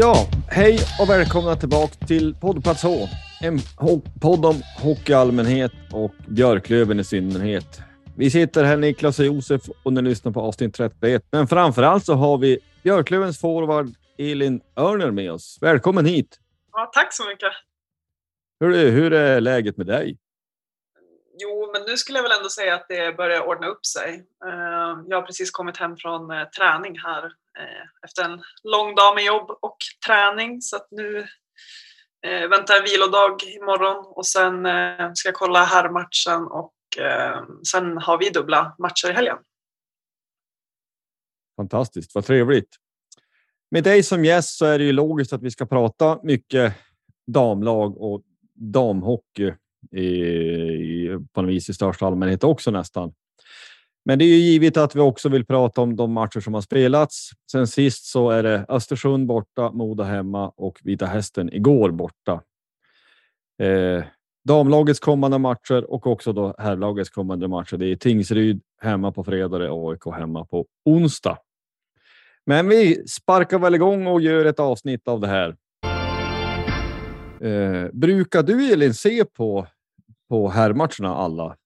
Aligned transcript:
Ja, 0.00 0.14
hej 0.48 0.78
och 1.00 1.10
välkomna 1.10 1.56
tillbaka 1.56 2.06
till 2.06 2.34
Poddplats 2.34 2.82
H. 2.82 3.08
En 3.40 3.58
podd 4.20 4.44
om 4.44 4.62
hockey 4.82 5.12
i 5.12 5.14
allmänhet 5.14 5.72
och 5.92 6.12
Björklöven 6.28 7.00
i 7.00 7.04
synnerhet. 7.04 7.80
Vi 8.16 8.30
sitter 8.30 8.64
här, 8.64 8.76
Niklas 8.76 9.18
och 9.18 9.24
Josef, 9.24 9.62
och 9.82 9.92
ni 9.92 10.02
lyssnar 10.02 10.32
på 10.32 10.40
avsnitt 10.40 10.74
31. 10.74 11.24
Men 11.30 11.48
framför 11.48 11.82
allt 11.82 12.04
så 12.04 12.14
har 12.14 12.38
vi 12.38 12.58
Björklövens 12.82 13.40
forward 13.40 13.88
Elin 14.18 14.60
Örner 14.76 15.10
med 15.10 15.32
oss. 15.32 15.58
Välkommen 15.60 16.06
hit! 16.06 16.38
Ja, 16.72 16.90
tack 16.94 17.14
så 17.14 17.28
mycket. 17.28 17.52
Hur 18.60 18.74
är, 18.74 18.90
hur 18.90 19.12
är 19.12 19.40
läget 19.40 19.76
med 19.76 19.86
dig? 19.86 20.18
Jo, 21.40 21.70
men 21.72 21.82
nu 21.82 21.96
skulle 21.96 22.18
jag 22.18 22.22
väl 22.22 22.38
ändå 22.38 22.48
säga 22.48 22.74
att 22.74 22.88
det 22.88 23.16
börjar 23.16 23.40
ordna 23.40 23.66
upp 23.66 23.86
sig. 23.86 24.26
Eh, 24.44 25.02
Jag 25.08 25.16
har 25.16 25.22
precis 25.22 25.50
kommit 25.50 25.76
hem 25.76 25.96
från 25.96 26.30
eh, 26.30 26.44
träning 26.44 26.98
här 26.98 27.24
eh, 27.58 28.04
efter 28.04 28.24
en 28.24 28.42
lång 28.62 28.94
dag 28.94 29.14
med 29.14 29.24
jobb 29.24 29.50
och 29.50 29.76
träning. 30.06 30.62
Så 30.62 30.76
att 30.76 30.88
nu 30.90 31.18
eh, 32.26 32.48
väntar 32.48 32.76
en 32.76 32.84
vilodag 32.84 33.42
imorgon 33.42 34.04
och 34.06 34.26
sen 34.26 34.66
eh, 34.66 35.12
ska 35.14 35.28
jag 35.28 35.34
kolla 35.34 35.64
herrmatchen 35.64 36.46
och 36.46 36.74
eh, 36.98 37.42
sen 37.72 37.98
har 37.98 38.18
vi 38.18 38.30
dubbla 38.30 38.74
matcher 38.78 39.10
i 39.10 39.12
helgen. 39.12 39.38
Fantastiskt, 41.56 42.14
vad 42.14 42.24
trevligt. 42.24 42.76
Med 43.70 43.84
dig 43.84 44.02
som 44.02 44.24
gäst 44.24 44.58
så 44.58 44.66
är 44.66 44.78
det 44.78 44.84
ju 44.84 44.92
logiskt 44.92 45.32
att 45.32 45.42
vi 45.42 45.50
ska 45.50 45.66
prata 45.66 46.18
mycket 46.22 46.74
damlag 47.26 47.96
och 47.96 48.22
damhockey 48.54 49.54
i, 49.92 50.06
i, 50.06 51.18
på 51.32 51.42
något 51.42 51.50
vis 51.50 51.68
i 51.68 51.74
största 51.74 52.06
allmänhet 52.06 52.44
också 52.44 52.70
nästan. 52.70 53.12
Men 54.04 54.18
det 54.18 54.24
är 54.24 54.26
ju 54.26 54.34
givet 54.34 54.76
att 54.76 54.96
vi 54.96 55.00
också 55.00 55.28
vill 55.28 55.46
prata 55.46 55.80
om 55.80 55.96
de 55.96 56.12
matcher 56.12 56.40
som 56.40 56.54
har 56.54 56.60
spelats. 56.60 57.30
Sen 57.52 57.66
sist 57.66 58.04
så 58.04 58.30
är 58.30 58.42
det 58.42 58.64
Östersund 58.68 59.26
borta, 59.26 59.72
Moda 59.72 60.04
hemma 60.04 60.52
och 60.56 60.78
Vita 60.84 61.06
Hästen 61.06 61.52
igår 61.52 61.90
borta. 61.90 62.42
Eh, 63.62 64.04
damlagets 64.44 65.00
kommande 65.00 65.38
matcher 65.38 65.90
och 65.90 66.06
också 66.06 66.32
då 66.32 66.54
herrlagets 66.58 67.10
kommande 67.10 67.48
matcher. 67.48 67.76
Det 67.76 67.86
är 67.86 67.96
Tingsryd 67.96 68.60
hemma 68.80 69.12
på 69.12 69.24
fredag 69.24 69.72
och 69.72 69.92
AIK 69.92 70.16
hemma 70.18 70.44
på 70.44 70.66
onsdag. 70.84 71.38
Men 72.46 72.68
vi 72.68 73.06
sparkar 73.08 73.58
väl 73.58 73.74
igång 73.74 74.06
och 74.06 74.20
gör 74.20 74.44
ett 74.44 74.60
avsnitt 74.60 75.08
av 75.08 75.20
det 75.20 75.28
här. 75.28 75.56
Eh, 77.40 77.90
brukar 77.92 78.42
du 78.42 78.72
Elin 78.72 78.94
se 78.94 79.24
på, 79.24 79.66
på 80.28 80.48
herrmatcherna 80.48 81.14
alla? 81.16 81.56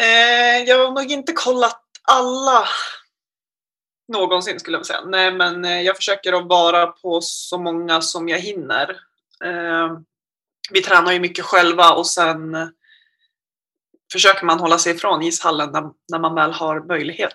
Eh, 0.00 0.62
jag 0.66 0.86
har 0.86 0.92
nog 0.94 1.10
inte 1.10 1.32
kollat 1.32 1.82
alla 2.02 2.64
någonsin 4.12 4.60
skulle 4.60 4.76
jag 4.76 4.86
säga. 4.86 5.04
Nej, 5.04 5.32
men 5.32 5.64
eh, 5.64 5.82
jag 5.82 5.96
försöker 5.96 6.32
att 6.32 6.46
vara 6.46 6.86
på 6.86 7.20
så 7.20 7.58
många 7.58 8.00
som 8.00 8.28
jag 8.28 8.38
hinner. 8.38 8.90
Eh, 9.44 9.98
vi 10.70 10.82
tränar 10.82 11.12
ju 11.12 11.20
mycket 11.20 11.44
själva 11.44 11.92
och 11.92 12.06
sen 12.06 12.56
försöker 14.12 14.46
man 14.46 14.60
hålla 14.60 14.78
sig 14.78 14.94
ifrån 14.94 15.22
ishallen 15.22 15.70
när, 15.72 15.90
när 16.08 16.18
man 16.18 16.34
väl 16.34 16.52
har 16.52 16.80
möjlighet. 16.80 17.34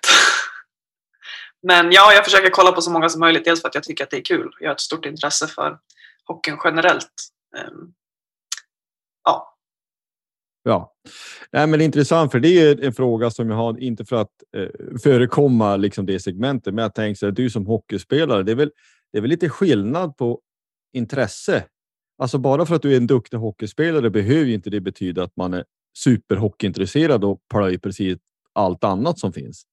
men 1.63 1.91
ja, 1.91 2.13
jag 2.13 2.25
försöker 2.25 2.49
kolla 2.49 2.71
på 2.71 2.81
så 2.81 2.91
många 2.91 3.09
som 3.09 3.19
möjligt. 3.19 3.45
Dels 3.45 3.61
för 3.61 3.67
att 3.67 3.75
jag 3.75 3.83
tycker 3.83 4.03
att 4.03 4.09
det 4.09 4.17
är 4.17 4.25
kul. 4.25 4.51
Jag 4.59 4.69
har 4.69 4.75
ett 4.75 4.81
stort 4.81 5.05
intresse 5.05 5.47
för 5.47 5.77
hockeyn 6.25 6.57
generellt. 6.63 7.13
Eh, 7.57 7.71
ja, 9.23 9.57
Ja, 10.67 10.95
Nej, 11.51 11.67
men 11.67 11.81
intressant 11.81 12.31
för 12.31 12.39
det 12.39 12.61
är 12.61 12.83
en 12.83 12.93
fråga 12.93 13.31
som 13.31 13.49
jag 13.49 13.57
har, 13.57 13.79
inte 13.79 14.05
för 14.05 14.15
att 14.15 14.31
eh, 14.57 14.99
förekomma 15.03 15.75
liksom 15.75 16.05
det 16.05 16.19
segmentet, 16.19 16.73
men 16.73 16.81
jag 16.81 16.95
tänker 16.95 17.17
så 17.17 17.25
här, 17.25 17.31
du 17.31 17.49
som 17.49 17.65
hockeyspelare, 17.65 18.43
det 18.43 18.51
är 18.51 18.55
väl, 18.55 18.71
det 19.11 19.17
är 19.17 19.21
väl 19.21 19.29
lite 19.29 19.49
skillnad 19.49 20.17
på 20.17 20.41
intresse. 20.93 21.65
Alltså 22.17 22.37
bara 22.37 22.65
för 22.65 22.75
att 22.75 22.81
du 22.81 22.93
är 22.93 22.97
en 22.97 23.07
duktig 23.07 23.37
hockeyspelare 23.37 24.09
behöver 24.09 24.45
ju 24.45 24.53
inte 24.53 24.69
det 24.69 24.81
betyda 24.81 25.23
att 25.23 25.35
man 25.35 25.53
är 25.53 25.65
superhockeyintresserad 25.97 27.23
och 27.23 27.39
plöjer 27.51 27.77
precis 27.77 28.17
allt 28.53 28.83
annat 28.83 29.19
som 29.19 29.33
finns. 29.33 29.63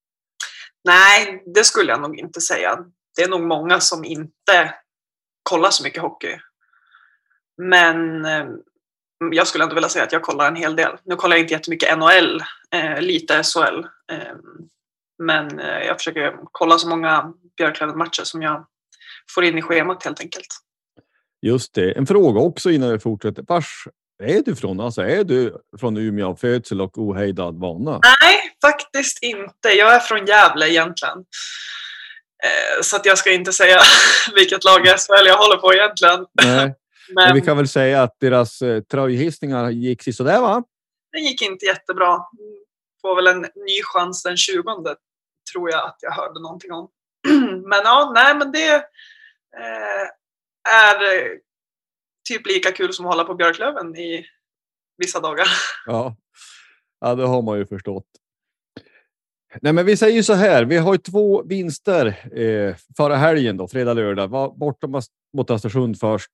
Nej, 0.85 1.43
det 1.55 1.65
skulle 1.65 1.91
jag 1.93 2.03
nog 2.03 2.19
inte 2.19 2.41
säga. 2.41 2.79
Det 3.17 3.23
är 3.23 3.29
nog 3.29 3.43
många 3.43 3.81
som 3.81 4.05
inte 4.05 4.75
kollar 5.43 5.71
så 5.71 5.85
mycket 5.85 6.03
hockey. 6.03 6.39
Men 7.63 8.25
eh, 8.25 8.47
jag 9.33 9.47
skulle 9.47 9.65
ändå 9.65 9.75
vilja 9.75 9.89
säga 9.89 10.05
att 10.05 10.13
jag 10.13 10.23
kollar 10.23 10.49
en 10.49 10.57
hel 10.57 10.77
del. 10.77 10.97
Nu 11.05 11.17
kollar 11.17 11.37
jag 11.37 11.45
inte 11.45 11.55
jättemycket 11.55 11.99
NHL, 11.99 12.43
eh, 12.75 13.01
lite 13.01 13.43
SHL. 13.43 13.79
Eh, 14.13 14.35
men 15.19 15.59
jag 15.59 15.99
försöker 15.99 16.37
kolla 16.53 16.79
så 16.79 16.89
många 16.89 17.33
Björklöven-matcher 17.57 18.25
som 18.25 18.43
jag 18.43 18.67
får 19.35 19.45
in 19.45 19.59
i 19.59 19.63
schemat 19.63 20.05
helt 20.05 20.21
enkelt. 20.21 20.47
Just 21.43 21.75
det. 21.75 21.93
En 21.93 22.07
fråga 22.07 22.41
också 22.41 22.71
innan 22.71 22.93
vi 22.93 22.99
fortsätter. 22.99 23.45
Vars 23.49 23.89
är 24.23 24.43
du 24.43 24.57
från? 24.57 24.81
Alltså 24.81 25.03
är 25.03 25.25
du 25.25 25.57
från 25.81 25.97
Umeå 25.97 26.29
av 26.29 26.37
födsel 26.37 26.81
och 26.81 26.99
ohejdad 26.99 27.61
vana? 27.61 28.01
Nej, 28.03 28.57
faktiskt 28.63 29.23
inte. 29.23 29.69
Jag 29.69 29.95
är 29.95 30.01
från 30.01 30.27
Gävle 30.27 30.71
egentligen. 30.71 31.25
Så 32.83 32.97
att 32.97 33.07
jag 33.07 33.19
ska 33.19 33.33
inte 33.33 33.53
säga 33.53 33.79
vilket 34.35 34.65
lag 34.65 34.81
SHL 34.87 35.27
jag 35.27 35.37
håller 35.37 35.57
på 35.57 35.75
egentligen. 35.75 36.27
Nej. 36.43 36.75
Men 37.09 37.25
Men 37.25 37.35
vi 37.35 37.41
kan 37.41 37.57
väl 37.57 37.69
säga 37.69 38.03
att 38.03 38.17
deras 38.21 38.63
eh, 38.63 38.83
tröjhissningar 38.83 39.71
gick 39.71 40.15
sådär 40.15 40.41
va? 40.41 40.65
det 41.15 41.21
gick 41.21 41.43
inte 41.43 41.67
jättebra. 41.67 42.19
Får 43.03 43.17
väl 43.17 43.27
en 43.27 43.41
ny 43.41 43.83
chans 43.83 44.23
den 44.23 44.37
20 44.37 44.63
tror 45.53 45.71
jag 45.71 45.87
att 45.87 45.97
jag 46.01 46.13
hörde 46.13 46.41
någonting 46.41 46.73
om. 46.73 46.91
Men 47.69 47.81
ja, 47.85 48.13
nej 48.15 48.37
men 48.37 48.53
det 48.53 48.75
eh, 49.57 50.09
är 50.75 50.99
typ 52.29 52.47
lika 52.47 52.73
kul 52.73 52.93
som 52.93 53.07
att 53.07 53.13
hålla 53.13 53.25
på 53.25 53.35
Björklöven 53.35 53.97
i 53.97 54.27
vissa 54.97 55.21
dagar. 55.21 55.47
Ja. 55.87 56.17
ja, 57.01 57.15
det 57.15 57.27
har 57.27 57.43
man 57.43 57.59
ju 57.59 57.67
förstått. 57.67 58.07
Nej, 59.61 59.73
men 59.73 59.87
vi 59.87 59.97
säger 59.97 60.23
så 60.23 60.33
här. 60.33 60.65
Vi 60.65 60.77
har 60.77 60.95
ju 60.95 60.99
två 60.99 61.43
vinster 61.43 62.07
eh, 62.39 62.77
förra 62.97 63.17
helgen, 63.17 63.57
då, 63.57 63.69
fredag, 63.69 63.95
lördag. 63.95 64.29
Var 64.29 64.57
borta 64.57 64.87
mot 65.37 65.51
Östersund 65.51 66.01
först. 66.01 66.31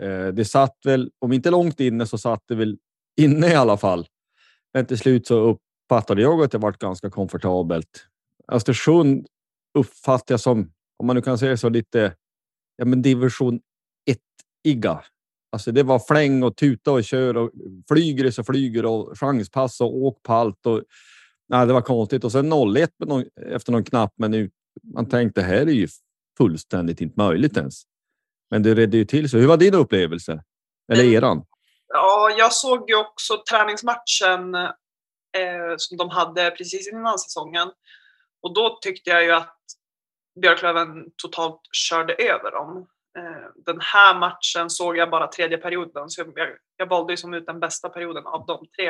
Eh, 0.00 0.26
det 0.26 0.44
satt 0.44 0.76
väl, 0.84 1.10
om 1.18 1.32
inte 1.32 1.50
långt 1.50 1.80
inne, 1.80 2.06
så 2.06 2.18
satt 2.18 2.42
det 2.48 2.54
väl 2.54 2.78
inne 3.16 3.48
i 3.48 3.54
alla 3.54 3.76
fall. 3.76 4.06
Men 4.74 4.86
till 4.86 4.98
slut 4.98 5.26
så 5.26 5.34
uppfattade 5.34 6.22
jag 6.22 6.42
att 6.42 6.50
det 6.50 6.58
varit 6.58 6.78
ganska 6.78 7.10
komfortabelt. 7.10 8.06
Östersund 8.52 9.26
uppfattar 9.78 10.32
jag 10.32 10.40
som, 10.40 10.72
om 10.96 11.06
man 11.06 11.16
nu 11.16 11.22
kan 11.22 11.38
säga 11.38 11.56
så, 11.56 11.68
lite 11.68 12.14
ja, 12.76 12.84
men 12.84 13.02
division 13.02 13.60
1-igga. 14.10 15.00
Alltså 15.52 15.72
det 15.72 15.82
var 15.82 15.98
fläng 15.98 16.42
och 16.42 16.56
tuta 16.56 16.92
och 16.92 17.04
kör 17.04 17.36
och 17.36 17.50
flyger 17.88 18.30
så 18.30 18.44
flyger 18.44 18.86
och 18.86 19.18
chanspass 19.18 19.80
och 19.80 19.96
åk 19.96 20.22
på 20.22 20.32
allt. 20.32 20.66
Och, 20.66 20.82
nej, 21.48 21.66
det 21.66 21.72
var 21.72 21.80
konstigt. 21.80 22.24
Och 22.24 22.32
sen 22.32 22.52
0-1 22.52 22.88
någon, 22.98 23.24
efter 23.36 23.72
någon 23.72 23.84
knapp 23.84 24.12
minut. 24.18 24.52
Man 24.82 25.08
tänkte 25.08 25.42
här 25.42 25.66
är 25.66 25.72
ju 25.72 25.88
fullständigt 26.38 27.00
inte 27.00 27.20
möjligt 27.20 27.56
ens. 27.56 27.82
Men 28.52 28.62
det 28.62 28.74
redde 28.74 28.96
ju 28.96 29.04
till 29.04 29.30
sig. 29.30 29.40
Hur 29.40 29.48
var 29.48 29.56
din 29.56 29.74
upplevelse? 29.74 30.42
Eller 30.92 31.02
mm. 31.02 31.14
eran? 31.14 31.44
Ja, 31.88 32.34
jag 32.38 32.52
såg 32.52 32.90
ju 32.90 32.96
också 32.96 33.42
träningsmatchen 33.50 34.54
eh, 34.54 35.74
som 35.76 35.96
de 35.96 36.10
hade 36.10 36.50
precis 36.50 36.92
innan 36.92 37.18
säsongen. 37.18 37.68
Och 38.42 38.54
då 38.54 38.78
tyckte 38.82 39.10
jag 39.10 39.24
ju 39.24 39.32
att 39.32 39.56
Björklöven 40.40 40.88
totalt 41.22 41.60
körde 41.72 42.14
över 42.14 42.50
dem. 42.50 42.86
Eh, 43.18 43.64
den 43.66 43.80
här 43.80 44.18
matchen 44.18 44.70
såg 44.70 44.96
jag 44.96 45.10
bara 45.10 45.26
tredje 45.26 45.58
perioden, 45.58 46.10
så 46.10 46.20
jag, 46.20 46.48
jag 46.76 46.86
valde 46.86 47.12
ju 47.12 47.16
som 47.16 47.34
ut 47.34 47.46
den 47.46 47.60
bästa 47.60 47.88
perioden 47.88 48.26
av 48.26 48.46
de 48.46 48.66
tre. 48.76 48.88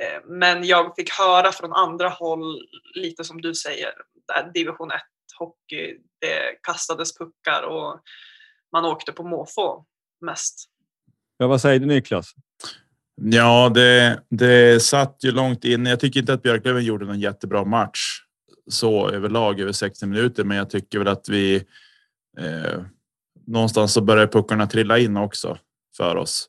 Eh, 0.00 0.22
men 0.26 0.64
jag 0.64 0.96
fick 0.96 1.10
höra 1.10 1.52
från 1.52 1.72
andra 1.72 2.08
håll, 2.08 2.68
lite 2.94 3.24
som 3.24 3.40
du 3.40 3.54
säger, 3.54 3.92
division 4.54 4.90
1 4.90 5.00
hockey, 5.38 5.96
det 6.20 6.62
kastades 6.62 7.18
puckar 7.18 7.62
och 7.62 8.00
man 8.72 8.84
åkte 8.84 9.12
på 9.12 9.22
måfå 9.22 9.84
mest. 10.20 10.70
Ja, 11.36 11.46
vad 11.46 11.60
säger 11.60 11.80
du 11.80 11.86
Niklas? 11.86 12.34
Ja, 13.20 13.68
det, 13.74 14.22
det 14.30 14.82
satt 14.82 15.24
ju 15.24 15.32
långt 15.32 15.64
inne. 15.64 15.90
Jag 15.90 16.00
tycker 16.00 16.20
inte 16.20 16.32
att 16.32 16.42
Björklöven 16.42 16.84
gjorde 16.84 17.06
någon 17.06 17.20
jättebra 17.20 17.64
match 17.64 18.20
så 18.70 19.10
överlag 19.10 19.60
över 19.60 19.72
60 19.72 20.06
minuter, 20.06 20.44
men 20.44 20.56
jag 20.56 20.70
tycker 20.70 20.98
väl 20.98 21.08
att 21.08 21.28
vi 21.28 21.56
eh, 22.38 22.82
någonstans 23.46 23.92
så 23.92 24.00
börjar 24.00 24.26
puckarna 24.26 24.66
trilla 24.66 24.98
in 24.98 25.16
också 25.16 25.58
för 25.96 26.16
oss. 26.16 26.48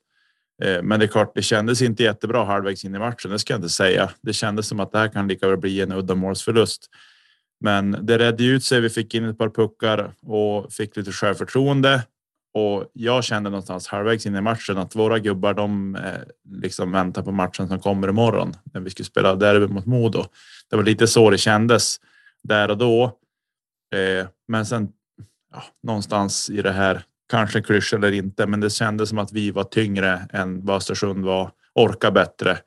Eh, 0.63 0.81
men 0.83 0.99
det 0.99 1.05
är 1.05 1.07
klart, 1.07 1.31
det 1.35 1.41
kändes 1.41 1.81
inte 1.81 2.03
jättebra 2.03 2.45
halvvägs 2.45 2.85
in 2.85 2.95
i 2.95 2.99
matchen. 2.99 3.31
Det 3.31 3.39
ska 3.39 3.53
jag 3.53 3.57
inte 3.57 3.69
säga. 3.69 4.09
Det 4.21 4.33
kändes 4.33 4.67
som 4.67 4.79
att 4.79 4.91
det 4.91 4.97
här 4.97 5.07
kan 5.07 5.27
lika 5.27 5.47
väl 5.47 5.57
bli 5.57 5.81
en 5.81 5.91
uddamålsförlust. 5.91 6.89
Men 7.59 8.05
det 8.05 8.17
redde 8.17 8.43
ut 8.43 8.63
sig. 8.63 8.81
Vi 8.81 8.89
fick 8.89 9.15
in 9.15 9.25
ett 9.25 9.37
par 9.37 9.49
puckar 9.49 10.13
och 10.21 10.73
fick 10.73 10.95
lite 10.95 11.11
självförtroende 11.11 12.03
och 12.53 12.91
jag 12.93 13.23
kände 13.23 13.49
någonstans 13.49 13.87
halvvägs 13.87 14.25
in 14.25 14.35
i 14.35 14.41
matchen 14.41 14.77
att 14.77 14.95
våra 14.95 15.19
gubbar, 15.19 15.53
de 15.53 15.95
eh, 15.95 16.21
liksom 16.49 16.91
väntar 16.91 17.21
på 17.21 17.31
matchen 17.31 17.67
som 17.67 17.79
kommer 17.79 18.07
imorgon 18.09 18.53
när 18.73 18.81
vi 18.81 18.89
skulle 18.89 19.05
spela 19.05 19.35
derby 19.35 19.67
mot 19.67 19.85
Modo. 19.85 20.25
Det 20.69 20.75
var 20.75 20.83
lite 20.83 21.07
så 21.07 21.29
det 21.29 21.37
kändes 21.37 21.99
där 22.43 22.71
och 22.71 22.77
då. 22.77 23.03
Eh, 23.95 24.27
men 24.47 24.65
sen 24.65 24.89
ja, 25.53 25.63
någonstans 25.83 26.49
i 26.49 26.61
det 26.61 26.71
här, 26.71 27.03
kanske 27.29 27.61
klyscha 27.61 27.95
eller 27.95 28.11
inte, 28.11 28.47
men 28.47 28.59
det 28.59 28.69
kändes 28.69 29.09
som 29.09 29.17
att 29.17 29.31
vi 29.31 29.51
var 29.51 29.63
tyngre 29.63 30.27
än 30.33 30.65
vad 30.65 30.77
Östersund 30.77 31.25
var, 31.25 31.51
orka 31.73 32.11
bättre 32.11 32.57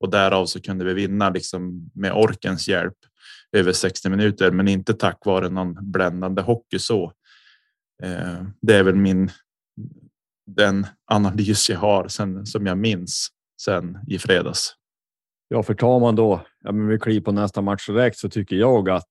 och 0.00 0.10
därav 0.10 0.46
så 0.46 0.60
kunde 0.60 0.84
vi 0.84 0.94
vinna 0.94 1.30
liksom 1.30 1.90
med 1.94 2.12
orkens 2.12 2.68
hjälp 2.68 2.96
över 3.52 3.72
60 3.72 4.08
minuter, 4.08 4.50
men 4.50 4.68
inte 4.68 4.94
tack 4.94 5.26
vare 5.26 5.48
någon 5.48 5.92
bländande 5.92 6.42
hockey 6.42 6.78
så. 6.78 7.12
Eh, 8.02 8.44
det 8.60 8.74
är 8.74 8.82
väl 8.82 8.96
min 8.96 9.30
den 10.46 10.86
analys 11.06 11.70
jag 11.70 11.78
har 11.78 12.08
sen 12.08 12.46
som 12.46 12.66
jag 12.66 12.78
minns 12.78 13.28
sen 13.62 13.98
i 14.08 14.18
fredags. 14.18 14.74
Ja, 15.48 15.62
för 15.62 15.74
tar 15.74 16.00
man 16.00 16.16
då, 16.16 16.46
ja, 16.60 16.72
men 16.72 16.88
vi 16.88 16.98
kliver 16.98 17.20
på 17.20 17.32
nästa 17.32 17.62
match 17.62 17.86
direkt 17.86 18.18
så 18.18 18.28
tycker 18.28 18.56
jag 18.56 18.90
att 18.90 19.08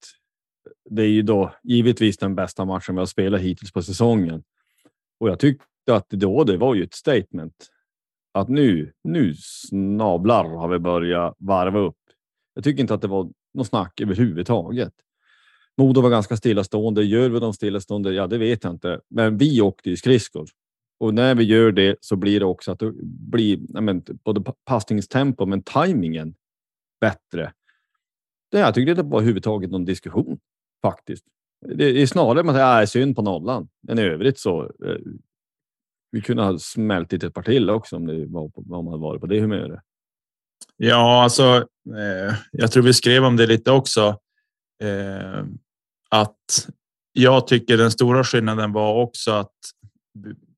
det 0.89 1.01
är 1.01 1.07
ju 1.07 1.21
då 1.21 1.55
givetvis 1.63 2.17
den 2.17 2.35
bästa 2.35 2.65
matchen 2.65 2.95
vi 2.95 2.99
har 2.99 3.05
spelat 3.05 3.41
hittills 3.41 3.71
på 3.71 3.83
säsongen. 3.83 4.43
Och 5.19 5.29
jag 5.29 5.39
tyckte 5.39 5.65
att 5.91 6.09
då 6.09 6.43
det 6.43 6.57
var 6.57 6.75
ju 6.75 6.83
ett 6.83 6.93
statement 6.93 7.67
att 8.33 8.49
nu, 8.49 8.93
nu 9.03 9.33
snablar 9.37 10.43
har 10.43 10.67
vi 10.67 10.79
börjat 10.79 11.35
varva 11.39 11.79
upp. 11.79 11.97
Jag 12.53 12.63
tycker 12.63 12.81
inte 12.81 12.93
att 12.93 13.01
det 13.01 13.07
var 13.07 13.31
något 13.53 13.67
snack 13.67 14.01
överhuvudtaget. 14.01 14.93
Modo 15.77 16.01
var 16.01 16.09
ganska 16.09 16.37
stillastående. 16.37 17.03
Gör 17.03 17.29
vi 17.29 17.39
dem 17.39 17.53
stillastående? 17.53 18.13
Ja, 18.13 18.27
det 18.27 18.37
vet 18.37 18.63
jag 18.63 18.73
inte. 18.73 19.01
Men 19.09 19.37
vi 19.37 19.61
åkte 19.61 19.89
ju 19.89 19.97
skridskor 19.97 20.49
och 21.01 21.13
när 21.13 21.35
vi 21.35 21.43
gör 21.43 21.71
det 21.71 21.95
så 22.01 22.15
blir 22.15 22.39
det 22.39 22.45
också 22.45 22.71
att 22.71 22.79
det 22.79 22.91
blir 23.03 23.81
men, 23.81 24.03
både 24.23 24.53
passningstempo 24.65 25.45
men 25.45 25.63
tajmingen 25.63 26.35
bättre. 26.99 27.53
Det 28.51 28.59
jag 28.59 28.73
tycker 28.73 28.91
inte 28.91 29.03
var 29.03 29.17
överhuvudtaget 29.17 29.71
någon 29.71 29.85
diskussion 29.85 30.39
faktiskt. 30.81 31.25
Det 31.75 32.01
är 32.01 32.05
snarare 32.05 32.43
man 32.43 32.55
säger 32.55 32.81
är 32.81 32.85
synd 32.85 33.15
på 33.15 33.21
nollan. 33.21 33.69
än 33.89 33.99
i 33.99 34.01
övrigt 34.01 34.39
så. 34.39 34.63
Eh, 34.63 34.97
vi 36.11 36.21
kunde 36.21 36.43
ha 36.43 36.59
smält 36.59 37.13
ett 37.13 37.33
par 37.33 37.43
till 37.43 37.69
också 37.69 37.95
om 37.95 38.05
det 38.07 38.25
var 38.25 38.49
på, 38.49 38.61
om 38.61 38.85
man 38.85 38.87
hade 38.87 39.01
varit 39.01 39.21
på 39.21 39.27
det 39.27 39.41
humöret. 39.41 39.79
Ja, 40.77 41.23
alltså. 41.23 41.65
Eh, 41.97 42.35
jag 42.51 42.71
tror 42.71 42.83
vi 42.83 42.93
skrev 42.93 43.25
om 43.25 43.37
det 43.37 43.47
lite 43.47 43.71
också. 43.71 44.19
Eh, 44.83 45.43
att 46.09 46.67
jag 47.13 47.47
tycker 47.47 47.77
den 47.77 47.91
stora 47.91 48.23
skillnaden 48.23 48.71
var 48.71 48.93
också 48.93 49.31
att 49.31 49.55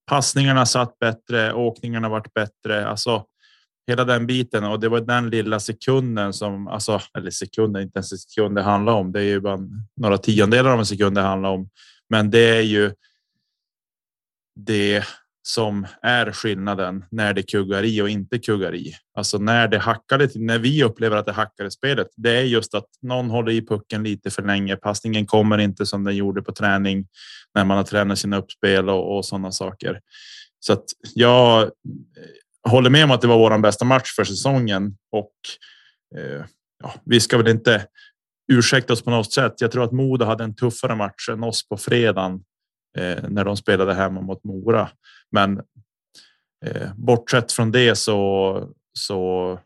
passningarna 0.06 0.66
satt 0.66 1.00
bättre, 1.00 1.54
åkningarna 1.54 2.10
vart 2.10 2.34
bättre. 2.34 2.88
Alltså 2.88 3.26
hela 3.88 4.06
den 4.06 4.28
biten 4.28 4.64
och 4.64 4.80
det 4.80 4.90
var 4.90 5.02
den 5.02 5.30
lilla 5.30 5.60
sekunden 5.60 6.34
som 6.34 6.68
alltså 6.68 7.02
eller 7.18 7.32
sekunden, 7.32 7.84
inte 7.84 7.98
ens 7.98 8.12
en 8.12 8.18
sekund 8.18 8.56
det 8.56 8.62
handlar 8.62 8.94
om. 8.94 9.12
Det 9.12 9.20
är 9.20 9.24
ju 9.24 9.40
bara 9.40 9.60
några 9.96 10.18
tiondelar 10.18 10.70
av 10.70 10.80
en 10.80 10.86
sekund 10.86 11.16
det 11.16 11.22
handlar 11.22 11.50
om, 11.50 11.70
men 12.10 12.32
det 12.32 12.58
är 12.58 12.62
ju. 12.62 12.92
Det 14.56 15.04
som 15.46 15.88
är 16.02 16.32
skillnaden 16.32 17.06
när 17.12 17.34
det 17.34 17.44
kuggar 17.44 17.84
i 17.84 18.02
och 18.02 18.10
inte 18.10 18.40
kuggar 18.40 18.76
i. 18.76 18.94
Alltså 19.18 19.38
när 19.38 19.68
det 19.68 19.78
hackar 19.80 20.18
lite, 20.18 20.40
när 20.40 20.60
vi 20.60 20.84
upplever 20.84 21.18
att 21.18 21.26
det 21.26 21.32
hackar 21.32 21.66
i 21.66 21.72
spelet. 21.72 22.08
Det 22.18 22.38
är 22.38 22.42
just 22.42 22.74
att 22.74 22.86
någon 23.02 23.30
håller 23.30 23.52
i 23.52 23.66
pucken 23.66 24.04
lite 24.04 24.30
för 24.30 24.44
länge. 24.44 24.76
Passningen 24.76 25.26
kommer 25.26 25.58
inte 25.58 25.86
som 25.86 26.04
den 26.04 26.16
gjorde 26.16 26.42
på 26.42 26.52
träning 26.52 27.08
när 27.56 27.66
man 27.66 27.78
har 27.78 27.84
tränat 27.84 28.20
sina 28.20 28.38
uppspel 28.38 28.90
och, 28.90 29.18
och 29.18 29.26
sådana 29.26 29.52
saker. 29.52 30.00
Så 30.60 30.74
att 30.74 30.86
jag 31.14 31.62
eh, 31.62 31.70
håller 32.70 32.90
med 32.90 33.04
om 33.04 33.12
att 33.12 33.22
det 33.22 33.28
var 33.28 33.38
vår 33.38 33.58
bästa 33.58 33.86
match 33.86 34.16
för 34.16 34.24
säsongen 34.24 34.98
och 35.12 35.34
eh, 36.18 36.46
ja, 36.84 36.94
vi 37.06 37.20
ska 37.20 37.38
väl 37.38 37.48
inte 37.48 37.86
ursäkta 38.52 38.94
oss 38.94 39.02
på 39.02 39.12
något 39.12 39.34
sätt. 39.34 39.54
Jag 39.58 39.72
tror 39.72 39.84
att 39.84 39.92
Modo 39.92 40.26
hade 40.26 40.44
en 40.44 40.56
tuffare 40.56 40.96
match 40.96 41.30
än 41.30 41.44
oss 41.44 41.70
på 41.70 41.78
fredagen 41.78 42.44
Eh, 42.98 43.24
när 43.30 43.46
de 43.46 43.58
spelade 43.58 43.94
hemma 43.94 44.22
mot 44.22 44.44
Mora. 44.44 44.90
Men 45.32 45.62
eh, 46.66 46.94
bortsett 46.96 47.52
från 47.52 47.72
det 47.72 47.96
så 47.96 48.70
så 48.94 49.60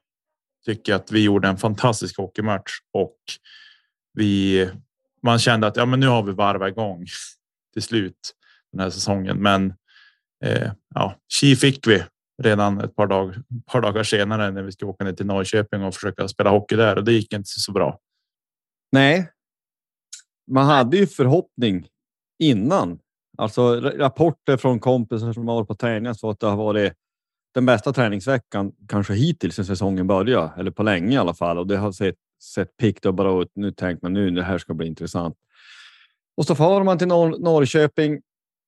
tycker 0.66 0.92
jag 0.92 1.02
att 1.02 1.12
vi 1.12 1.24
gjorde 1.24 1.48
en 1.48 1.58
fantastisk 1.58 2.18
hockeymatch 2.18 2.72
och 2.94 3.18
vi 4.14 4.70
man 5.24 5.40
kände 5.40 5.68
att 5.68 5.76
ja, 5.76 5.86
men 5.86 6.00
nu 6.00 6.08
har 6.08 6.24
vi 6.24 6.32
varvat 6.32 6.70
igång 6.70 7.06
till 7.74 7.82
slut 7.82 8.34
den 8.72 8.82
här 8.82 8.90
säsongen. 8.90 9.38
Men 9.38 9.74
eh, 10.46 10.72
ja, 10.96 11.16
chi 11.34 11.56
fick 11.56 11.88
vi 11.88 12.04
redan 12.44 12.82
ett 12.82 12.96
par, 12.96 13.08
dag, 13.08 13.36
par 13.66 13.82
dagar 13.82 14.04
senare 14.04 14.52
när 14.52 14.64
vi 14.64 14.72
ska 14.72 14.86
åka 14.86 15.04
ner 15.04 15.14
till 15.14 15.26
Norrköping 15.26 15.84
och 15.84 15.94
försöka 15.94 16.28
spela 16.28 16.50
hockey 16.50 16.76
där 16.76 16.96
och 16.96 17.04
det 17.04 17.14
gick 17.14 17.34
inte 17.34 17.50
så 17.50 17.72
bra. 17.72 18.00
Nej, 18.92 19.32
man 20.52 20.66
hade 20.66 20.98
ju 20.98 21.08
förhoppning 21.08 21.88
innan 22.40 23.00
Alltså 23.38 23.80
rapporter 23.80 24.58
från 24.58 24.80
kompisar 24.80 25.34
som 25.34 25.48
har 25.48 25.56
varit 25.56 25.68
på 25.68 25.76
träningar 25.76 26.14
så 26.14 26.30
att 26.30 26.40
det 26.40 26.48
har 26.48 26.58
varit 26.58 26.94
den 27.54 27.66
bästa 27.66 27.94
träningsveckan 27.94 28.72
kanske 28.88 29.14
hittills 29.14 29.56
sen 29.56 29.66
säsongen 29.66 30.08
började 30.08 30.52
eller 30.58 30.72
på 30.72 30.84
länge 30.84 31.16
i 31.16 31.18
alla 31.18 31.34
fall. 31.34 31.58
Och 31.58 31.68
det 31.68 31.78
har 31.78 31.92
sett, 31.92 32.16
sett 32.56 32.78
pikt 32.78 33.06
och 33.06 33.14
bra 33.14 33.42
ut. 33.42 33.52
Nu 33.56 33.72
tänker 33.72 34.06
man 34.06 34.14
nu 34.14 34.32
det 34.32 34.44
här 34.44 34.58
ska 34.58 34.74
bli 34.74 34.88
intressant. 34.88 35.36
Och 36.38 36.46
så 36.46 36.56
far 36.56 36.84
man 36.84 36.98
till 36.98 37.08
Nor 37.08 37.38
Norrköping. 37.40 38.22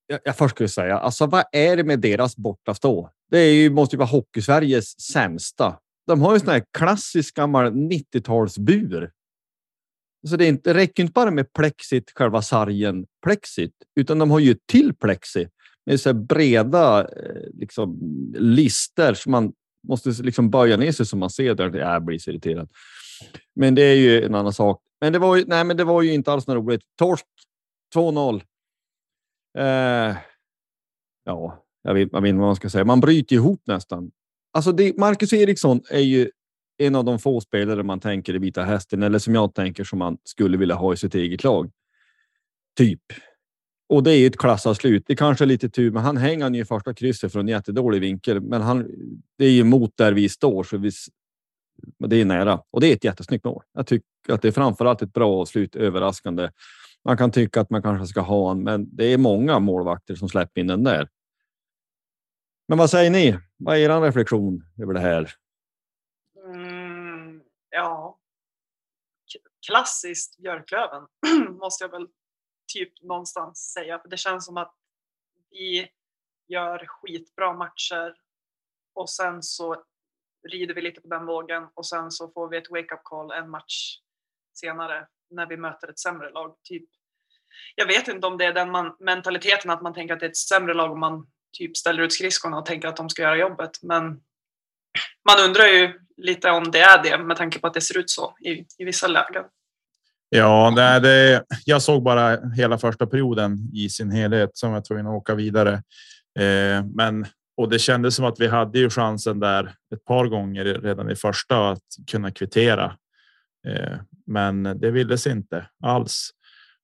Jag, 0.07 0.19
jag 0.23 0.37
först 0.37 0.55
skulle 0.55 0.69
säga, 0.69 0.97
alltså 0.97 1.25
vad 1.25 1.43
är 1.51 1.77
det 1.77 1.83
med 1.83 1.99
deras 1.99 2.37
bortastå? 2.37 3.09
Det 3.31 3.37
är 3.39 3.53
ju, 3.53 3.69
måste 3.69 3.95
ju 3.95 3.97
vara 3.97 4.09
Hockeysveriges 4.09 5.01
sämsta. 5.01 5.77
De 6.07 6.21
har 6.21 6.33
ju 6.33 6.39
sån 6.39 6.49
här 6.49 6.63
klassisk 6.77 7.35
gammal 7.35 7.71
90-talsbur 7.71 9.09
så 10.27 10.35
det, 10.35 10.45
är 10.45 10.49
inte, 10.49 10.73
det 10.73 10.79
räcker 10.79 11.03
inte 11.03 11.13
bara 11.13 11.31
med 11.31 11.53
plexit, 11.53 12.11
själva 12.15 12.41
sargen 12.41 13.05
plexit, 13.23 13.73
utan 13.95 14.19
de 14.19 14.31
har 14.31 14.39
ju 14.39 14.55
till 14.65 14.93
plexi 14.93 15.47
med 15.85 15.99
så 15.99 16.13
breda 16.13 17.01
eh, 17.01 17.41
liksom, 17.53 17.99
lister 18.33 19.13
som 19.13 19.31
man 19.31 19.53
måste 19.87 20.09
liksom 20.09 20.49
böja 20.49 20.77
ner 20.77 20.91
sig 20.91 21.05
så 21.05 21.17
man 21.17 21.29
ser 21.29 21.55
där. 21.55 21.79
Jag 21.79 22.03
blir 22.03 22.19
så 22.19 22.31
irriterad. 22.31 22.69
Men 23.55 23.75
det 23.75 23.81
är 23.81 23.95
ju 23.95 24.25
en 24.25 24.35
annan 24.35 24.53
sak. 24.53 24.81
Men 25.01 25.13
det 25.13 25.19
var 25.19 25.35
ju, 25.35 25.45
nej, 25.47 25.63
men 25.63 25.77
det 25.77 25.83
var 25.83 26.01
ju 26.01 26.13
inte 26.13 26.31
alls 26.31 26.47
något 26.47 26.55
roligt. 26.55 26.81
Torsk 26.97 27.25
2-0. 27.95 28.41
Eh, 29.57 30.17
ja, 31.25 31.65
jag 31.83 31.93
vet, 31.93 32.09
jag 32.11 32.21
vet 32.21 32.29
inte 32.29 32.39
vad 32.39 32.47
man 32.47 32.55
ska 32.55 32.69
säga. 32.69 32.85
Man 32.85 32.99
bryter 32.99 33.35
ihop 33.35 33.61
nästan. 33.65 34.11
Alltså, 34.53 34.71
det, 34.71 34.97
Marcus 34.97 35.33
Eriksson 35.33 35.81
är 35.89 35.99
ju 35.99 36.31
en 36.79 36.95
av 36.95 37.05
de 37.05 37.19
få 37.19 37.41
spelare 37.41 37.83
man 37.83 37.99
tänker 37.99 38.35
i 38.35 38.37
Vita 38.37 38.63
Hästen, 38.63 39.03
eller 39.03 39.19
som 39.19 39.35
jag 39.35 39.53
tänker 39.53 39.83
som 39.83 39.99
man 39.99 40.17
skulle 40.23 40.57
vilja 40.57 40.75
ha 40.75 40.93
i 40.93 40.97
sitt 40.97 41.15
eget 41.15 41.43
lag. 41.43 41.71
Typ. 42.77 43.01
Och 43.89 44.03
det 44.03 44.11
är 44.15 44.27
ett 44.27 44.37
klassavslut. 44.37 45.03
Det 45.07 45.15
kanske 45.15 45.45
är 45.45 45.47
lite 45.47 45.69
tur, 45.69 45.91
men 45.91 46.03
han 46.03 46.17
hänger 46.17 46.49
ju 46.49 46.61
i 46.61 46.65
första 46.65 46.93
krysset 46.93 47.33
från 47.33 47.47
jättedålig 47.47 48.01
vinkel. 48.01 48.41
Men 48.41 48.61
han, 48.61 48.87
det 49.37 49.45
är 49.45 49.51
ju 49.51 49.63
mot 49.63 49.97
där 49.97 50.13
vi 50.13 50.29
står, 50.29 50.63
så 50.63 50.77
vi, 50.77 50.91
det 52.07 52.15
är 52.15 52.25
nära 52.25 52.61
och 52.71 52.81
det 52.81 52.87
är 52.87 52.93
ett 52.93 53.03
jättesnyggt 53.03 53.45
mål. 53.45 53.63
Jag 53.73 53.87
tycker 53.87 54.33
att 54.33 54.41
det 54.41 54.47
är 54.47 54.51
framförallt 54.51 55.01
ett 55.01 55.13
bra 55.13 55.41
avslut, 55.41 55.75
överraskande. 55.75 56.49
Man 57.05 57.17
kan 57.17 57.31
tycka 57.31 57.61
att 57.61 57.69
man 57.69 57.81
kanske 57.81 58.07
ska 58.07 58.21
ha 58.21 58.51
en, 58.51 58.63
men 58.63 58.95
det 58.95 59.05
är 59.05 59.17
många 59.17 59.59
målvakter 59.59 60.15
som 60.15 60.29
släpper 60.29 60.61
in 60.61 60.67
den 60.67 60.83
där. 60.83 61.07
Men 62.67 62.77
vad 62.77 62.89
säger 62.89 63.11
ni? 63.11 63.37
Vad 63.57 63.77
är 63.77 63.79
er 63.79 64.01
reflektion 64.01 64.63
över 64.81 64.93
det 64.93 64.99
här? 64.99 65.33
Ja. 67.69 68.19
Klassiskt 69.67 70.37
Björklöven 70.37 71.07
måste 71.57 71.83
jag 71.83 71.89
väl 71.89 72.07
typ 72.73 73.01
någonstans 73.01 73.71
säga. 73.73 73.99
För 73.99 74.09
det 74.09 74.17
känns 74.17 74.45
som 74.45 74.57
att 74.57 74.75
vi 75.49 75.91
gör 76.47 76.85
skitbra 76.87 77.53
matcher 77.53 78.15
och 78.93 79.09
sen 79.09 79.43
så 79.43 79.83
rider 80.47 80.73
vi 80.73 80.81
lite 80.81 81.01
på 81.01 81.07
den 81.07 81.25
vågen 81.25 81.67
och 81.73 81.85
sen 81.85 82.11
så 82.11 82.31
får 82.31 82.49
vi 82.49 82.57
ett 82.57 82.69
wake-up 82.69 83.03
call 83.03 83.31
en 83.31 83.49
match 83.49 83.99
senare 84.53 85.07
när 85.29 85.45
vi 85.45 85.57
möter 85.57 85.87
ett 85.87 85.99
sämre 85.99 86.29
lag. 86.29 86.55
Typ. 86.63 86.89
Jag 87.75 87.87
vet 87.87 88.07
inte 88.07 88.27
om 88.27 88.37
det 88.37 88.45
är 88.45 88.53
den 88.53 88.71
man, 88.71 88.95
mentaliteten 88.99 89.71
att 89.71 89.81
man 89.81 89.93
tänker 89.93 90.13
att 90.13 90.19
det 90.19 90.25
är 90.25 90.29
ett 90.29 90.37
sämre 90.37 90.73
lag 90.73 90.91
om 90.91 90.99
man 90.99 91.27
typ 91.51 91.77
ställer 91.77 92.03
ut 92.03 92.13
skridskorna 92.13 92.57
och 92.57 92.65
tänker 92.65 92.87
att 92.87 92.97
de 92.97 93.09
ska 93.09 93.21
göra 93.21 93.37
jobbet. 93.37 93.71
Men 93.83 94.23
man 95.29 95.49
undrar 95.49 95.65
ju 95.65 95.93
lite 96.17 96.51
om 96.51 96.71
det 96.71 96.79
är 96.79 97.03
det 97.03 97.17
med 97.17 97.37
tanke 97.37 97.59
på 97.59 97.67
att 97.67 97.73
det 97.73 97.81
ser 97.81 97.97
ut 97.97 98.09
så 98.09 98.35
i, 98.45 98.49
i 98.77 98.85
vissa 98.85 99.07
lägen. 99.07 99.43
Ja, 100.29 100.73
det, 100.75 100.99
det, 100.99 101.43
jag 101.65 101.81
såg 101.81 102.03
bara 102.03 102.37
hela 102.55 102.77
första 102.77 103.07
perioden 103.07 103.69
i 103.73 103.89
sin 103.89 104.11
helhet 104.11 104.49
som 104.53 104.73
jag 104.73 104.85
tvungen 104.85 105.07
att 105.07 105.13
åka 105.13 105.35
vidare. 105.35 105.73
Eh, 106.39 106.85
men 106.95 107.25
och 107.57 107.69
det 107.69 107.79
kändes 107.79 108.15
som 108.15 108.25
att 108.25 108.39
vi 108.39 108.47
hade 108.47 108.79
ju 108.79 108.89
chansen 108.89 109.39
där 109.39 109.75
ett 109.95 110.05
par 110.05 110.25
gånger 110.25 110.65
redan 110.65 111.11
i 111.11 111.15
första 111.15 111.69
att 111.69 111.83
kunna 112.11 112.31
kvittera. 112.31 112.97
Eh, 113.67 113.97
men 114.27 114.63
det 114.63 114.91
ville 114.91 115.17
sig 115.17 115.31
inte 115.31 115.69
alls. 115.83 116.29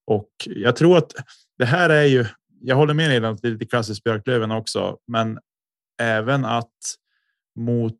Och 0.08 0.30
jag 0.46 0.76
tror 0.76 0.98
att 0.98 1.12
det 1.58 1.66
här 1.66 1.90
är 1.90 2.04
ju. 2.04 2.26
Jag 2.62 2.76
håller 2.76 2.94
med 2.94 3.10
dig 3.10 3.30
att 3.30 3.42
det 3.42 3.48
är 3.48 3.52
lite 3.52 3.66
klassiskt 3.66 4.04
Björklöven 4.04 4.52
också, 4.52 4.98
men 5.08 5.40
även 6.02 6.46
att 6.46 6.74
mot 7.56 8.00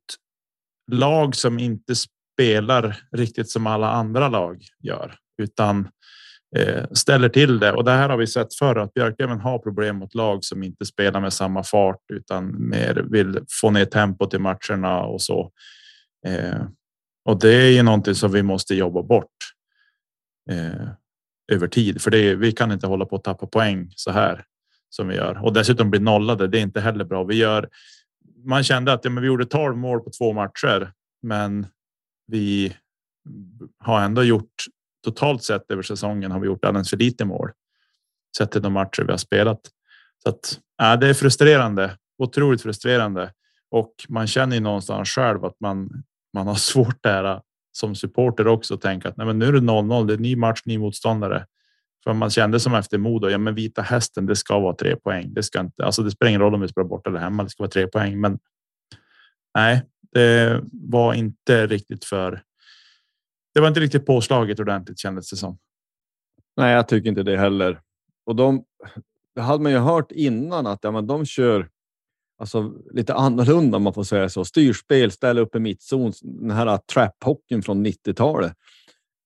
lag 0.92 1.36
som 1.36 1.60
inte 1.60 1.94
spelar 1.96 3.00
riktigt 3.12 3.50
som 3.50 3.68
alla 3.68 3.92
andra 3.92 4.30
lag 4.30 4.64
gör, 4.80 5.16
utan 5.42 5.88
eh, 6.58 6.86
ställer 6.92 7.30
till 7.30 7.60
det. 7.60 7.72
Och 7.72 7.84
det 7.84 7.92
här 7.92 8.10
har 8.10 8.18
vi 8.18 8.28
sett 8.28 8.56
förr 8.56 8.76
att 8.76 8.94
Björklöven 8.94 9.40
har 9.40 9.60
problem 9.60 9.96
mot 9.98 10.16
lag 10.16 10.44
som 10.44 10.64
inte 10.64 10.86
spelar 10.86 11.22
med 11.22 11.34
samma 11.34 11.64
fart 11.64 12.02
utan 12.14 12.70
mer 12.70 13.06
vill 13.12 13.40
få 13.62 13.72
ner 13.72 13.86
tempot 13.86 14.34
i 14.34 14.40
matcherna 14.40 15.02
och 15.02 15.22
så. 15.22 15.52
Eh, 16.28 16.62
och 17.26 17.40
det 17.40 17.54
är 17.54 17.72
ju 17.72 17.84
någonting 17.84 18.16
som 18.16 18.32
vi 18.32 18.44
måste 18.44 18.76
jobba 18.76 19.04
bort. 19.04 19.36
Eh, 20.52 20.88
över 21.52 21.68
tid, 21.68 22.02
för 22.02 22.12
det 22.12 22.18
är, 22.18 22.36
vi 22.36 22.52
kan 22.52 22.72
inte 22.72 22.88
hålla 22.88 23.06
på 23.06 23.16
att 23.16 23.24
tappa 23.24 23.48
poäng 23.48 23.94
så 23.96 24.12
här 24.12 24.46
som 24.90 25.08
vi 25.08 25.16
gör 25.16 25.46
och 25.46 25.54
dessutom 25.54 25.90
bli 25.90 26.00
nollade. 26.00 26.48
Det 26.48 26.58
är 26.58 26.62
inte 26.62 26.82
heller 26.82 27.06
bra. 27.06 27.24
Vi 27.24 27.36
gör. 27.36 27.70
Man 28.46 28.64
kände 28.64 28.94
att 28.94 29.06
ja, 29.06 29.12
men 29.12 29.22
vi 29.22 29.28
gjorde 29.28 29.46
12 29.46 29.78
mål 29.78 30.00
på 30.00 30.10
två 30.10 30.34
matcher, 30.34 30.92
men 31.22 31.68
vi 32.28 32.76
har 33.80 34.02
ändå 34.02 34.24
gjort 34.24 34.66
totalt 35.04 35.44
sett 35.44 35.72
över 35.72 35.84
säsongen 35.84 36.32
har 36.32 36.40
vi 36.40 36.48
gjort 36.48 36.66
alldeles 36.66 36.90
för 36.90 36.98
lite 36.98 37.26
mål. 37.26 37.52
Sett 38.38 38.52
till 38.52 38.62
de 38.62 38.74
matcher 38.74 39.04
vi 39.04 39.12
har 39.12 39.18
spelat. 39.18 39.60
Så 40.24 40.30
att 40.30 40.60
ja, 40.78 40.96
det 40.96 41.08
är 41.08 41.14
frustrerande, 41.14 41.98
otroligt 42.18 42.62
frustrerande 42.62 43.34
och 43.72 43.94
man 44.10 44.28
känner 44.28 44.56
ju 44.56 44.62
någonstans 44.62 45.10
själv 45.10 45.46
att 45.46 45.60
man 45.60 46.04
man 46.34 46.48
har 46.48 46.56
svårt 46.72 47.04
där 47.04 47.42
som 47.72 47.96
supporter 47.96 48.48
också 48.48 48.74
att 48.74 48.82
tänka 48.82 49.10
att 49.10 49.18
nej, 49.18 49.28
men 49.28 49.40
nu 49.40 49.46
är 49.46 49.52
det 49.52 49.60
0-0. 49.60 50.08
Det 50.08 50.14
är 50.14 50.18
ny 50.18 50.36
match, 50.36 50.62
ny 50.66 50.78
motståndare. 50.78 51.46
För 52.08 52.14
man 52.14 52.30
kände 52.30 52.60
som 52.60 52.74
efter 52.74 52.98
Modo. 52.98 53.30
Ja, 53.30 53.38
men 53.38 53.56
vita 53.56 53.82
hästen. 53.82 54.26
Det 54.26 54.36
ska 54.36 54.60
vara 54.60 54.76
tre 54.76 54.96
poäng. 54.96 55.34
Det 55.34 55.44
ska 55.44 55.60
inte. 55.60 55.86
Alltså, 55.86 56.04
det 56.04 56.12
spelar 56.12 56.30
ingen 56.30 56.42
roll 56.42 56.54
om 56.54 56.62
vi 56.62 56.68
spelar 56.68 56.88
bort 56.88 57.08
eller 57.08 57.20
hemma. 57.20 57.44
Det 57.44 57.50
ska 57.50 57.64
vara 57.64 57.72
tre 57.72 57.88
poäng, 57.88 58.22
men. 58.22 58.40
Nej, 59.58 59.84
det 60.12 60.62
var 60.72 61.14
inte 61.14 61.68
riktigt 61.68 62.06
för. 62.06 62.44
Det 63.54 63.62
var 63.62 63.68
inte 63.68 63.80
riktigt 63.80 64.06
påslaget 64.06 64.60
ordentligt 64.60 65.00
kändes 65.00 65.30
det 65.30 65.36
som. 65.36 65.58
Nej, 66.58 66.74
jag 66.74 66.88
tycker 66.88 67.10
inte 67.10 67.24
det 67.24 67.38
heller. 67.38 67.82
Och 68.26 68.36
de 68.36 68.64
det 69.36 69.42
hade 69.42 69.64
man 69.64 69.72
ju 69.72 69.78
hört 69.78 70.12
innan 70.12 70.68
att 70.68 70.80
ja, 70.82 70.92
men 70.92 71.08
de 71.08 71.26
kör 71.26 71.70
alltså 72.38 72.74
lite 72.92 73.14
annorlunda 73.14 73.78
om 73.78 73.84
man 73.84 73.94
får 73.94 74.04
säga 74.04 74.30
så. 74.30 74.46
Styrspel, 74.46 75.12
ställa 75.12 75.42
upp 75.42 75.56
i 75.56 75.60
mittzon, 75.60 76.14
den 76.22 76.52
här 76.52 76.80
trap-hockeyn 76.94 77.62
från 77.62 77.86
90-talet. 77.86 78.54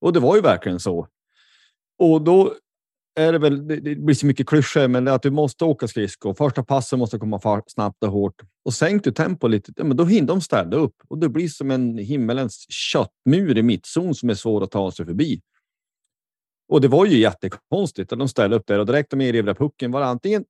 Och 0.01 0.13
det 0.13 0.19
var 0.19 0.36
ju 0.36 0.41
verkligen 0.41 0.79
så. 0.79 1.07
Och 2.00 2.21
då 2.21 2.53
är 3.19 3.31
det 3.31 3.39
väl, 3.39 3.67
det 3.67 3.95
blir 3.95 4.15
så 4.15 4.25
mycket 4.25 4.47
klyschor, 4.47 4.88
men 4.88 5.07
att 5.07 5.21
du 5.21 5.31
måste 5.31 5.65
åka 5.65 5.88
skridskor. 5.88 6.33
Första 6.33 6.63
passen 6.63 6.99
måste 6.99 7.17
komma 7.17 7.61
snabbt 7.67 8.03
och 8.03 8.11
hårt. 8.11 8.41
Och 8.65 8.73
sänk 8.73 9.03
du 9.03 9.11
tempo 9.11 9.47
lite, 9.47 9.73
ja, 9.75 9.83
men 9.83 9.97
då 9.97 10.05
hinner 10.05 10.27
de 10.27 10.41
ställa 10.41 10.75
upp. 10.75 10.95
Och 11.07 11.17
det 11.17 11.29
blir 11.29 11.47
som 11.47 11.71
en 11.71 11.97
himmelens 11.97 12.65
köttmur 12.69 13.57
i 13.57 13.63
mittzon 13.63 14.15
som 14.15 14.29
är 14.29 14.33
svår 14.33 14.63
att 14.63 14.71
ta 14.71 14.91
sig 14.91 15.05
förbi. 15.05 15.41
Och 16.69 16.81
det 16.81 16.88
var 16.88 17.05
ju 17.05 17.17
jättekonstigt 17.17 18.13
att 18.13 18.19
de 18.19 18.27
ställde 18.27 18.55
upp 18.55 18.67
där 18.67 18.79
och 18.79 18.85
direkt 18.85 19.09
de 19.09 19.21
erövrade 19.21 19.59
pucken 19.59 19.91
var 19.91 20.01
antingen 20.01 20.45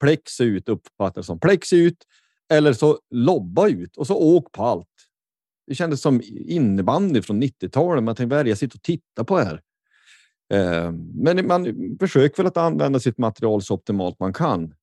plex 0.00 0.40
ut 0.40 0.68
uppfattas 0.68 1.26
som 1.26 1.40
plex 1.40 1.72
ut 1.72 1.96
eller 2.52 2.72
så 2.72 2.98
lobba 3.10 3.68
ut 3.68 3.96
och 3.96 4.06
så 4.06 4.14
åk 4.14 4.52
på 4.52 4.64
allt. 4.64 4.88
Det 5.66 5.74
kändes 5.74 6.00
som 6.00 6.22
innebandy 6.30 7.22
från 7.22 7.42
90-talet. 7.42 8.04
Man 8.04 8.16
tänkte, 8.16 8.34
vad 8.34 8.40
är 8.40 8.44
det 8.44 8.50
jag 8.50 8.58
sitter 8.58 8.76
och 8.76 8.82
tittar 8.82 9.24
på 9.24 9.38
här? 9.38 9.60
Eh, 10.52 10.92
men 11.14 11.46
man 11.46 11.96
försöker 12.00 12.36
väl 12.36 12.46
att 12.46 12.56
använda 12.56 13.00
sitt 13.00 13.18
material 13.18 13.62
så 13.62 13.74
optimalt 13.74 14.20
man 14.20 14.32
kan. 14.32 14.74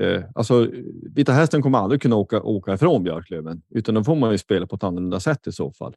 Eh, 0.00 0.22
alltså, 0.34 0.70
Vita 1.14 1.32
Hästen 1.32 1.62
kommer 1.62 1.78
aldrig 1.78 2.02
kunna 2.02 2.16
åka, 2.16 2.42
åka 2.42 2.74
ifrån 2.74 3.02
Björklöven, 3.02 3.62
utan 3.70 3.94
då 3.94 4.04
får 4.04 4.14
man 4.14 4.32
ju 4.32 4.38
spela 4.38 4.66
på 4.66 4.76
ett 4.76 4.84
annorlunda 4.84 5.20
sätt 5.20 5.46
i 5.46 5.52
så 5.52 5.72
fall. 5.72 5.96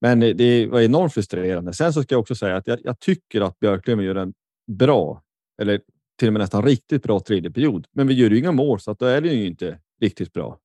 Men 0.00 0.20
det 0.20 0.66
var 0.66 0.80
enormt 0.80 1.14
frustrerande. 1.14 1.72
Sen 1.72 1.92
så 1.92 2.02
ska 2.02 2.14
jag 2.14 2.20
också 2.20 2.34
säga 2.34 2.56
att 2.56 2.66
jag, 2.66 2.78
jag 2.84 3.00
tycker 3.00 3.40
att 3.40 3.58
Björklöven 3.58 4.04
gör 4.04 4.14
en 4.14 4.34
bra, 4.66 5.22
eller 5.62 5.80
till 6.18 6.28
och 6.28 6.32
med 6.32 6.40
nästan 6.40 6.64
riktigt 6.64 7.02
bra 7.02 7.20
tredje 7.20 7.50
period. 7.50 7.86
Men 7.92 8.06
vi 8.06 8.14
gör 8.14 8.30
ju 8.30 8.38
inga 8.38 8.52
mål 8.52 8.80
så 8.80 8.90
att 8.90 8.98
då 8.98 9.06
är 9.06 9.20
det 9.20 9.28
ju 9.28 9.46
inte 9.46 9.78
riktigt 10.00 10.32
bra. 10.32 10.58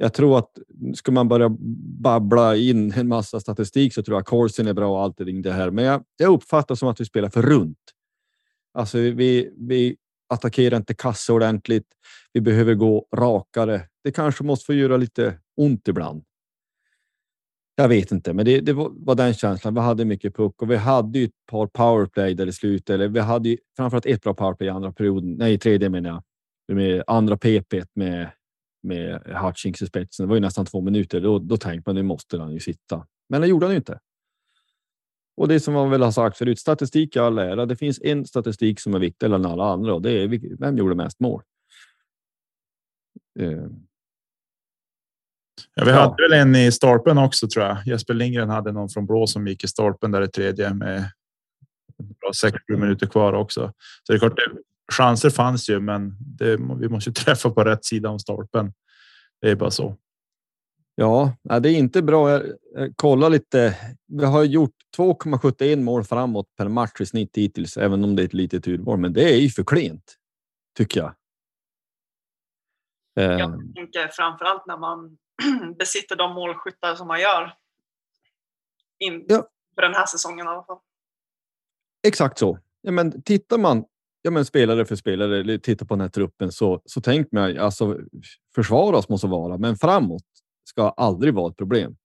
Jag 0.00 0.14
tror 0.14 0.38
att 0.38 0.58
ska 0.94 1.12
man 1.12 1.28
börja 1.28 1.56
babbla 2.00 2.56
in 2.56 2.92
en 2.92 3.08
massa 3.08 3.40
statistik 3.40 3.94
så 3.94 4.02
tror 4.02 4.16
jag 4.16 4.26
korsen 4.26 4.66
är 4.66 4.74
bra 4.74 4.90
och 4.90 5.02
allt 5.02 5.18
det 5.42 5.52
här. 5.52 5.70
Men 5.70 5.84
jag, 5.84 6.04
jag 6.16 6.32
uppfattar 6.32 6.74
som 6.74 6.88
att 6.88 7.00
vi 7.00 7.04
spelar 7.04 7.28
för 7.28 7.42
runt. 7.42 7.78
Alltså 8.74 8.98
vi, 8.98 9.54
vi 9.58 9.96
attackerar 10.28 10.76
inte 10.76 10.94
kassa 10.94 11.32
ordentligt. 11.32 11.86
Vi 12.32 12.40
behöver 12.40 12.74
gå 12.74 13.06
rakare. 13.16 13.82
Det 14.04 14.12
kanske 14.12 14.44
måste 14.44 14.66
få 14.66 14.74
göra 14.74 14.96
lite 14.96 15.38
ont 15.56 15.88
ibland. 15.88 16.24
Jag 17.76 17.88
vet 17.88 18.12
inte, 18.12 18.32
men 18.32 18.44
det, 18.44 18.60
det 18.60 18.72
var, 18.72 19.14
den 19.14 19.34
känslan. 19.34 19.74
Vi 19.74 19.80
hade 19.80 20.04
mycket 20.04 20.36
puck 20.36 20.62
och 20.62 20.70
vi 20.70 20.76
hade 20.76 21.18
ju 21.18 21.24
ett 21.24 21.46
par 21.50 21.66
powerplay 21.66 22.34
där 22.34 22.46
i 22.46 22.52
slutet. 22.52 22.90
Eller 22.90 23.08
vi 23.08 23.20
hade 23.20 23.48
ju 23.48 23.58
framförallt 23.76 24.06
ett 24.06 24.22
bra 24.22 24.34
powerplay 24.34 24.66
i 24.66 24.70
andra 24.70 24.92
perioden. 24.92 25.34
Nej, 25.38 25.58
tredje 25.58 25.88
menar 25.88 26.10
jag. 26.10 26.22
Med 26.76 27.02
andra 27.06 27.36
PP 27.36 27.74
med 27.94 28.30
med 28.88 29.22
Hutchings 29.44 29.82
i 29.82 29.86
spetsen. 29.86 30.26
Det 30.26 30.28
var 30.28 30.36
ju 30.36 30.40
nästan 30.40 30.66
två 30.66 30.80
minuter. 30.80 31.20
Då, 31.20 31.38
då 31.38 31.56
tänkte 31.56 31.88
man 31.88 31.94
nu 31.94 32.02
måste 32.02 32.38
han 32.38 32.52
ju 32.52 32.60
sitta, 32.60 33.06
men 33.28 33.40
det 33.40 33.46
gjorde 33.46 33.66
han 33.66 33.72
ju 33.72 33.76
inte. 33.76 33.98
Och 35.36 35.48
det 35.48 35.60
som 35.60 35.74
man 35.74 35.90
väl 35.90 36.02
har 36.02 36.10
sagt 36.10 36.38
förut, 36.38 36.58
statistik 36.58 37.16
i 37.16 37.18
all 37.18 37.38
ära. 37.38 37.66
Det 37.66 37.76
finns 37.76 38.00
en 38.02 38.26
statistik 38.26 38.80
som 38.80 38.94
är 38.94 38.98
viktigare 38.98 39.34
än 39.34 39.46
alla 39.46 39.64
andra 39.64 39.94
och 39.94 40.02
det 40.02 40.10
är 40.10 40.58
vem 40.58 40.78
gjorde 40.78 40.94
mest 40.94 41.20
mål. 41.20 41.42
Uh, 43.40 43.68
Ja, 45.74 45.84
vi 45.84 45.92
hade 45.92 46.22
väl 46.22 46.40
en 46.40 46.56
i 46.56 46.72
stolpen 46.72 47.18
också 47.18 47.48
tror 47.48 47.64
jag. 47.64 47.86
Jesper 47.86 48.14
Lindgren 48.14 48.48
hade 48.48 48.72
någon 48.72 48.88
från 48.88 49.06
Blå 49.06 49.26
som 49.26 49.46
gick 49.46 49.64
i 49.64 49.68
stolpen 49.68 50.10
där 50.10 50.22
i 50.22 50.28
tredje 50.28 50.74
med 50.74 51.10
sex 52.34 52.56
minuter 52.68 53.06
kvar 53.06 53.32
också. 53.32 53.72
Så 54.02 54.12
det 54.12 54.16
är 54.16 54.18
klart, 54.18 54.38
chanser 54.92 55.30
fanns 55.30 55.70
ju, 55.70 55.80
men 55.80 56.16
det, 56.20 56.56
vi 56.56 56.88
måste 56.88 57.12
träffa 57.24 57.50
på 57.50 57.64
rätt 57.64 57.84
sida 57.84 58.08
om 58.08 58.18
stolpen. 58.18 58.72
Det 59.40 59.50
är 59.50 59.54
bara 59.54 59.70
så. 59.70 59.96
Ja, 60.94 61.32
det 61.42 61.68
är 61.68 61.78
inte 61.78 62.02
bra. 62.02 62.30
Jag 62.74 62.96
kollar 62.96 63.30
lite. 63.30 63.76
Vi 64.06 64.24
har 64.24 64.44
gjort 64.44 64.74
2,71 64.96 65.82
mål 65.82 66.04
framåt 66.04 66.46
per 66.56 66.68
match 66.68 67.00
i 67.00 67.06
snitt 67.06 67.36
hittills, 67.36 67.76
även 67.76 68.04
om 68.04 68.16
det 68.16 68.22
är 68.22 68.24
ett 68.24 68.34
litet 68.34 68.68
urval. 68.68 68.98
Men 68.98 69.12
det 69.12 69.34
är 69.34 69.36
ju 69.36 69.48
för 69.48 69.64
klent, 69.64 70.16
tycker 70.76 71.00
jag. 71.00 71.14
Jag 73.14 73.40
eh. 73.40 73.58
tänker 73.74 74.08
framför 74.08 74.44
allt 74.44 74.66
när 74.66 74.76
man 74.76 75.18
besitter 75.78 76.16
de 76.16 76.34
målskyttar 76.34 76.94
som 76.94 77.08
man 77.08 77.20
gör. 77.20 77.54
In 78.98 79.24
ja. 79.28 79.48
För 79.74 79.82
den 79.82 79.94
här 79.94 80.06
säsongen 80.06 80.46
i 80.46 80.48
alla 80.48 80.62
fall. 80.62 80.78
Exakt 82.06 82.38
så. 82.38 82.58
Ja, 82.80 82.92
men 82.92 83.22
tittar 83.22 83.58
man 83.58 83.84
ja, 84.22 84.30
men 84.30 84.44
spelare 84.44 84.84
för 84.84 84.96
spelare, 84.96 85.40
eller 85.40 85.58
tittar 85.58 85.86
på 85.86 85.94
den 85.94 86.00
här 86.00 86.08
truppen 86.08 86.52
så, 86.52 86.82
så 86.84 87.00
tänk 87.00 87.32
mig 87.32 87.58
alltså 87.58 87.98
försvaras 88.54 89.08
måste 89.08 89.26
vara, 89.26 89.58
men 89.58 89.76
framåt 89.76 90.22
ska 90.68 90.88
aldrig 90.88 91.34
vara 91.34 91.50
ett 91.50 91.56
problem. 91.56 91.96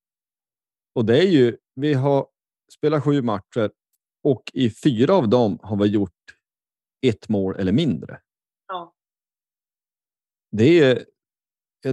Och 0.95 1.05
det 1.05 1.17
är 1.17 1.27
ju, 1.27 1.57
vi 1.75 1.93
har 1.93 2.27
spelat 2.73 3.03
sju 3.03 3.21
matcher 3.21 3.71
och 4.23 4.43
i 4.53 4.69
fyra 4.69 5.13
av 5.13 5.29
dem 5.29 5.59
har 5.61 5.77
vi 5.77 5.87
gjort 5.87 6.11
ett 7.05 7.29
mål 7.29 7.55
eller 7.55 7.71
mindre. 7.71 8.19
Ja. 8.67 8.93
Det 10.51 10.79
är. 10.79 11.05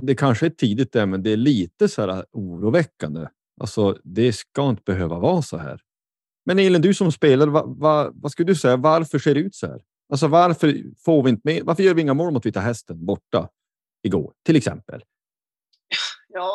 Det 0.00 0.14
kanske 0.14 0.46
är 0.46 0.50
tidigt 0.50 0.92
där, 0.92 1.06
men 1.06 1.22
det 1.22 1.30
är 1.30 1.36
lite 1.36 1.88
så 1.88 2.02
här 2.02 2.26
oroväckande. 2.32 3.28
Alltså, 3.60 3.98
det 4.04 4.32
ska 4.32 4.68
inte 4.68 4.82
behöva 4.86 5.18
vara 5.18 5.42
så 5.42 5.56
här. 5.56 5.80
Men 6.44 6.58
Elin, 6.58 6.82
du 6.82 6.94
som 6.94 7.12
spelare, 7.12 7.50
vad, 7.50 7.76
vad, 7.78 8.20
vad 8.22 8.32
skulle 8.32 8.46
du 8.46 8.54
säga? 8.54 8.76
Varför 8.76 9.18
ser 9.18 9.34
det 9.34 9.40
ut 9.40 9.54
så 9.54 9.66
här? 9.66 9.82
Alltså 10.10 10.28
varför 10.28 10.74
får 11.04 11.22
vi 11.22 11.30
inte 11.30 11.42
med? 11.44 11.64
Varför 11.64 11.82
gör 11.82 11.94
vi 11.94 12.02
inga 12.02 12.14
mål 12.14 12.32
mot 12.32 12.46
Vita 12.46 12.60
Hästen 12.60 13.06
borta 13.06 13.48
igår 14.02 14.32
till 14.46 14.56
exempel? 14.56 15.02
Ja, 16.28 16.54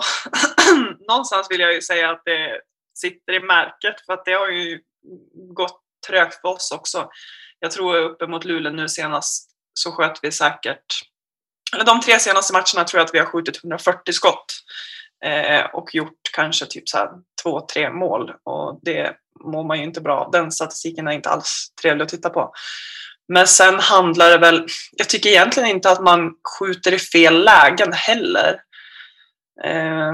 någonstans 1.07 1.47
vill 1.49 1.59
jag 1.59 1.73
ju 1.73 1.81
säga 1.81 2.11
att 2.11 2.21
det 2.25 2.61
sitter 2.97 3.33
i 3.33 3.39
märket 3.39 3.95
för 4.05 4.13
att 4.13 4.25
det 4.25 4.33
har 4.33 4.49
ju 4.49 4.79
gått 5.53 5.81
trögt 6.07 6.41
för 6.41 6.47
oss 6.47 6.71
också. 6.71 7.09
Jag 7.59 7.71
tror 7.71 7.95
uppe 7.95 8.27
mot 8.27 8.45
Luleå 8.45 8.73
nu 8.73 8.89
senast 8.89 9.51
så 9.73 9.91
sköt 9.91 10.19
vi 10.23 10.31
säkert, 10.31 10.85
eller 11.73 11.85
de 11.85 12.01
tre 12.01 12.19
senaste 12.19 12.53
matcherna 12.53 12.87
tror 12.87 12.99
jag 12.99 13.05
att 13.05 13.13
vi 13.13 13.19
har 13.19 13.25
skjutit 13.25 13.57
140 13.63 14.13
skott 14.13 14.45
eh, 15.25 15.65
och 15.65 15.95
gjort 15.95 16.19
kanske 16.35 16.65
typ 16.65 16.89
så 16.89 16.97
här 16.97 17.09
två, 17.43 17.61
tre 17.61 17.89
mål 17.89 18.31
och 18.43 18.79
det 18.81 19.15
mår 19.43 19.63
man 19.63 19.77
ju 19.77 19.83
inte 19.83 20.01
bra 20.01 20.19
av. 20.19 20.31
Den 20.31 20.51
statistiken 20.51 21.07
är 21.07 21.11
inte 21.11 21.29
alls 21.29 21.73
trevlig 21.81 22.03
att 22.03 22.09
titta 22.09 22.29
på. 22.29 22.51
Men 23.27 23.47
sen 23.47 23.79
handlar 23.79 24.29
det 24.29 24.37
väl, 24.37 24.67
jag 24.91 25.09
tycker 25.09 25.29
egentligen 25.29 25.69
inte 25.69 25.91
att 25.91 26.03
man 26.03 26.31
skjuter 26.59 26.93
i 26.93 26.99
fel 26.99 27.43
lägen 27.43 27.93
heller. 27.93 28.59
Eh, 29.63 30.13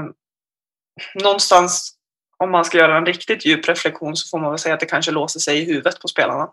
någonstans 1.14 1.96
om 2.38 2.50
man 2.50 2.64
ska 2.64 2.78
göra 2.78 2.96
en 2.96 3.06
riktigt 3.06 3.46
djup 3.46 3.68
reflektion 3.68 4.16
så 4.16 4.28
får 4.28 4.38
man 4.38 4.50
väl 4.50 4.58
säga 4.58 4.74
att 4.74 4.80
det 4.80 4.86
kanske 4.86 5.10
låser 5.10 5.40
sig 5.40 5.58
i 5.58 5.64
huvudet 5.64 6.00
på 6.00 6.08
spelarna. 6.08 6.48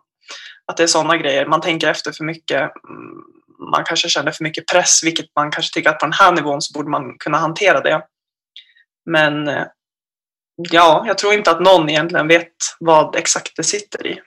Att 0.65 0.77
det 0.77 0.83
är 0.83 0.87
sådana 0.87 1.17
grejer. 1.17 1.45
Man 1.45 1.61
tänker 1.61 1.87
efter 1.87 2.11
för 2.11 2.23
mycket. 2.23 2.61
Mm, 2.61 3.23
man 3.71 3.83
kanske 3.85 4.09
känner 4.09 4.31
för 4.31 4.43
mycket 4.43 4.67
press, 4.67 5.03
vilket 5.03 5.25
man 5.35 5.51
kanske 5.51 5.73
tycker 5.73 5.89
att 5.89 5.99
på 5.99 6.05
den 6.05 6.13
här 6.13 6.31
nivån 6.31 6.61
så 6.61 6.73
borde 6.73 6.89
man 6.89 7.17
kunna 7.17 7.37
hantera 7.37 7.81
det. 7.81 8.01
Men 9.05 9.47
eh, 9.47 9.65
ja, 10.55 11.03
jag 11.07 11.17
tror 11.17 11.33
inte 11.33 11.51
att 11.51 11.61
någon 11.61 11.89
egentligen 11.89 12.27
vet 12.27 12.53
vad 12.79 13.15
exakt 13.15 13.55
det 13.55 13.63
sitter 13.63 14.07
i. 14.07 14.21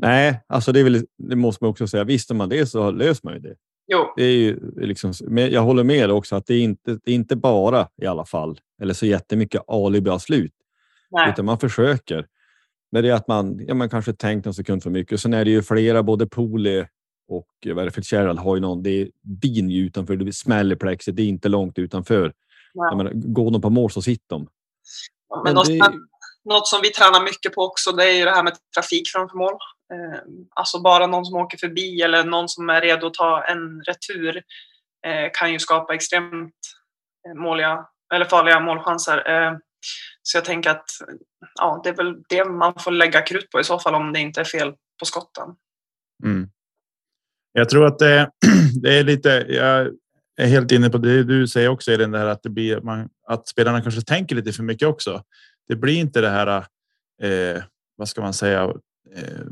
Nej, 0.00 0.40
alltså 0.46 0.72
det, 0.72 0.82
väl, 0.82 1.06
det, 1.18 1.36
måste 1.36 1.64
man 1.64 1.70
också 1.70 1.86
säga. 1.86 2.04
Visste 2.04 2.34
man 2.34 2.48
det 2.48 2.66
så 2.66 2.90
löser 2.90 3.20
man 3.24 3.34
ju 3.34 3.40
det. 3.40 3.54
Jo. 3.86 4.12
Det 4.16 4.24
är 4.24 4.36
ju 4.36 4.70
liksom, 4.76 5.12
men 5.20 5.50
jag 5.50 5.62
håller 5.62 5.84
med 5.84 6.10
också 6.10 6.36
att 6.36 6.46
det 6.46 6.54
är 6.54 6.60
inte, 6.60 6.98
det 7.04 7.10
är 7.10 7.14
inte 7.14 7.36
bara 7.36 7.88
i 8.02 8.06
alla 8.06 8.24
fall 8.24 8.60
eller 8.82 8.94
så 8.94 9.06
jättemycket 9.06 9.62
alibi-slut, 9.68 10.52
utan 11.28 11.44
man 11.44 11.58
försöker. 11.58 12.26
Men 12.92 13.02
det 13.02 13.10
är 13.10 13.14
att 13.14 13.28
man, 13.28 13.66
ja, 13.66 13.74
man 13.74 13.90
kanske 13.90 14.12
tänkt 14.12 14.46
en 14.46 14.54
sekund 14.54 14.82
för 14.82 14.90
mycket. 14.90 15.20
Sen 15.20 15.34
är 15.34 15.44
det 15.44 15.50
ju 15.50 15.62
flera, 15.62 16.02
både 16.02 16.26
Poli 16.26 16.86
och 17.28 17.48
vad 17.66 17.78
är 17.78 17.84
det, 17.84 17.90
Fitzgerald 17.90 18.38
har 18.38 18.56
ju 18.56 18.60
någon. 18.60 18.82
Det 18.82 18.90
är 18.90 19.08
bin 19.22 19.70
utanför, 19.70 20.16
det 20.16 20.32
smäller 20.32 20.76
plexet. 20.76 21.16
Det 21.16 21.22
är 21.22 21.26
inte 21.26 21.48
långt 21.48 21.78
utanför. 21.78 22.32
Ja. 22.72 22.96
Menar, 22.96 23.12
går 23.14 23.50
de 23.50 23.60
på 23.60 23.70
mål 23.70 23.90
så 23.90 24.02
sitter 24.02 24.28
de. 24.28 24.48
men, 25.44 25.54
men 25.54 25.64
det... 25.64 25.98
något 26.44 26.68
som 26.68 26.80
vi 26.82 26.88
tränar 26.88 27.24
mycket 27.24 27.54
på 27.54 27.62
också, 27.62 27.92
det 27.92 28.04
är 28.04 28.18
ju 28.18 28.24
det 28.24 28.30
här 28.30 28.42
med 28.42 28.52
trafik 28.74 29.08
framför 29.08 29.36
mål. 29.36 29.52
Eh, 29.92 30.20
alltså 30.54 30.80
bara 30.80 31.06
någon 31.06 31.24
som 31.24 31.36
åker 31.36 31.58
förbi 31.58 32.02
eller 32.02 32.24
någon 32.24 32.48
som 32.48 32.70
är 32.70 32.80
redo 32.80 33.06
att 33.06 33.14
ta 33.14 33.44
en 33.44 33.82
retur 33.82 34.42
eh, 35.06 35.30
kan 35.32 35.52
ju 35.52 35.58
skapa 35.58 35.94
extremt 35.94 36.54
eh, 37.28 37.34
måliga, 37.34 37.86
eller 38.14 38.24
farliga 38.24 38.60
målchanser. 38.60 39.28
Ehm, 39.28 39.60
så 40.22 40.36
jag 40.36 40.44
tänker 40.44 40.70
att 40.70 40.90
ja, 41.54 41.80
det 41.84 41.88
är 41.88 41.94
väl 41.94 42.22
det 42.28 42.44
man 42.44 42.74
får 42.78 42.90
lägga 42.90 43.22
krut 43.22 43.50
på 43.50 43.60
i 43.60 43.64
så 43.64 43.78
fall 43.78 43.94
om 43.94 44.12
det 44.12 44.20
inte 44.20 44.40
är 44.40 44.44
fel 44.44 44.74
på 44.98 45.04
skotten. 45.04 45.48
Mm. 46.24 46.50
Jag 47.52 47.68
tror 47.68 47.86
att 47.86 47.98
det, 47.98 48.30
det, 48.82 48.98
är 48.98 49.04
lite. 49.04 49.28
Jag 49.48 49.90
är 50.40 50.46
helt 50.46 50.72
inne 50.72 50.90
på 50.90 50.98
det 50.98 51.24
du 51.24 51.48
säger 51.48 51.68
också, 51.68 51.92
Elin, 51.92 52.10
det 52.10 52.18
här 52.18 52.26
att 52.26 52.42
det 52.42 52.50
blir 52.50 52.80
man, 52.80 53.08
att 53.26 53.48
spelarna 53.48 53.82
kanske 53.82 54.02
tänker 54.02 54.36
lite 54.36 54.52
för 54.52 54.62
mycket 54.62 54.88
också. 54.88 55.22
Det 55.68 55.76
blir 55.76 55.96
inte 55.96 56.20
det 56.20 56.28
här. 56.28 56.66
Eh, 57.22 57.62
vad 57.96 58.08
ska 58.08 58.20
man 58.20 58.34
säga? 58.34 58.62
Eh, 59.16 59.46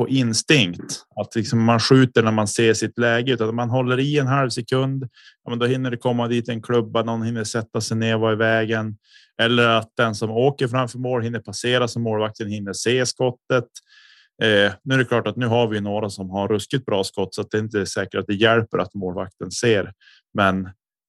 på 0.00 0.08
instinkt 0.08 1.02
att 1.16 1.36
liksom 1.36 1.64
man 1.64 1.80
skjuter 1.80 2.22
när 2.22 2.32
man 2.32 2.48
ser 2.48 2.74
sitt 2.74 2.98
läge 2.98 3.32
utan 3.32 3.54
man 3.54 3.70
håller 3.70 4.00
i 4.00 4.18
en 4.18 4.26
halv 4.26 4.50
sekund. 4.50 5.08
Ja, 5.44 5.50
men 5.50 5.58
då 5.58 5.66
hinner 5.66 5.90
det 5.90 5.96
komma 5.96 6.28
dit 6.28 6.48
en 6.48 6.62
klubba. 6.62 7.02
Någon 7.02 7.22
hinner 7.22 7.44
sätta 7.44 7.80
sig 7.80 7.96
ner 7.96 8.14
och 8.14 8.20
vara 8.20 8.32
i 8.32 8.36
vägen 8.36 8.96
eller 9.42 9.68
att 9.68 9.92
den 9.96 10.14
som 10.14 10.30
åker 10.30 10.68
framför 10.68 10.98
mål 10.98 11.22
hinner 11.22 11.38
passera 11.38 11.88
så 11.88 12.00
målvakten 12.00 12.48
hinner 12.48 12.72
se 12.72 13.06
skottet. 13.06 13.64
Eh, 14.42 14.72
nu 14.84 14.94
är 14.94 14.98
det 14.98 15.04
klart 15.04 15.26
att 15.26 15.36
nu 15.36 15.46
har 15.46 15.66
vi 15.68 15.80
några 15.80 16.10
som 16.10 16.30
har 16.30 16.48
ruskigt 16.48 16.86
bra 16.86 17.04
skott 17.04 17.34
så 17.34 17.40
att 17.40 17.50
det 17.50 17.58
inte 17.58 17.80
är 17.80 17.84
säkert 17.84 18.20
att 18.20 18.26
det 18.26 18.34
hjälper 18.34 18.78
att 18.78 18.94
målvakten 18.94 19.50
ser. 19.50 19.92
Men 20.34 20.66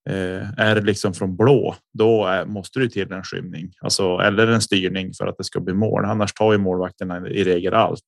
eh, 0.10 0.60
är 0.60 0.75
det 0.75 0.82
liksom 0.82 1.13
från 1.13 1.38
blå, 1.38 1.75
då 1.93 2.25
är, 2.25 2.45
måste 2.45 2.80
det 2.80 2.89
till 2.89 3.12
en 3.12 3.23
skymning 3.23 3.71
alltså, 3.82 4.17
eller 4.17 4.47
en 4.47 4.62
styrning 4.62 5.13
för 5.13 5.27
att 5.27 5.38
det 5.38 5.43
ska 5.43 5.60
bli 5.60 5.73
mål. 5.73 6.06
Annars 6.06 6.34
tar 6.34 6.51
ju 6.51 6.58
målvakterna 6.58 7.27
i 7.30 7.43
regel 7.43 7.73
allt. 7.73 8.08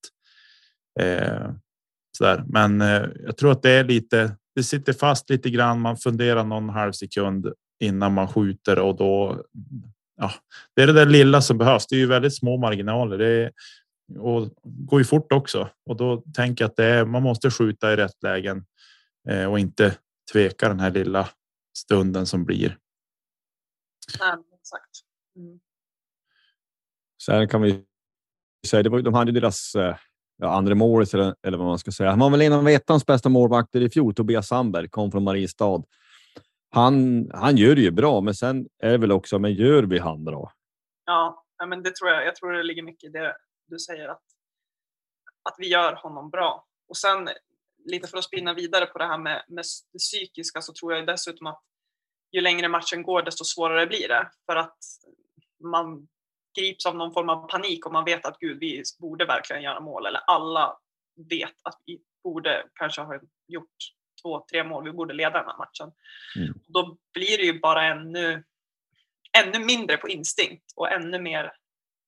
Eh, 1.00 1.52
så 2.18 2.44
Men 2.48 2.82
eh, 2.82 3.04
jag 3.26 3.38
tror 3.38 3.52
att 3.52 3.62
det 3.62 3.72
är 3.72 3.84
lite. 3.84 4.38
Det 4.56 4.64
sitter 4.64 4.94
fast 4.94 5.30
lite 5.30 5.50
grann. 5.50 5.82
Man 5.82 5.98
funderar 5.98 6.44
någon 6.44 6.70
halv 6.70 6.92
sekund 6.92 7.54
innan 7.80 8.14
man 8.14 8.28
skjuter 8.28 8.80
och 8.80 8.96
då. 8.96 9.44
Ja, 10.16 10.32
det 10.76 10.82
är 10.82 10.88
det 10.88 10.94
där 10.94 11.06
lilla 11.06 11.42
som 11.42 11.58
behövs. 11.58 11.88
Det 11.88 11.96
är 11.96 12.00
ju 12.00 12.08
väldigt 12.08 12.36
små 12.36 12.58
marginaler. 12.58 13.18
Det 13.18 13.28
är, 13.28 13.52
och 14.20 14.50
går 14.64 15.00
ju 15.00 15.06
fort 15.06 15.32
också 15.32 15.70
och 15.86 15.96
då 15.96 16.24
tänker 16.34 16.64
jag 16.64 16.70
att 16.70 16.76
det 16.76 16.86
är, 16.86 17.06
man 17.06 17.24
måste 17.24 17.52
skjuta 17.52 17.94
i 17.94 17.96
rätt 17.96 18.24
lägen 18.24 18.66
eh, 19.30 19.46
och 19.46 19.60
inte 19.60 19.98
tveka 20.32 20.68
den 20.68 20.80
här 20.80 20.92
lilla 20.92 21.30
stunden 21.78 22.26
som 22.26 22.46
blir. 22.46 22.78
Exakt. 24.60 25.00
Mm. 25.36 25.60
Sen 27.26 27.48
kan 27.48 27.62
vi 27.62 27.84
säga 28.68 28.84
det 28.84 28.90
var 28.90 29.02
de 29.02 29.14
hade 29.14 29.32
deras 29.32 29.76
eh, 29.76 29.98
ja, 30.38 30.56
andra 30.56 30.76
målet 30.76 31.14
eller, 31.14 31.36
eller 31.44 31.58
vad 31.58 31.68
man 31.68 31.80
ska 31.80 31.92
säga. 31.92 32.10
Han 32.10 32.20
var 32.20 32.30
väl 32.30 32.42
en 32.42 32.54
av 32.54 32.68
ettans 32.68 33.06
bästa 33.06 33.30
målvakter 33.30 33.82
i 33.82 33.90
fjol. 33.90 34.14
Tobias 34.14 34.48
Sandberg 34.48 34.90
kom 34.90 35.12
från 35.12 35.24
Mariestad. 35.24 35.84
Han, 36.70 37.28
han 37.34 37.58
gör 37.58 37.76
det 37.76 37.82
ju 37.82 37.92
bra, 37.92 38.22
men 38.22 38.36
sen 38.36 38.68
är 38.80 38.92
det 38.92 38.98
väl 38.98 39.12
också, 39.12 39.40
men 39.40 39.54
gör 39.54 39.84
vi 39.84 40.00
han 40.00 40.24
bra? 40.24 40.52
Ja, 41.06 41.46
men 41.68 41.84
det 41.84 41.96
tror 41.96 42.10
jag. 42.10 42.26
Jag 42.26 42.36
tror 42.36 42.52
det 42.52 42.64
ligger 42.64 42.84
mycket 42.84 43.10
i 43.10 43.12
det 43.12 43.36
du 43.68 43.80
säger 43.80 44.10
att, 44.10 44.24
att 45.50 45.56
vi 45.58 45.68
gör 45.68 45.96
honom 45.96 46.30
bra. 46.30 46.66
Och 46.90 46.98
sen 46.98 47.30
lite 47.86 48.08
för 48.08 48.18
att 48.18 48.24
spinna 48.24 48.54
vidare 48.54 48.86
på 48.86 48.98
det 48.98 49.06
här 49.06 49.18
med, 49.18 49.44
med 49.48 49.66
det 49.92 50.00
psykiska 50.00 50.62
så 50.62 50.74
tror 50.74 50.94
jag 50.94 51.08
dessutom 51.08 51.48
att 51.48 51.62
ju 52.32 52.42
längre 52.42 52.68
matchen 52.68 53.04
går 53.04 53.22
desto 53.22 53.44
svårare 53.44 53.88
blir 53.88 54.08
det 54.08 54.30
för 54.46 54.56
att 54.56 54.78
man 55.64 56.08
grips 56.60 56.86
av 56.86 56.96
någon 56.96 57.14
form 57.14 57.30
av 57.30 57.48
panik 57.48 57.86
och 57.86 57.94
man 57.94 58.06
vet 58.06 58.26
att 58.26 58.40
gud, 58.40 58.60
vi 58.60 58.84
borde 59.00 59.26
verkligen 59.26 59.62
göra 59.62 59.80
mål 59.80 60.06
eller 60.06 60.20
alla 60.20 60.78
vet 61.30 61.56
att 61.64 61.80
vi 61.86 62.00
borde 62.24 62.64
kanske 62.74 63.02
ha 63.02 63.20
gjort 63.48 63.78
två, 64.22 64.46
tre 64.52 64.64
mål. 64.64 64.84
Vi 64.84 64.92
borde 64.92 65.14
leda 65.14 65.38
den 65.38 65.48
här 65.48 65.58
matchen. 65.58 65.92
Mm. 66.36 66.54
Då 66.68 66.98
blir 67.14 67.38
det 67.38 67.44
ju 67.44 67.60
bara 67.60 67.86
ännu, 67.86 68.44
ännu 69.38 69.66
mindre 69.66 69.98
på 69.98 70.10
instinkt 70.10 70.74
och 70.76 70.92
ännu 70.92 71.20
mer 71.20 71.54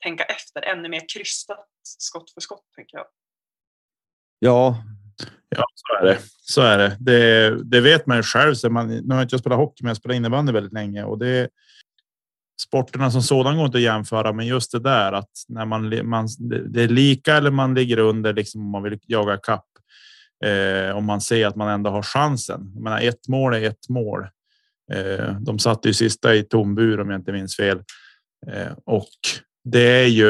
tänka 0.04 0.24
efter, 0.24 0.62
ännu 0.62 0.90
mer 0.90 1.06
krystat 1.14 1.68
skott 1.84 2.32
för 2.34 2.42
skott, 2.42 2.66
tänker 2.76 2.98
jag. 2.98 3.08
Ja. 4.40 4.84
Ja, 5.50 5.66
så 5.76 5.96
är 6.00 6.06
det. 6.06 6.20
Så 6.42 6.62
är 6.62 6.78
det. 6.78 6.98
Det, 7.00 7.64
det 7.64 7.82
vet 7.82 8.06
man 8.06 8.18
ju 8.18 8.24
själv. 8.24 8.54
Så 8.54 8.70
man, 8.70 8.88
nu 8.88 9.10
har 9.10 9.16
jag 9.16 9.26
inte 9.26 9.40
spelat 9.40 9.58
hockey, 9.58 9.84
men 9.84 9.90
jag 9.90 9.98
spelat 9.98 10.16
innebandy 10.16 10.54
väldigt 10.54 10.74
länge 10.74 11.04
och 11.04 11.18
det, 11.18 11.50
sporterna 12.62 13.12
som 13.12 13.22
sådan 13.22 13.58
går 13.58 13.66
inte 13.66 13.78
att 13.78 13.84
jämföra, 13.84 14.34
men 14.34 14.48
just 14.48 14.72
det 14.72 14.80
där 14.80 15.12
att 15.12 15.30
när 15.48 15.66
man, 15.66 16.08
man 16.10 16.28
det 16.70 16.84
är 16.84 16.88
lika 16.88 17.36
eller 17.36 17.52
man 17.52 17.74
ligger 17.74 17.98
under 17.98 18.34
liksom 18.34 18.62
om 18.62 18.70
man 18.70 18.84
vill 18.84 19.00
jaga 19.08 19.38
kapp. 19.38 19.66
Eh, 20.46 20.98
om 20.98 21.06
man 21.06 21.22
ser 21.22 21.48
att 21.48 21.56
man 21.56 21.70
ändå 21.70 21.90
har 21.90 22.02
chansen. 22.02 22.72
Jag 22.74 22.84
menar, 22.84 23.02
ett 23.02 23.28
mål 23.28 23.54
är 23.54 23.62
ett 23.62 23.90
mål. 23.90 24.28
Eh, 24.94 25.40
de 25.40 25.60
satte 25.60 25.88
ju 25.88 25.94
sista 25.94 26.36
i 26.36 26.44
tom 26.44 26.76
bur 26.76 27.00
om 27.00 27.10
jag 27.10 27.20
inte 27.20 27.32
minns 27.32 27.56
fel. 27.56 27.84
Eh, 28.48 28.72
och 28.86 29.10
det 29.64 30.04
är 30.04 30.08
ju, 30.08 30.30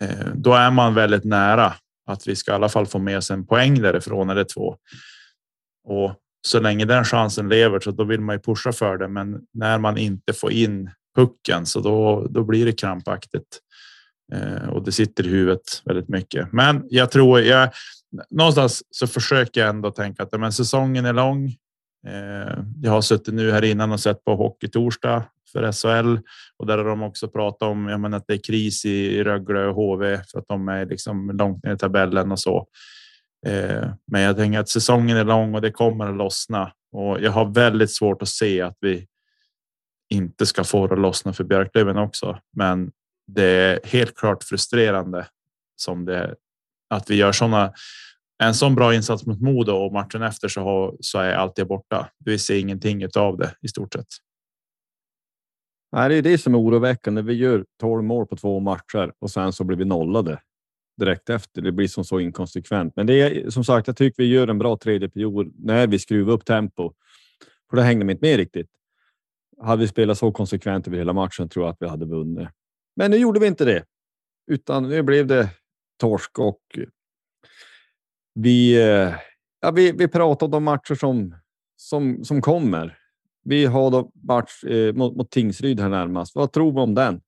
eh, 0.00 0.26
då 0.34 0.54
är 0.54 0.70
man 0.70 0.94
väldigt 0.94 1.24
nära 1.24 1.74
att 2.06 2.28
vi 2.28 2.36
ska 2.36 2.52
i 2.52 2.54
alla 2.54 2.68
fall 2.68 2.86
få 2.86 2.98
med 2.98 3.24
sig 3.24 3.34
en 3.34 3.46
poäng 3.46 3.82
därifrån 3.82 4.30
eller 4.30 4.44
två. 4.44 4.76
Och 5.84 6.14
så 6.46 6.60
länge 6.60 6.84
den 6.84 7.04
chansen 7.04 7.48
lever 7.48 7.80
så 7.80 7.90
då 7.90 8.04
vill 8.04 8.20
man 8.20 8.36
ju 8.36 8.40
pusha 8.40 8.72
för 8.72 8.98
det. 8.98 9.08
Men 9.08 9.40
när 9.54 9.78
man 9.78 9.98
inte 9.98 10.32
får 10.32 10.52
in 10.52 10.90
pucken 11.16 11.66
så 11.66 11.80
då, 11.80 12.26
då 12.30 12.44
blir 12.44 12.66
det 12.66 12.72
krampaktigt. 12.72 13.60
Eh, 14.32 14.68
och 14.68 14.84
det 14.84 14.92
sitter 14.92 15.26
i 15.26 15.30
huvudet 15.30 15.82
väldigt 15.84 16.08
mycket. 16.08 16.52
Men 16.52 16.84
jag 16.88 17.10
tror 17.10 17.40
jag 17.40 17.70
någonstans 18.30 18.82
så 18.90 19.06
försöker 19.06 19.60
jag 19.60 19.70
ändå 19.70 19.90
tänka 19.90 20.22
att 20.22 20.40
men 20.40 20.52
säsongen 20.52 21.04
är 21.04 21.12
lång. 21.12 21.46
Eh, 22.06 22.58
jag 22.82 22.90
har 22.90 23.00
suttit 23.00 23.34
nu 23.34 23.50
här 23.50 23.64
innan 23.64 23.92
och 23.92 24.00
sett 24.00 24.24
på 24.24 24.36
Hockey 24.36 24.68
Torsdag 24.68 25.24
för 25.52 25.72
SHL 25.72 26.18
och 26.56 26.66
där 26.66 26.78
har 26.78 26.84
de 26.84 27.02
också 27.02 27.28
pratat 27.28 27.62
om 27.62 27.88
jag 27.88 28.00
menar, 28.00 28.18
att 28.18 28.24
det 28.26 28.34
är 28.34 28.42
kris 28.46 28.84
i 28.84 29.24
Rögle 29.24 29.66
och 29.66 29.74
HV 29.74 30.20
för 30.32 30.38
att 30.38 30.48
de 30.48 30.68
är 30.68 30.86
liksom 30.86 31.30
långt 31.30 31.64
ner 31.64 31.74
i 31.74 31.78
tabellen 31.78 32.32
och 32.32 32.40
så. 32.40 32.66
Eh, 33.46 33.88
men 34.06 34.20
jag 34.20 34.36
tänker 34.36 34.58
att 34.58 34.68
säsongen 34.68 35.16
är 35.16 35.24
lång 35.24 35.54
och 35.54 35.62
det 35.62 35.70
kommer 35.70 36.08
att 36.08 36.16
lossna 36.16 36.72
och 36.92 37.20
jag 37.20 37.30
har 37.30 37.54
väldigt 37.54 37.94
svårt 37.94 38.22
att 38.22 38.28
se 38.28 38.62
att 38.62 38.76
vi 38.80 39.06
inte 40.10 40.46
ska 40.46 40.64
få 40.64 40.86
det 40.86 40.94
att 40.94 41.00
lossna 41.00 41.32
för 41.32 41.44
Björklöven 41.44 41.98
också. 41.98 42.38
Men 42.52 42.92
det 43.26 43.44
är 43.44 43.80
helt 43.84 44.16
klart 44.16 44.44
frustrerande 44.44 45.26
som 45.76 46.04
det 46.04 46.34
att 46.90 47.10
vi 47.10 47.16
gör 47.16 47.32
sådana. 47.32 47.72
En 48.42 48.54
sån 48.54 48.74
bra 48.74 48.94
insats 48.94 49.26
mot 49.26 49.40
Modo 49.40 49.72
och 49.72 49.92
matchen 49.92 50.22
efter 50.22 50.48
så, 50.48 50.60
har, 50.60 50.96
så 51.00 51.18
är 51.18 51.32
allt 51.32 51.56
det 51.56 51.64
borta. 51.64 52.10
Vi 52.24 52.38
ser 52.38 52.58
ingenting 52.58 53.06
av 53.16 53.36
det 53.36 53.54
i 53.62 53.68
stort 53.68 53.92
sett. 53.92 54.06
Nej, 55.92 56.08
det 56.08 56.14
är 56.14 56.22
det 56.22 56.38
som 56.38 56.54
är 56.54 56.58
oroväckande. 56.58 57.22
Vi 57.22 57.32
gör 57.32 57.64
12 57.80 58.04
mål 58.04 58.26
på 58.26 58.36
två 58.36 58.60
matcher 58.60 59.12
och 59.18 59.30
sen 59.30 59.52
så 59.52 59.64
blir 59.64 59.76
vi 59.76 59.84
nollade 59.84 60.40
direkt 60.96 61.30
efter. 61.30 61.62
Det 61.62 61.72
blir 61.72 61.88
som 61.88 62.04
så 62.04 62.20
inkonsekvent. 62.20 62.96
Men 62.96 63.06
det 63.06 63.14
är 63.14 63.50
som 63.50 63.64
sagt, 63.64 63.86
jag 63.86 63.96
tycker 63.96 64.22
vi 64.22 64.28
gör 64.28 64.48
en 64.48 64.58
bra 64.58 64.76
tredje 64.76 65.08
period 65.08 65.52
när 65.58 65.86
vi 65.86 65.98
skruvar 65.98 66.32
upp 66.32 66.44
tempo. 66.44 66.92
För 67.70 67.76
det 67.76 67.82
hängde 67.82 68.04
de 68.04 68.10
inte 68.10 68.26
med 68.26 68.36
riktigt. 68.36 68.70
Hade 69.60 69.80
vi 69.80 69.88
spelat 69.88 70.18
så 70.18 70.32
konsekvent 70.32 70.86
över 70.86 70.98
hela 70.98 71.12
matchen 71.12 71.48
tror 71.48 71.64
jag 71.64 71.72
att 71.72 71.82
vi 71.82 71.88
hade 71.88 72.06
vunnit. 72.06 72.48
Men 72.96 73.10
nu 73.10 73.16
gjorde 73.16 73.40
vi 73.40 73.46
inte 73.46 73.64
det, 73.64 73.84
utan 74.50 74.88
nu 74.88 75.02
blev 75.02 75.26
det 75.26 75.48
torsk 76.00 76.38
och 76.38 76.60
vi. 78.34 78.76
Ja, 79.60 79.70
vi, 79.70 79.92
vi 79.92 80.08
pratade 80.08 80.56
om 80.56 80.64
matcher 80.64 80.94
som 80.94 81.34
som 81.76 82.24
som 82.24 82.42
kommer. 82.42 82.98
Vi 83.48 83.66
har 83.66 83.90
då 83.90 84.10
match 84.28 84.64
eh, 84.64 84.94
mot, 84.94 85.16
mot 85.16 85.30
Tingsryd 85.30 85.80
här 85.80 85.88
närmast. 85.88 86.34
Vad 86.34 86.52
tror 86.52 86.72
vi 86.72 86.80
om 86.80 86.94
den? 86.94 87.20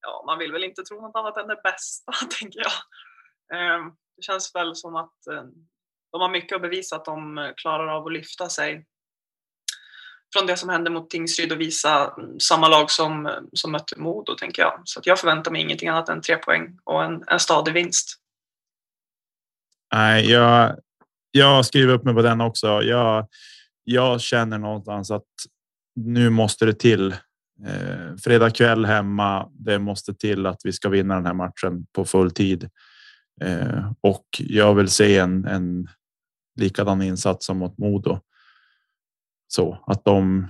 Ja, 0.00 0.22
man 0.26 0.38
vill 0.38 0.52
väl 0.52 0.64
inte 0.64 0.82
tro 0.82 1.00
något 1.00 1.16
annat 1.16 1.36
än 1.36 1.48
det 1.48 1.60
bästa, 1.62 2.12
tänker 2.40 2.60
jag. 2.60 2.72
Eh, 3.58 3.84
det 4.16 4.22
känns 4.22 4.54
väl 4.54 4.76
som 4.76 4.96
att 4.96 5.26
eh, 5.26 5.44
de 6.12 6.20
har 6.20 6.30
mycket 6.30 6.56
att 6.56 6.62
bevisa 6.62 6.96
att 6.96 7.04
de 7.04 7.52
klarar 7.56 7.86
av 7.86 8.06
att 8.06 8.12
lyfta 8.12 8.48
sig 8.48 8.86
från 10.32 10.46
det 10.46 10.56
som 10.56 10.68
hände 10.68 10.90
mot 10.90 11.10
Tingsryd 11.10 11.52
och 11.52 11.60
visa 11.60 12.14
mm, 12.18 12.40
samma 12.40 12.68
lag 12.68 12.90
som, 12.90 13.30
som 13.52 13.72
mötte 13.72 13.98
Modo, 13.98 14.34
tänker 14.34 14.62
jag. 14.62 14.80
Så 14.84 14.98
att 14.98 15.06
jag 15.06 15.18
förväntar 15.18 15.50
mig 15.50 15.62
ingenting 15.62 15.88
annat 15.88 16.08
än 16.08 16.20
tre 16.20 16.36
poäng 16.36 16.78
och 16.84 17.04
en, 17.04 17.24
en 17.26 17.40
stadig 17.40 17.74
vinst. 17.74 18.18
Nej, 19.94 20.30
jag, 20.30 20.76
jag 21.30 21.66
skriver 21.66 21.94
upp 21.94 22.04
mig 22.04 22.14
på 22.14 22.22
den 22.22 22.40
också. 22.40 22.82
Jag, 22.82 23.28
jag 23.84 24.20
känner 24.20 24.58
någonstans 24.58 25.10
att 25.10 25.28
nu 25.94 26.30
måste 26.30 26.66
det 26.66 26.74
till. 26.74 27.12
Eh, 27.66 28.16
fredag 28.24 28.50
kväll 28.50 28.84
hemma. 28.84 29.48
Det 29.52 29.78
måste 29.78 30.14
till 30.14 30.46
att 30.46 30.60
vi 30.64 30.72
ska 30.72 30.88
vinna 30.88 31.14
den 31.14 31.26
här 31.26 31.34
matchen 31.34 31.86
på 31.92 32.04
full 32.04 32.30
tid. 32.30 32.70
Eh, 33.40 33.92
och 34.00 34.26
jag 34.38 34.74
vill 34.74 34.88
se 34.88 35.18
en, 35.18 35.44
en 35.44 35.88
likadan 36.56 37.02
insats 37.02 37.46
som 37.46 37.58
mot 37.58 37.78
Modo 37.78 38.20
så 39.54 39.84
att 39.86 40.04
de 40.04 40.48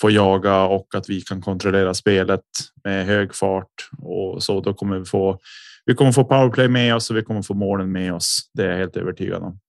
får 0.00 0.10
jaga 0.10 0.62
och 0.62 0.94
att 0.94 1.08
vi 1.08 1.20
kan 1.20 1.42
kontrollera 1.42 1.94
spelet 1.94 2.44
med 2.84 3.06
hög 3.06 3.34
fart 3.34 3.90
och 3.98 4.42
så. 4.42 4.60
Då 4.60 4.74
kommer 4.74 4.98
vi 4.98 5.04
få. 5.04 5.38
Vi 5.86 5.94
kommer 5.94 6.12
få 6.12 6.24
powerplay 6.24 6.68
med 6.68 6.94
oss 6.94 7.10
och 7.10 7.16
vi 7.16 7.22
kommer 7.22 7.42
få 7.42 7.54
målen 7.54 7.92
med 7.92 8.14
oss. 8.14 8.50
Det 8.54 8.64
är 8.64 8.68
jag 8.68 8.76
helt 8.76 8.96
övertygad 8.96 9.42
om. 9.42 9.60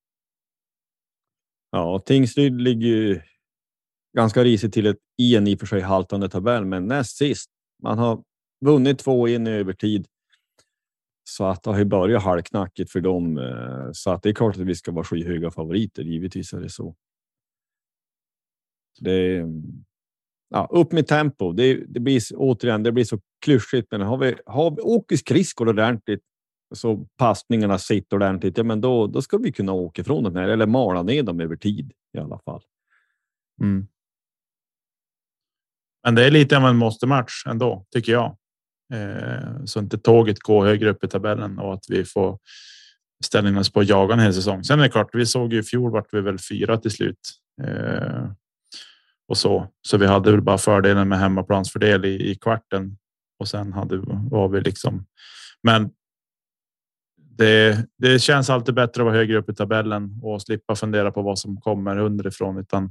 Ja, 1.70 1.98
Tingsryd 1.98 2.60
ligger 2.60 2.86
ju 2.86 3.20
ganska 4.16 4.44
risigt 4.44 4.72
till 4.72 4.86
ett 4.86 4.98
i 5.18 5.36
en 5.36 5.46
i 5.46 5.54
och 5.54 5.58
för 5.58 5.66
sig 5.66 5.80
haltande 5.80 6.28
tabell, 6.28 6.64
men 6.64 6.86
näst 6.86 7.16
sist. 7.16 7.50
Man 7.82 7.98
har 7.98 8.22
vunnit 8.64 8.98
två 8.98 9.28
in 9.28 9.46
i 9.46 9.50
övertid. 9.50 10.06
Så 11.24 11.44
att 11.44 11.62
det 11.62 11.70
har 11.70 11.78
ju 11.78 11.84
börjat 11.84 12.22
halvknackigt 12.22 12.90
för 12.92 13.00
dem. 13.00 13.38
Eh, 13.38 13.92
så 13.92 14.10
att 14.10 14.22
det 14.22 14.28
är 14.28 14.34
klart 14.34 14.56
att 14.56 14.62
vi 14.62 14.74
ska 14.74 14.92
vara 14.92 15.04
skyhöga 15.04 15.50
favoriter. 15.50 16.02
Givetvis 16.02 16.52
är 16.52 16.60
det 16.60 16.68
så. 16.68 16.94
Det 19.00 19.44
ja, 20.50 20.68
upp 20.70 20.92
med 20.92 21.06
tempo. 21.06 21.52
Det, 21.52 21.74
det 21.74 22.00
blir 22.00 22.20
återigen, 22.34 22.82
det 22.82 22.92
blir 22.92 23.04
så 23.04 23.18
klyschigt, 23.44 23.88
men 23.90 24.00
har 24.00 24.16
vi, 24.16 24.34
har 24.46 24.70
vi 24.70 24.82
åker 24.82 25.16
skridskor 25.16 25.68
ordentligt 25.68 26.22
så 26.74 27.06
passningarna 27.18 27.78
sitter 27.78 28.16
ordentligt, 28.16 28.58
ja, 28.58 28.64
men 28.64 28.80
då, 28.80 29.06
då 29.06 29.22
ska 29.22 29.38
vi 29.38 29.52
kunna 29.52 29.72
åka 29.72 30.02
ifrån 30.02 30.24
dem 30.24 30.36
här 30.36 30.48
eller 30.48 30.66
mala 30.66 31.02
ner 31.02 31.22
dem 31.22 31.40
över 31.40 31.56
tid 31.56 31.92
i 32.16 32.18
alla 32.18 32.38
fall. 32.38 32.62
Mm. 33.60 33.86
Men 36.04 36.14
det 36.14 36.26
är 36.26 36.30
lite 36.30 36.56
av 36.56 36.64
en 36.64 36.76
måste 36.76 37.06
match 37.06 37.46
ändå 37.46 37.86
tycker 37.90 38.12
jag. 38.12 38.36
Eh, 38.94 39.64
så 39.64 39.80
inte 39.80 39.98
tåget 39.98 40.38
går 40.38 40.66
högre 40.66 40.90
upp 40.90 41.04
i 41.04 41.08
tabellen 41.08 41.58
och 41.58 41.74
att 41.74 41.84
vi 41.88 42.04
får 42.04 42.38
ställa 43.24 43.48
in 43.48 43.56
oss 43.56 43.72
på 43.72 43.80
att 43.80 43.88
jaga 43.88 44.14
en 44.14 44.20
hel 44.20 44.34
säsong. 44.34 44.64
Sen 44.64 44.78
är 44.78 44.82
det 44.82 44.88
klart, 44.88 45.14
vi 45.14 45.26
såg 45.26 45.52
ju 45.52 45.58
i 45.58 45.62
fjol 45.62 45.90
vart 45.90 46.08
vi 46.14 46.20
väl 46.20 46.38
fyra 46.38 46.76
till 46.76 46.90
slut. 46.90 47.30
Eh, 47.62 48.30
och 49.28 49.36
så. 49.38 49.68
Så 49.82 49.96
vi 49.96 50.06
hade 50.06 50.30
väl 50.30 50.40
bara 50.40 50.58
fördelen 50.58 51.08
med 51.08 51.18
hemmaplansfördel 51.18 52.04
i, 52.04 52.30
i 52.30 52.34
kvarten 52.34 52.96
och 53.38 53.48
sen 53.48 53.72
hade 53.72 53.96
var 54.30 54.48
vi 54.48 54.60
liksom. 54.60 55.06
Men. 55.62 55.90
Det, 57.34 57.88
det 57.98 58.18
känns 58.18 58.50
alltid 58.50 58.74
bättre 58.74 59.02
att 59.02 59.04
vara 59.04 59.14
högre 59.14 59.38
upp 59.38 59.48
i 59.48 59.54
tabellen 59.54 60.20
och 60.22 60.42
slippa 60.42 60.76
fundera 60.76 61.12
på 61.12 61.22
vad 61.22 61.38
som 61.38 61.60
kommer 61.60 61.98
underifrån 61.98 62.58
utan 62.58 62.90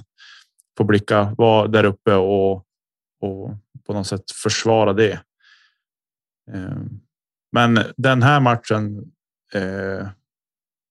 få 0.77 0.83
blicka 0.83 1.35
var 1.37 1.67
där 1.67 1.83
uppe 1.83 2.13
och, 2.13 2.53
och 3.21 3.55
på 3.85 3.93
något 3.93 4.07
sätt 4.07 4.31
försvara 4.43 4.93
det. 4.93 5.11
Eh, 6.51 6.81
men 7.51 7.79
den 7.97 8.23
här 8.23 8.39
matchen. 8.39 9.11
Eh, 9.53 10.07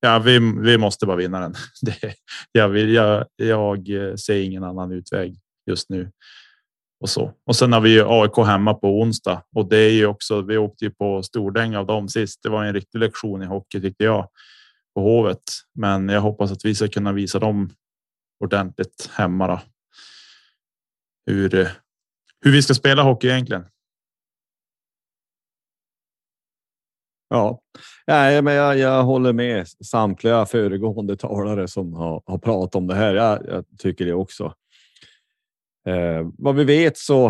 Ja, 0.01 0.19
vi, 0.19 0.39
vi 0.39 0.79
måste 0.79 1.07
bara 1.07 1.17
vinna 1.17 1.41
den. 1.41 1.55
Det, 1.83 2.15
jag, 2.53 2.69
vill, 2.69 2.95
jag, 2.95 3.27
jag 3.37 3.91
eh, 3.91 4.15
ser 4.15 4.41
ingen 4.41 4.65
annan 4.65 4.93
utväg 4.93 5.37
just 5.67 5.91
nu. 5.91 6.11
Och 7.01 7.09
så. 7.09 7.33
Och 7.47 7.57
sen 7.57 7.73
har 7.73 7.81
vi 7.81 7.91
ju 7.91 8.05
AIK 8.07 8.37
hemma 8.47 8.75
på 8.75 9.01
onsdag 9.01 9.43
och 9.57 9.69
det 9.69 9.77
är 9.77 9.91
ju 9.91 10.07
också. 10.07 10.43
Vi 10.43 10.57
åkte 10.57 10.85
ju 10.85 10.91
på 10.91 11.23
stordäng 11.23 11.77
av 11.77 11.87
dem 11.87 12.09
sist. 12.09 12.43
Det 12.43 12.49
var 12.49 12.65
en 12.65 12.75
riktig 12.75 12.99
lektion 12.99 13.43
i 13.43 13.47
hockey 13.47 13.81
tyckte 13.81 14.05
jag 14.05 14.29
på 14.95 15.01
Hovet, 15.01 15.43
men 15.75 16.09
jag 16.09 16.21
hoppas 16.21 16.53
att 16.53 16.65
vi 16.65 16.75
ska 16.75 16.89
kunna 16.89 17.13
visa 17.13 17.39
dem 17.39 17.71
ordentligt 18.45 19.11
hemma. 19.13 19.47
Då. 19.47 19.61
Hur, 21.27 21.55
eh, 21.55 21.69
hur 22.41 22.53
vi 22.53 22.63
ska 22.63 22.75
spela 22.75 23.03
hockey 23.03 23.29
egentligen. 23.29 23.65
Ja, 27.33 27.61
Nej, 28.07 28.43
men 28.43 28.55
jag, 28.55 28.79
jag 28.79 29.05
håller 29.05 29.33
med 29.33 29.69
samtliga 29.69 30.47
föregående 30.47 31.17
talare 31.17 31.69
som 31.69 31.95
har, 31.95 32.23
har 32.27 32.39
pratat 32.39 32.75
om 32.75 32.87
det 32.87 32.95
här. 32.95 33.15
Jag, 33.15 33.47
jag 33.49 33.65
tycker 33.79 34.05
det 34.05 34.15
också. 34.15 34.55
Eh, 35.87 36.29
vad 36.39 36.55
vi 36.55 36.65
vet 36.65 36.99
så 36.99 37.27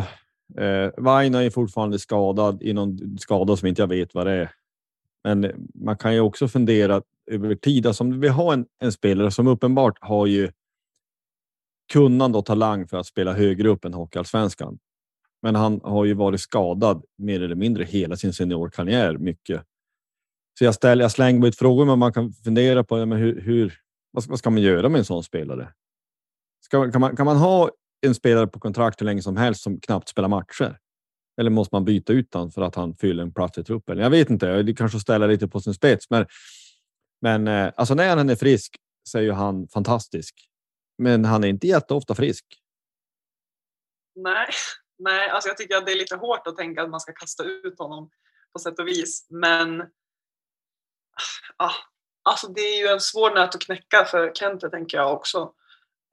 eh, 0.58 0.90
Vaina 0.96 1.44
är 1.44 1.50
fortfarande 1.50 1.98
skadad 1.98 2.62
i 2.62 2.72
någon 2.72 3.18
skada 3.18 3.56
som 3.56 3.68
inte 3.68 3.82
jag 3.82 3.86
vet 3.86 4.14
vad 4.14 4.26
det 4.26 4.32
är. 4.32 4.50
Men 5.24 5.68
man 5.74 5.96
kan 5.96 6.14
ju 6.14 6.20
också 6.20 6.48
fundera 6.48 7.02
över 7.30 7.54
tid. 7.54 7.86
Alltså 7.86 8.04
om 8.04 8.20
vi 8.20 8.28
har 8.28 8.52
en, 8.52 8.66
en 8.82 8.92
spelare 8.92 9.30
som 9.30 9.46
uppenbart 9.46 9.98
har 10.00 10.26
ju 10.26 10.50
kunnande 11.92 12.38
och 12.38 12.46
talang 12.46 12.88
för 12.88 12.96
att 12.96 13.06
spela 13.06 13.32
högre 13.32 13.68
upp 13.68 13.84
än 13.84 13.94
Hockeyallsvenskan. 13.94 14.78
Men 15.42 15.54
han 15.54 15.80
har 15.84 16.04
ju 16.04 16.14
varit 16.14 16.40
skadad 16.40 17.04
mer 17.18 17.42
eller 17.42 17.54
mindre 17.54 17.84
hela 17.84 18.16
sin 18.16 18.32
seniorkarriär 18.32 19.18
mycket. 19.18 19.62
Så 20.58 20.64
jag 20.64 20.74
ställer, 20.74 21.04
jag 21.04 21.12
slänger 21.12 21.48
ut 21.48 21.56
frågor, 21.56 21.84
men 21.84 21.98
man 21.98 22.12
kan 22.12 22.32
fundera 22.32 22.84
på 22.84 23.06
men 23.06 23.18
hur, 23.18 23.40
hur 23.40 23.80
vad, 24.10 24.22
ska, 24.22 24.30
vad 24.30 24.38
ska 24.38 24.50
man 24.50 24.62
göra 24.62 24.88
med 24.88 24.98
en 24.98 25.04
sån 25.04 25.24
spelare? 25.24 25.72
Ska, 26.60 26.90
kan, 26.90 27.00
man, 27.00 27.16
kan 27.16 27.26
man 27.26 27.36
ha 27.36 27.70
en 28.06 28.14
spelare 28.14 28.46
på 28.46 28.60
kontrakt 28.60 29.00
hur 29.00 29.06
länge 29.06 29.22
som 29.22 29.36
helst 29.36 29.62
som 29.62 29.80
knappt 29.80 30.08
spelar 30.08 30.28
matcher? 30.28 30.78
Eller 31.40 31.50
måste 31.50 31.74
man 31.74 31.84
byta 31.84 32.12
ut 32.12 32.34
honom 32.34 32.50
för 32.50 32.62
att 32.62 32.74
han 32.74 32.96
fyller 32.96 33.22
en 33.22 33.32
plats 33.32 33.58
i 33.58 33.64
truppen? 33.64 33.98
Jag 33.98 34.10
vet 34.10 34.30
inte. 34.30 34.62
Det 34.62 34.74
kanske 34.74 35.00
ställer 35.00 35.28
lite 35.28 35.48
på 35.48 35.60
sin 35.60 35.74
spets, 35.74 36.10
men. 36.10 36.26
Men 37.22 37.48
eh, 37.48 37.72
alltså 37.76 37.94
när 37.94 38.16
han 38.16 38.30
är 38.30 38.36
frisk 38.36 38.76
så 39.02 39.18
är 39.18 39.22
ju 39.22 39.32
han 39.32 39.68
fantastisk. 39.68 40.34
Men 40.98 41.24
han 41.24 41.44
är 41.44 41.48
inte 41.48 41.66
jätteofta 41.66 42.14
frisk. 42.14 42.44
Nej, 44.14 44.48
nej, 44.98 45.30
alltså 45.30 45.48
jag 45.48 45.56
tycker 45.56 45.76
att 45.76 45.86
det 45.86 45.92
är 45.92 45.98
lite 45.98 46.16
hårt 46.16 46.46
att 46.46 46.56
tänka 46.56 46.82
att 46.82 46.90
man 46.90 47.00
ska 47.00 47.12
kasta 47.12 47.44
ut 47.44 47.78
honom 47.78 48.10
på 48.52 48.58
sätt 48.58 48.78
och 48.78 48.88
vis. 48.88 49.26
Men 49.30 49.82
ah, 51.56 51.74
alltså 52.22 52.48
det 52.48 52.60
är 52.60 52.82
ju 52.82 52.86
en 52.86 53.00
svår 53.00 53.34
nöt 53.34 53.54
att 53.54 53.60
knäcka 53.60 54.04
för 54.04 54.32
Kente 54.34 54.70
tänker 54.70 54.98
jag 54.98 55.12
också. 55.12 55.52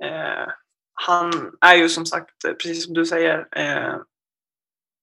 Eh, 0.04 0.52
han 0.93 1.52
är 1.62 1.76
ju 1.76 1.89
som 1.89 2.06
sagt, 2.06 2.41
precis 2.43 2.86
som 2.86 2.93
du 2.93 3.06
säger, 3.06 3.48
eh, 3.52 3.96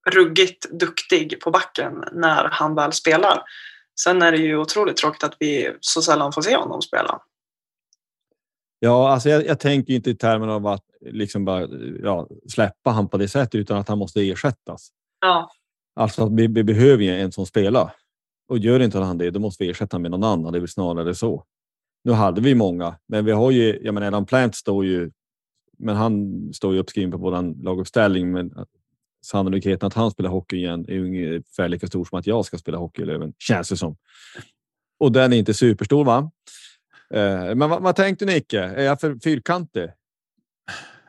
ruggigt 0.09 0.69
duktig 0.69 1.41
på 1.41 1.51
backen 1.51 2.03
när 2.11 2.49
han 2.51 2.75
väl 2.75 2.93
spelar. 2.93 3.43
Sen 3.99 4.21
är 4.21 4.31
det 4.31 4.37
ju 4.37 4.57
otroligt 4.57 4.97
tråkigt 4.97 5.23
att 5.23 5.35
vi 5.39 5.75
så 5.79 6.01
sällan 6.01 6.33
får 6.33 6.41
se 6.41 6.55
honom 6.55 6.81
spela. 6.81 7.21
Ja, 8.79 9.11
alltså 9.11 9.29
jag, 9.29 9.45
jag 9.45 9.59
tänker 9.59 9.93
inte 9.93 10.09
i 10.09 10.15
termer 10.15 10.47
av 10.47 10.67
att 10.67 10.83
liksom 11.01 11.45
bara 11.45 11.67
ja, 12.03 12.27
släppa 12.49 12.91
han 12.91 13.09
på 13.09 13.17
det 13.17 13.27
sättet 13.27 13.55
utan 13.55 13.77
att 13.77 13.87
han 13.87 13.97
måste 13.97 14.21
ersättas. 14.21 14.89
Ja. 15.21 15.51
Alltså 15.95 16.25
att 16.25 16.31
vi, 16.31 16.47
vi 16.47 16.63
behöver 16.63 17.03
ju 17.03 17.21
en 17.21 17.31
som 17.31 17.45
spelar 17.45 17.93
och 18.47 18.57
gör 18.57 18.79
inte 18.79 18.99
han 18.99 19.17
det, 19.17 19.31
då 19.31 19.39
måste 19.39 19.63
vi 19.63 19.69
ersätta 19.69 19.99
med 19.99 20.11
någon 20.11 20.23
annan. 20.23 20.51
Det 20.51 20.57
är 20.57 20.59
väl 20.59 20.69
snarare 20.69 21.15
så. 21.15 21.45
Nu 22.03 22.11
hade 22.11 22.41
vi 22.41 22.55
många, 22.55 22.95
men 23.07 23.25
vi 23.25 23.31
har 23.31 23.51
ju. 23.51 23.79
Jag 23.83 23.93
menar, 23.93 24.07
Adam 24.07 24.25
Plant 24.25 24.55
står 24.55 24.85
ju, 24.85 25.11
men 25.77 25.95
han 25.95 26.33
står 26.53 26.73
ju 26.73 26.79
uppskriven 26.79 27.11
på 27.11 27.17
vår 27.17 27.63
laguppställning. 27.63 28.31
Men 28.31 28.53
sannolikheten 29.25 29.87
att 29.87 29.93
han 29.93 30.11
spelar 30.11 30.29
hockey 30.29 30.55
igen 30.55 30.85
är 30.87 30.99
ungefär 30.99 31.69
lika 31.69 31.87
stor 31.87 32.05
som 32.05 32.19
att 32.19 32.27
jag 32.27 32.45
ska 32.45 32.57
spela 32.57 32.77
hockey 32.77 33.01
i 33.01 33.05
Löven, 33.05 33.33
känns 33.39 33.69
det 33.69 33.77
som. 33.77 33.97
Och 34.99 35.11
den 35.11 35.33
är 35.33 35.37
inte 35.37 35.53
superstor, 35.53 36.05
va? 36.05 36.31
Eh, 37.13 37.55
men 37.55 37.69
vad, 37.69 37.81
vad 37.81 37.95
tänkte 37.95 38.25
Nicke? 38.25 38.59
Är 38.59 38.83
jag 38.83 39.01
för 39.01 39.19
fyrkantig? 39.23 39.89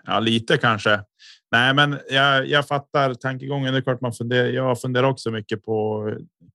Ja, 0.05 0.21
lite 0.21 0.59
kanske. 0.59 1.01
Nej, 1.53 1.75
men 1.75 1.99
jag, 2.11 2.47
jag 2.47 2.69
fattar 2.69 3.15
tankegången. 3.15 3.73
Det 3.73 3.79
är 3.79 3.83
klart 3.83 4.01
man 4.01 4.13
funderar. 4.13 4.49
Jag 4.49 4.81
funderar 4.81 5.07
också 5.07 5.31
mycket 5.31 5.65
på 5.65 6.11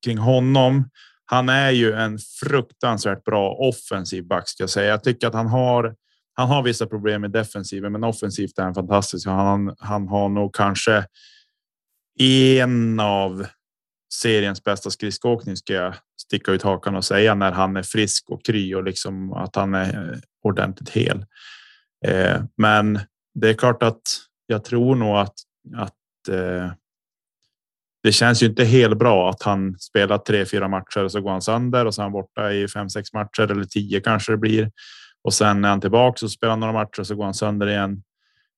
kring 0.05 0.17
honom. 0.17 0.89
Han 1.25 1.49
är 1.49 1.71
ju 1.71 1.93
en 1.93 2.19
fruktansvärt 2.19 3.23
bra 3.23 3.53
offensiv 3.53 4.27
back 4.27 4.49
ska 4.49 4.63
jag 4.63 4.69
säga. 4.69 4.89
Jag 4.89 5.03
tycker 5.03 5.27
att 5.27 5.33
han 5.33 5.47
har. 5.47 5.95
Han 6.33 6.47
har 6.47 6.63
vissa 6.63 6.85
problem 6.85 7.21
med 7.21 7.31
defensiven, 7.31 7.91
men 7.91 8.03
offensivt 8.03 8.59
är 8.59 8.63
han 8.63 8.73
fantastisk. 8.73 9.27
Han, 9.27 9.75
han 9.79 10.07
har 10.07 10.29
nog 10.29 10.55
kanske 10.55 11.05
en 12.19 12.99
av 12.99 13.45
seriens 14.13 14.63
bästa 14.63 14.89
skridskoåkning 14.89 15.57
ska 15.57 15.73
jag 15.73 15.95
sticka 16.21 16.51
ut 16.51 16.61
hakan 16.61 16.95
och 16.95 17.05
säga 17.05 17.35
när 17.35 17.51
han 17.51 17.77
är 17.77 17.83
frisk 17.83 18.29
och 18.29 18.45
kry 18.45 18.75
och 18.75 18.83
liksom 18.83 19.33
att 19.33 19.55
han 19.55 19.73
är 19.73 20.13
eh, 20.13 20.19
ordentligt 20.43 20.89
hel. 20.89 21.25
Eh, 22.05 22.43
men 22.57 22.99
det 23.33 23.49
är 23.49 23.53
klart 23.53 23.83
att 23.83 24.01
jag 24.47 24.63
tror 24.63 24.95
nog 24.95 25.17
att 25.17 25.35
att 25.75 26.29
eh, 26.29 26.71
det 28.03 28.11
känns 28.11 28.43
ju 28.43 28.47
inte 28.47 28.63
helt 28.63 28.97
bra 28.97 29.29
att 29.29 29.43
han 29.43 29.79
spelar 29.79 30.17
tre, 30.17 30.45
fyra 30.45 30.67
matcher 30.67 31.03
och 31.03 31.11
så 31.11 31.21
går 31.21 31.31
han 31.31 31.41
sönder 31.41 31.85
och 31.85 31.95
så 31.95 32.01
är 32.01 32.03
han 32.03 32.11
borta 32.11 32.53
i 32.53 32.67
fem, 32.67 32.89
sex 32.89 33.13
matcher 33.13 33.51
eller 33.51 33.63
tio 33.63 34.01
kanske 34.01 34.31
det 34.31 34.37
blir. 34.37 34.71
Och 35.23 35.33
sen 35.33 35.65
är 35.65 35.69
han 35.69 35.81
tillbaka 35.81 36.25
och 36.25 36.31
spelar 36.31 36.55
några 36.55 36.73
matcher 36.73 36.99
och 36.99 37.07
så 37.07 37.15
går 37.15 37.23
han 37.23 37.33
sönder 37.33 37.67
igen. 37.67 38.03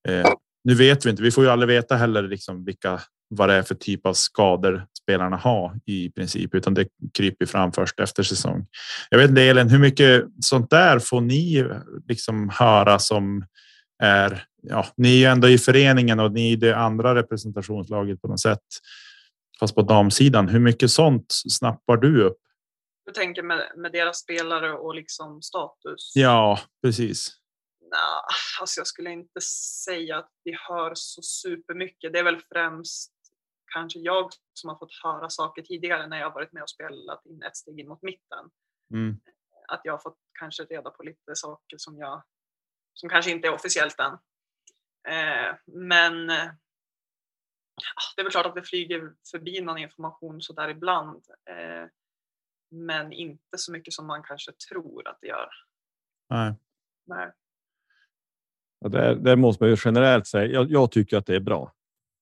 Eh, 0.08 0.30
nu 0.64 0.76
vet 0.76 1.06
vi 1.06 1.10
inte. 1.10 1.24
Vi 1.24 1.32
får 1.32 1.44
ju 1.44 1.50
aldrig 1.50 1.68
veta 1.68 1.96
heller 1.96 2.24
liksom 2.24 2.66
vilka 2.66 3.00
vad 3.30 3.50
det 3.50 3.56
är 3.56 3.64
för 3.64 3.76
typ 3.76 4.06
av 4.06 4.14
skador 4.14 4.86
spelarna 5.02 5.38
har 5.38 5.80
i 5.86 6.10
princip, 6.10 6.56
utan 6.56 6.74
det 6.74 6.88
kryper 7.14 7.46
fram 7.46 7.72
först 7.72 8.00
efter 8.00 8.24
säsong. 8.24 8.66
Jag 9.10 9.18
vet 9.18 9.30
inte 9.30 9.42
Elin, 9.42 9.70
hur 9.70 9.80
mycket 9.80 10.24
sånt 10.42 10.70
där 10.70 11.00
får 11.00 11.22
ni 11.22 11.70
liksom 12.08 12.50
höra 12.50 13.00
som 13.00 13.46
är? 14.04 14.44
Ja, 14.66 14.86
ni 14.98 15.14
är 15.14 15.18
ju 15.18 15.26
ändå 15.26 15.50
i 15.50 15.58
föreningen 15.58 16.20
och 16.20 16.32
ni 16.32 16.54
är 16.54 16.58
det 16.58 16.78
andra 16.78 17.16
representationslaget 17.16 18.22
på 18.22 18.28
något 18.28 18.40
sätt. 18.40 18.64
Fast 19.60 19.76
på 19.76 19.82
damsidan, 19.82 20.50
hur 20.50 20.60
mycket 20.60 20.92
sånt 20.92 21.26
snappar 21.30 21.98
du 21.98 22.24
upp? 22.24 22.38
Du 23.06 23.12
tänker 23.12 23.44
med, 23.44 23.72
med 23.76 23.92
deras 23.92 24.20
spelare 24.20 24.74
och 24.74 24.96
liksom 24.96 25.42
status? 25.42 26.12
Ja, 26.16 26.60
precis. 26.84 27.30
Nah, 27.82 28.24
alltså 28.62 28.80
jag 28.80 28.88
skulle 28.88 29.12
inte 29.12 29.42
säga 29.86 30.18
att 30.18 30.32
vi 30.44 30.58
hör 30.70 30.92
så 30.96 31.22
supermycket. 31.22 32.14
Det 32.14 32.20
är 32.20 32.24
väl 32.24 32.42
främst 32.54 33.12
kanske 33.74 34.00
jag 34.00 34.30
som 34.54 34.70
har 34.70 34.78
fått 34.78 34.94
höra 35.04 35.30
saker 35.30 35.62
tidigare 35.62 36.08
när 36.08 36.20
jag 36.20 36.34
varit 36.34 36.54
med 36.54 36.64
och 36.64 36.70
spelat 36.70 37.26
in 37.26 37.44
ett 37.44 37.58
steg 37.58 37.80
in 37.80 37.88
mot 37.88 38.02
mitten. 38.02 38.50
Mm. 38.94 39.20
Att 39.68 39.82
jag 39.84 39.94
har 39.94 39.98
fått 39.98 40.18
kanske 40.40 40.64
reda 40.64 40.90
på 40.90 41.04
lite 41.04 41.36
saker 41.36 41.78
som 41.78 41.98
jag 41.98 42.24
som 42.94 43.10
kanske 43.10 43.32
inte 43.32 43.48
är 43.48 43.54
officiellt 43.54 44.00
än. 44.00 44.18
Eh, 45.08 45.56
men 45.66 46.30
eh, 46.30 46.52
det 48.16 48.22
är 48.22 48.24
väl 48.24 48.32
klart 48.32 48.46
att 48.46 48.56
det 48.56 48.64
flyger 48.64 49.14
förbi 49.32 49.62
någon 49.62 49.78
information 49.78 50.42
så 50.42 50.54
där 50.54 50.70
ibland. 50.70 51.24
Eh, 51.50 51.88
men 52.72 53.12
inte 53.12 53.58
så 53.58 53.72
mycket 53.72 53.94
som 53.94 54.08
man 54.08 54.24
kanske 54.24 54.52
tror 54.70 55.08
att 55.08 55.18
det 55.22 55.28
gör. 55.28 55.50
Nej. 56.30 56.54
Nej. 57.06 57.32
Det 59.20 59.36
måste 59.36 59.64
man 59.64 59.70
ju 59.70 59.78
generellt 59.86 60.28
säga. 60.28 60.46
Jag, 60.46 60.72
jag 60.72 60.92
tycker 60.92 61.18
att 61.18 61.26
det 61.26 61.36
är 61.36 61.40
bra. 61.40 61.74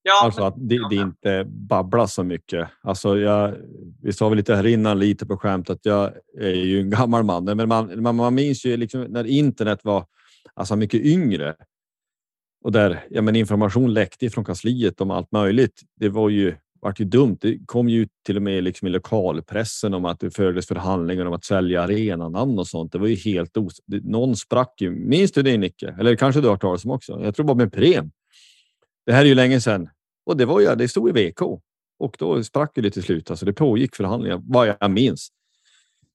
Ja, 0.03 0.21
Alltså 0.25 0.43
att 0.43 0.53
det, 0.57 0.89
det 0.89 0.95
inte 0.95 1.45
babblas 1.47 2.13
så 2.13 2.23
mycket. 2.23 2.69
Alltså 2.81 3.17
jag, 3.17 3.55
vi 4.01 4.13
sa 4.13 4.29
väl 4.29 4.37
lite 4.37 4.55
här 4.55 4.65
innan, 4.65 4.99
lite 4.99 5.25
på 5.25 5.37
skämt, 5.37 5.69
att 5.69 5.85
jag 5.85 6.13
är 6.37 6.49
ju 6.49 6.79
en 6.79 6.89
gammal 6.89 7.23
man. 7.23 7.43
Men 7.43 7.67
man, 7.67 8.01
man, 8.01 8.15
man 8.15 8.35
minns 8.35 8.65
ju 8.65 8.77
liksom 8.77 9.01
när 9.03 9.27
internet 9.27 9.79
var 9.83 10.05
alltså 10.53 10.75
mycket 10.75 11.01
yngre 11.01 11.55
och 12.63 12.71
där 12.71 13.03
ja, 13.09 13.21
men 13.21 13.35
information 13.35 13.93
läckte 13.93 14.29
från 14.29 14.45
kansliet 14.45 15.01
om 15.01 15.11
allt 15.11 15.31
möjligt. 15.31 15.81
Det 15.95 16.09
var 16.09 16.29
ju 16.29 16.55
vart 16.81 16.99
ju 16.99 17.05
dumt. 17.05 17.37
Det 17.41 17.59
kom 17.65 17.89
ju 17.89 18.07
till 18.25 18.35
och 18.35 18.43
med 18.43 18.63
liksom 18.63 18.87
i 18.87 18.91
lokalpressen 18.91 19.93
om 19.93 20.05
att 20.05 20.19
det 20.19 20.31
fördes 20.31 20.67
förhandlingar 20.67 21.25
om 21.25 21.33
att 21.33 21.45
sälja 21.45 21.81
arenanamn 21.81 22.59
och 22.59 22.67
sånt. 22.67 22.91
Det 22.91 22.97
var 22.97 23.07
ju 23.07 23.15
helt 23.15 23.57
os... 23.57 23.81
Någon 23.85 24.35
sprack 24.35 24.81
ju. 24.81 24.91
Minns 24.91 25.31
du 25.31 25.41
det 25.41 25.57
Nicke? 25.57 25.95
Eller 25.99 26.15
kanske 26.15 26.41
du 26.41 26.47
har 26.47 26.53
hört 26.53 26.61
talas 26.61 26.85
om 26.85 26.91
också? 26.91 27.21
Jag 27.23 27.35
tror 27.35 27.45
bara 27.45 27.57
med 27.57 27.73
Prem. 27.73 28.11
Det 29.05 29.13
här 29.13 29.21
är 29.21 29.25
ju 29.25 29.35
länge 29.35 29.61
sedan 29.61 29.89
och 30.25 30.37
det 30.37 30.45
var 30.45 30.59
ju, 30.59 30.75
det 30.75 30.87
stod 30.87 31.17
i 31.17 31.29
VK 31.29 31.41
och 31.99 32.15
då 32.19 32.43
sprack 32.43 32.71
det 32.75 32.91
till 32.91 33.03
slut. 33.03 33.29
Alltså 33.29 33.45
det 33.45 33.53
pågick 33.53 33.95
förhandlingar 33.95 34.41
vad 34.43 34.75
jag 34.79 34.91
minns. 34.91 35.29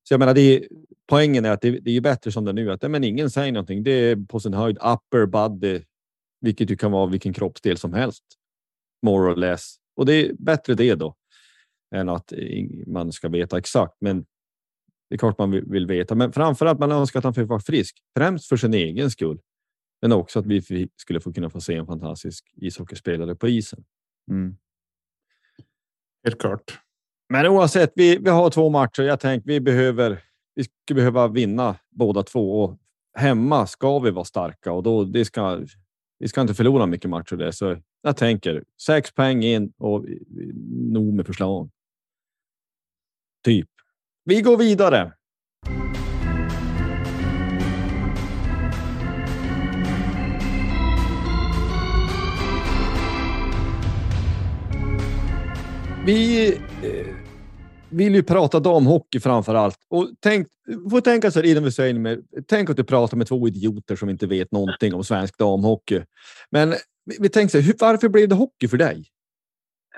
Så 0.02 0.14
jag 0.14 0.18
menar, 0.18 0.34
det 0.34 0.40
är, 0.40 0.68
poängen 1.08 1.44
är 1.44 1.50
att 1.50 1.60
det, 1.60 1.70
det 1.70 1.96
är 1.96 2.00
bättre 2.00 2.32
som 2.32 2.44
det 2.44 2.50
är 2.50 2.52
nu. 2.52 2.72
Att 2.72 2.90
men 2.90 3.04
ingen 3.04 3.30
säger 3.30 3.52
någonting. 3.52 3.82
Det 3.82 3.90
är 3.90 4.16
på 4.16 4.40
sin 4.40 4.54
höjd 4.54 4.76
upper 4.76 5.26
body, 5.26 5.80
vilket 6.40 6.70
ju 6.70 6.76
kan 6.76 6.92
vara 6.92 7.06
vilken 7.06 7.32
kroppsdel 7.32 7.78
som 7.78 7.92
helst. 7.92 8.24
More 9.02 9.32
or 9.32 9.36
less. 9.36 9.76
Och 9.96 10.06
det 10.06 10.12
är 10.12 10.32
bättre 10.38 10.74
det 10.74 10.94
då 10.94 11.16
än 11.94 12.08
att 12.08 12.32
man 12.86 13.12
ska 13.12 13.28
veta 13.28 13.58
exakt. 13.58 13.96
Men 14.00 14.26
det 15.08 15.14
är 15.14 15.18
klart 15.18 15.38
man 15.38 15.50
vill 15.50 15.86
veta. 15.86 16.14
Men 16.14 16.32
framför 16.32 16.66
allt 16.66 16.78
man 16.78 16.92
önskar 16.92 17.18
att 17.20 17.24
han 17.24 17.34
får 17.34 17.42
vara 17.42 17.60
frisk, 17.60 18.02
främst 18.16 18.48
för 18.48 18.56
sin 18.56 18.74
egen 18.74 19.10
skull. 19.10 19.40
Men 20.02 20.12
också 20.12 20.38
att 20.38 20.46
vi 20.46 20.88
skulle 20.96 21.20
få 21.20 21.32
kunna 21.32 21.50
få 21.50 21.60
se 21.60 21.74
en 21.74 21.86
fantastisk 21.86 22.52
ishockeyspelare 22.56 23.34
på 23.34 23.48
isen. 23.48 23.84
Mm. 24.30 24.56
Helt 26.24 26.40
klart. 26.40 26.80
Men 27.28 27.46
oavsett, 27.46 27.92
vi, 27.94 28.18
vi 28.18 28.30
har 28.30 28.50
två 28.50 28.70
matcher. 28.70 29.02
Jag 29.02 29.20
tänker 29.20 29.48
vi 29.48 29.60
behöver. 29.60 30.22
Vi 30.54 30.64
skulle 30.64 30.96
behöva 30.96 31.28
vinna 31.28 31.76
båda 31.90 32.22
två 32.22 32.62
och 32.62 32.78
hemma 33.14 33.66
ska 33.66 33.98
vi 33.98 34.10
vara 34.10 34.24
starka 34.24 34.72
och 34.72 34.82
då 34.82 35.04
det 35.04 35.24
ska. 35.24 35.60
Vi 36.18 36.28
ska 36.28 36.40
inte 36.40 36.54
förlora 36.54 36.86
mycket 36.86 37.10
matcher 37.10 37.36
där, 37.36 37.50
så 37.50 37.76
jag 38.02 38.16
tänker 38.16 38.64
sex 38.86 39.14
poäng 39.14 39.42
in 39.42 39.72
och 39.78 40.04
nog 40.92 41.14
med 41.14 41.26
förslag. 41.26 41.70
Typ. 43.44 43.68
Vi 44.24 44.40
går 44.40 44.56
vidare. 44.56 45.12
Vi 56.06 56.48
eh, 56.82 57.15
vill 57.96 58.14
ju 58.14 58.22
prata 58.22 58.60
damhockey 58.60 59.20
framför 59.20 59.54
allt. 59.54 59.78
Och 59.88 60.10
tänk, 60.20 60.48
får 60.90 61.00
tänka 61.00 61.30
så 61.30 61.38
här 61.38 61.46
innan 61.46 61.64
vi 61.64 61.72
säger 61.72 61.94
med, 61.94 62.24
Tänk 62.48 62.70
att 62.70 62.76
du 62.76 62.84
pratar 62.84 63.16
med 63.16 63.26
två 63.26 63.48
idioter 63.48 63.96
som 63.96 64.08
inte 64.08 64.26
vet 64.26 64.52
någonting 64.52 64.94
om 64.94 65.04
svensk 65.04 65.38
damhockey. 65.38 66.04
Men 66.50 66.70
vi, 67.04 67.16
vi 67.20 67.28
tänker 67.28 67.50
så 67.50 67.58
här, 67.58 67.64
hur, 67.64 67.74
varför 67.78 68.08
blev 68.08 68.28
det 68.28 68.34
hockey 68.34 68.68
för 68.68 68.76
dig? 68.76 69.04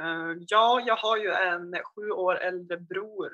Uh, 0.00 0.36
ja, 0.48 0.82
jag 0.86 0.96
har 0.96 1.16
ju 1.16 1.30
en 1.30 1.74
sju 1.94 2.10
år 2.10 2.38
äldre 2.38 2.76
bror. 2.76 3.30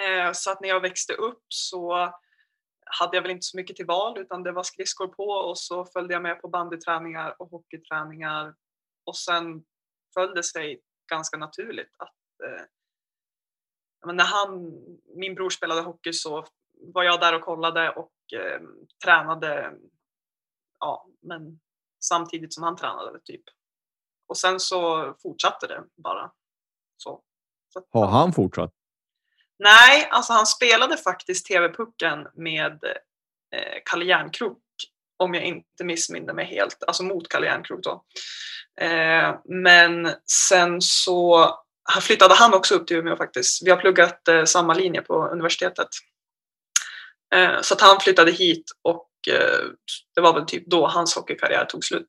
Uh, 0.00 0.32
så 0.32 0.50
att 0.50 0.60
när 0.60 0.68
jag 0.68 0.80
växte 0.80 1.12
upp 1.12 1.42
så 1.48 2.12
hade 3.00 3.16
jag 3.16 3.22
väl 3.22 3.30
inte 3.30 3.46
så 3.46 3.56
mycket 3.56 3.76
till 3.76 3.86
val 3.86 4.18
utan 4.18 4.42
det 4.42 4.52
var 4.52 4.62
skridskor 4.62 5.06
på 5.06 5.24
och 5.24 5.58
så 5.58 5.84
följde 5.84 6.14
jag 6.14 6.22
med 6.22 6.40
på 6.40 6.48
bandyträningar 6.48 7.34
och 7.38 7.50
hockeyträningar. 7.50 8.54
Och 9.06 9.16
sen 9.16 9.62
föll 10.14 10.34
det 10.34 10.42
sig 10.42 10.80
ganska 11.10 11.36
naturligt 11.36 11.92
att 11.98 12.48
eh, 12.48 12.64
men 14.06 14.16
när 14.16 14.24
han, 14.24 14.72
min 15.16 15.34
bror 15.34 15.50
spelade 15.50 15.80
hockey 15.80 16.12
så 16.12 16.46
var 16.94 17.02
jag 17.02 17.20
där 17.20 17.34
och 17.34 17.42
kollade 17.42 17.90
och 17.90 18.12
eh, 18.32 18.60
tränade 19.04 19.72
ja, 20.80 21.06
men 21.22 21.60
samtidigt 22.00 22.54
som 22.54 22.62
han 22.62 22.76
tränade 22.76 23.20
typ. 23.24 23.42
Och 24.28 24.36
sen 24.36 24.60
så 24.60 25.14
fortsatte 25.22 25.66
det 25.66 25.84
bara. 26.02 26.30
Så. 26.96 27.22
så 27.72 27.84
Har 27.90 28.06
han 28.06 28.32
fortsatt? 28.32 28.72
Nej, 29.58 30.08
alltså 30.10 30.32
han 30.32 30.46
spelade 30.46 30.96
faktiskt 30.96 31.46
TV-pucken 31.46 32.28
med 32.34 32.84
eh, 33.54 33.78
Kalle 33.84 34.04
Järnkrok 34.04 34.62
om 35.16 35.34
jag 35.34 35.44
inte 35.44 35.84
missminner 35.84 36.34
mig 36.34 36.44
helt, 36.44 36.84
alltså 36.86 37.02
mot 37.02 37.28
Kalle 37.28 37.46
Järnkrok 37.46 37.82
då. 37.82 38.04
Eh, 38.80 39.40
men 39.44 40.10
sen 40.48 40.80
så 40.80 41.50
han 41.92 42.02
flyttade 42.02 42.34
han 42.34 42.54
också 42.54 42.74
upp 42.74 42.86
till 42.86 42.96
Umeå 42.96 43.16
faktiskt. 43.16 43.66
Vi 43.66 43.70
har 43.70 43.76
pluggat 43.76 44.28
eh, 44.28 44.44
samma 44.44 44.74
linje 44.74 45.02
på 45.02 45.28
universitetet. 45.28 45.88
Eh, 47.34 47.60
så 47.62 47.74
att 47.74 47.80
han 47.80 48.00
flyttade 48.00 48.32
hit 48.32 48.64
och 48.82 49.08
eh, 49.30 49.66
det 50.14 50.20
var 50.20 50.34
väl 50.34 50.44
typ 50.44 50.66
då 50.66 50.86
hans 50.86 51.14
hockeykarriär 51.14 51.64
tog 51.64 51.84
slut. 51.84 52.08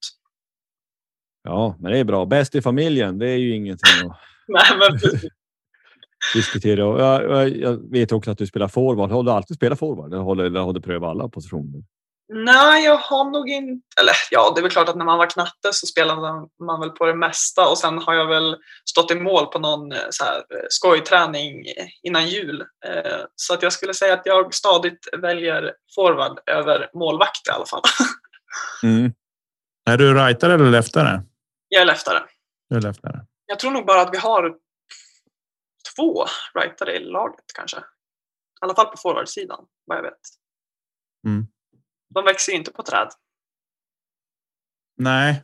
Ja, 1.43 1.75
men 1.79 1.91
det 1.91 1.97
är 1.97 2.03
bra. 2.03 2.25
Bäst 2.25 2.55
i 2.55 2.61
familjen, 2.61 3.19
det 3.19 3.29
är 3.29 3.37
ju 3.37 3.55
ingenting 3.55 4.09
att 4.09 4.19
Nej, 4.47 4.77
men 4.79 5.19
diskutera. 6.33 6.79
Jag, 6.79 7.23
jag, 7.23 7.57
jag 7.57 7.91
vet 7.91 8.11
också 8.11 8.31
att 8.31 8.37
du 8.37 8.47
spelar 8.47 8.67
forward. 8.67 9.11
Har 9.11 9.23
du 9.23 9.31
alltid 9.31 9.57
spelat 9.57 9.79
forward 9.79 10.13
eller 10.13 10.23
har 10.23 10.35
du, 10.35 10.45
eller 10.45 10.59
har 10.59 10.73
du 10.73 10.81
prövat 10.81 11.09
alla 11.09 11.29
positioner? 11.29 11.83
Nej, 12.33 12.85
jag 12.85 12.97
har 12.97 13.31
nog 13.31 13.49
inte... 13.49 13.85
Eller 14.01 14.13
ja, 14.31 14.51
det 14.55 14.59
är 14.59 14.61
väl 14.61 14.71
klart 14.71 14.89
att 14.89 14.95
när 14.95 15.05
man 15.05 15.17
var 15.17 15.29
knatte 15.29 15.73
så 15.73 15.87
spelade 15.87 16.21
man 16.65 16.79
väl 16.79 16.89
på 16.89 17.05
det 17.05 17.15
mesta 17.15 17.69
och 17.69 17.77
sen 17.77 17.97
har 17.97 18.13
jag 18.13 18.27
väl 18.27 18.57
stått 18.89 19.11
i 19.11 19.15
mål 19.15 19.45
på 19.45 19.59
någon 19.59 19.91
eh, 19.91 19.97
så 20.09 20.23
här, 20.23 20.35
eh, 20.37 20.65
skojträning 20.69 21.63
innan 22.03 22.27
jul. 22.27 22.61
Eh, 22.85 23.19
Så 23.35 23.53
att 23.53 23.63
jag 23.63 23.73
skulle 23.73 23.93
säga 23.93 24.13
att 24.13 24.25
jag 24.25 24.53
stadigt 24.53 25.07
väljer 25.17 25.73
forward 25.95 26.39
över 26.45 26.89
målvakt 26.93 27.47
i 27.47 27.51
alla 27.51 27.65
fall. 27.65 27.81
Mm. 28.83 29.13
Är 29.89 29.97
du 29.97 30.13
rightare 30.13 30.53
eller 30.53 30.69
leftare? 30.71 31.21
Jag 31.67 31.81
är 31.81 31.85
leftare. 31.85 32.23
Du 32.69 32.75
är 32.75 32.81
leftare. 32.81 33.25
Jag 33.45 33.59
tror 33.59 33.71
nog 33.71 33.85
bara 33.85 34.01
att 34.01 34.13
vi 34.13 34.17
har 34.17 34.55
två 35.95 36.25
rightare 36.53 36.95
i 36.95 36.99
laget 36.99 37.45
kanske. 37.55 37.77
I 37.77 37.81
alla 38.61 38.75
fall 38.75 38.85
på 38.85 38.97
forwardsidan, 38.97 39.65
vad 39.85 39.97
jag 39.97 40.03
vet. 40.03 40.19
Mm. 41.27 41.47
De 42.13 42.25
växer 42.25 42.51
ju 42.51 42.57
inte 42.57 42.71
på 42.71 42.83
träd. 42.83 43.07
Nej, 44.97 45.43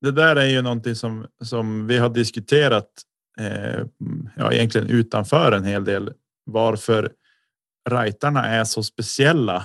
det 0.00 0.10
där 0.10 0.36
är 0.36 0.46
ju 0.46 0.62
någonting 0.62 0.94
som 0.94 1.26
som 1.42 1.86
vi 1.86 1.98
har 1.98 2.08
diskuterat. 2.08 2.90
Eh, 3.40 3.84
ja, 4.36 4.52
egentligen 4.52 4.86
utanför 4.86 5.52
en 5.52 5.64
hel 5.64 5.84
del. 5.84 6.12
Varför 6.44 7.12
rajtarna 7.88 8.46
är 8.46 8.64
så 8.64 8.82
speciella. 8.82 9.64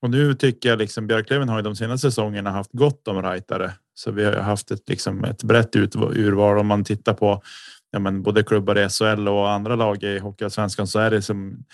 Och 0.00 0.10
nu 0.10 0.34
tycker 0.34 0.68
jag 0.68 0.78
liksom 0.78 1.06
Björklöven 1.06 1.48
har 1.48 1.56
ju 1.56 1.62
de 1.62 1.76
senaste 1.76 2.10
säsongerna 2.10 2.50
haft 2.50 2.70
gott 2.72 3.08
om 3.08 3.22
rajtare, 3.22 3.72
så 3.94 4.10
vi 4.10 4.24
har 4.24 4.32
haft 4.32 4.70
ett 4.70 4.88
liksom 4.88 5.24
ett 5.24 5.42
brett 5.42 5.76
urval. 5.76 6.58
Om 6.58 6.66
man 6.66 6.84
tittar 6.84 7.14
på 7.14 7.42
ja, 7.90 7.98
men 7.98 8.22
både 8.22 8.42
klubbar 8.42 8.78
i 8.78 8.88
SHL 8.88 9.28
och 9.28 9.50
andra 9.50 9.76
lag 9.76 10.02
i 10.02 10.18
Hockeyallsvenskan 10.18 10.86
så 10.86 10.98
är 10.98 11.10
det 11.10 11.22
som 11.22 11.64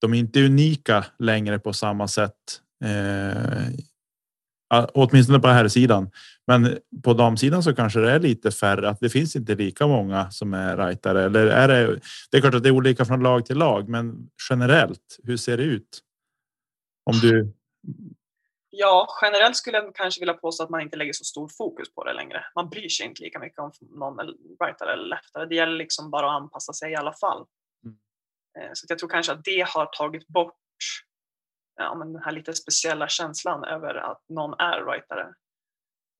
de 0.00 0.14
är 0.14 0.18
inte 0.18 0.44
unika 0.44 1.04
längre 1.18 1.58
på 1.58 1.72
samma 1.72 2.08
sätt. 2.08 2.60
Eh, 2.84 3.68
åtminstone 4.94 5.38
på 5.38 5.48
här 5.48 5.68
sidan. 5.68 6.10
Men 6.46 6.78
på 7.04 7.14
damsidan 7.14 7.62
så 7.62 7.74
kanske 7.74 8.00
det 8.00 8.10
är 8.10 8.20
lite 8.20 8.50
färre, 8.50 8.88
att 8.88 9.00
det 9.00 9.10
finns 9.10 9.36
inte 9.36 9.54
lika 9.54 9.86
många 9.86 10.30
som 10.30 10.54
är 10.54 10.76
rightare. 10.76 11.24
Eller 11.24 11.46
är 11.46 11.68
det? 11.68 12.00
Det 12.30 12.36
är 12.36 12.40
klart 12.40 12.54
att 12.54 12.62
det 12.62 12.68
är 12.68 12.74
olika 12.74 13.04
från 13.04 13.22
lag 13.22 13.46
till 13.46 13.56
lag, 13.58 13.88
men 13.88 14.30
generellt, 14.50 15.18
hur 15.22 15.36
ser 15.36 15.56
det 15.56 15.62
ut? 15.62 16.00
Om 17.10 17.18
du. 17.18 17.52
Ja, 18.70 19.08
generellt 19.22 19.56
skulle 19.56 19.76
jag 19.76 19.94
kanske 19.94 20.20
vilja 20.20 20.34
påstå 20.34 20.64
att 20.64 20.70
man 20.70 20.80
inte 20.80 20.96
lägger 20.96 21.12
så 21.12 21.24
stor 21.24 21.48
fokus 21.48 21.94
på 21.94 22.04
det 22.04 22.12
längre. 22.12 22.44
Man 22.54 22.68
bryr 22.70 22.88
sig 22.88 23.06
inte 23.06 23.22
lika 23.22 23.38
mycket 23.38 23.58
om 23.58 23.72
någon 23.80 24.18
är 24.18 24.26
rightare 24.64 24.92
eller 24.92 25.08
leftare. 25.08 25.46
Det 25.46 25.54
gäller 25.54 25.76
liksom 25.76 26.10
bara 26.10 26.26
att 26.26 26.42
anpassa 26.42 26.72
sig 26.72 26.92
i 26.92 26.96
alla 26.96 27.12
fall. 27.12 27.44
Mm. 27.84 27.96
Eh, 28.58 28.70
Så 28.72 28.86
jag 28.88 28.98
tror 28.98 29.08
kanske 29.08 29.32
att 29.32 29.44
det 29.44 29.66
har 29.68 29.86
tagit 29.86 30.28
bort 30.28 30.54
ja, 31.76 31.94
men 31.94 32.12
den 32.12 32.22
här 32.22 32.32
lite 32.32 32.54
speciella 32.54 33.08
känslan 33.08 33.64
över 33.64 33.94
att 33.94 34.22
någon 34.28 34.54
är 34.58 34.84
rightare. 34.92 35.34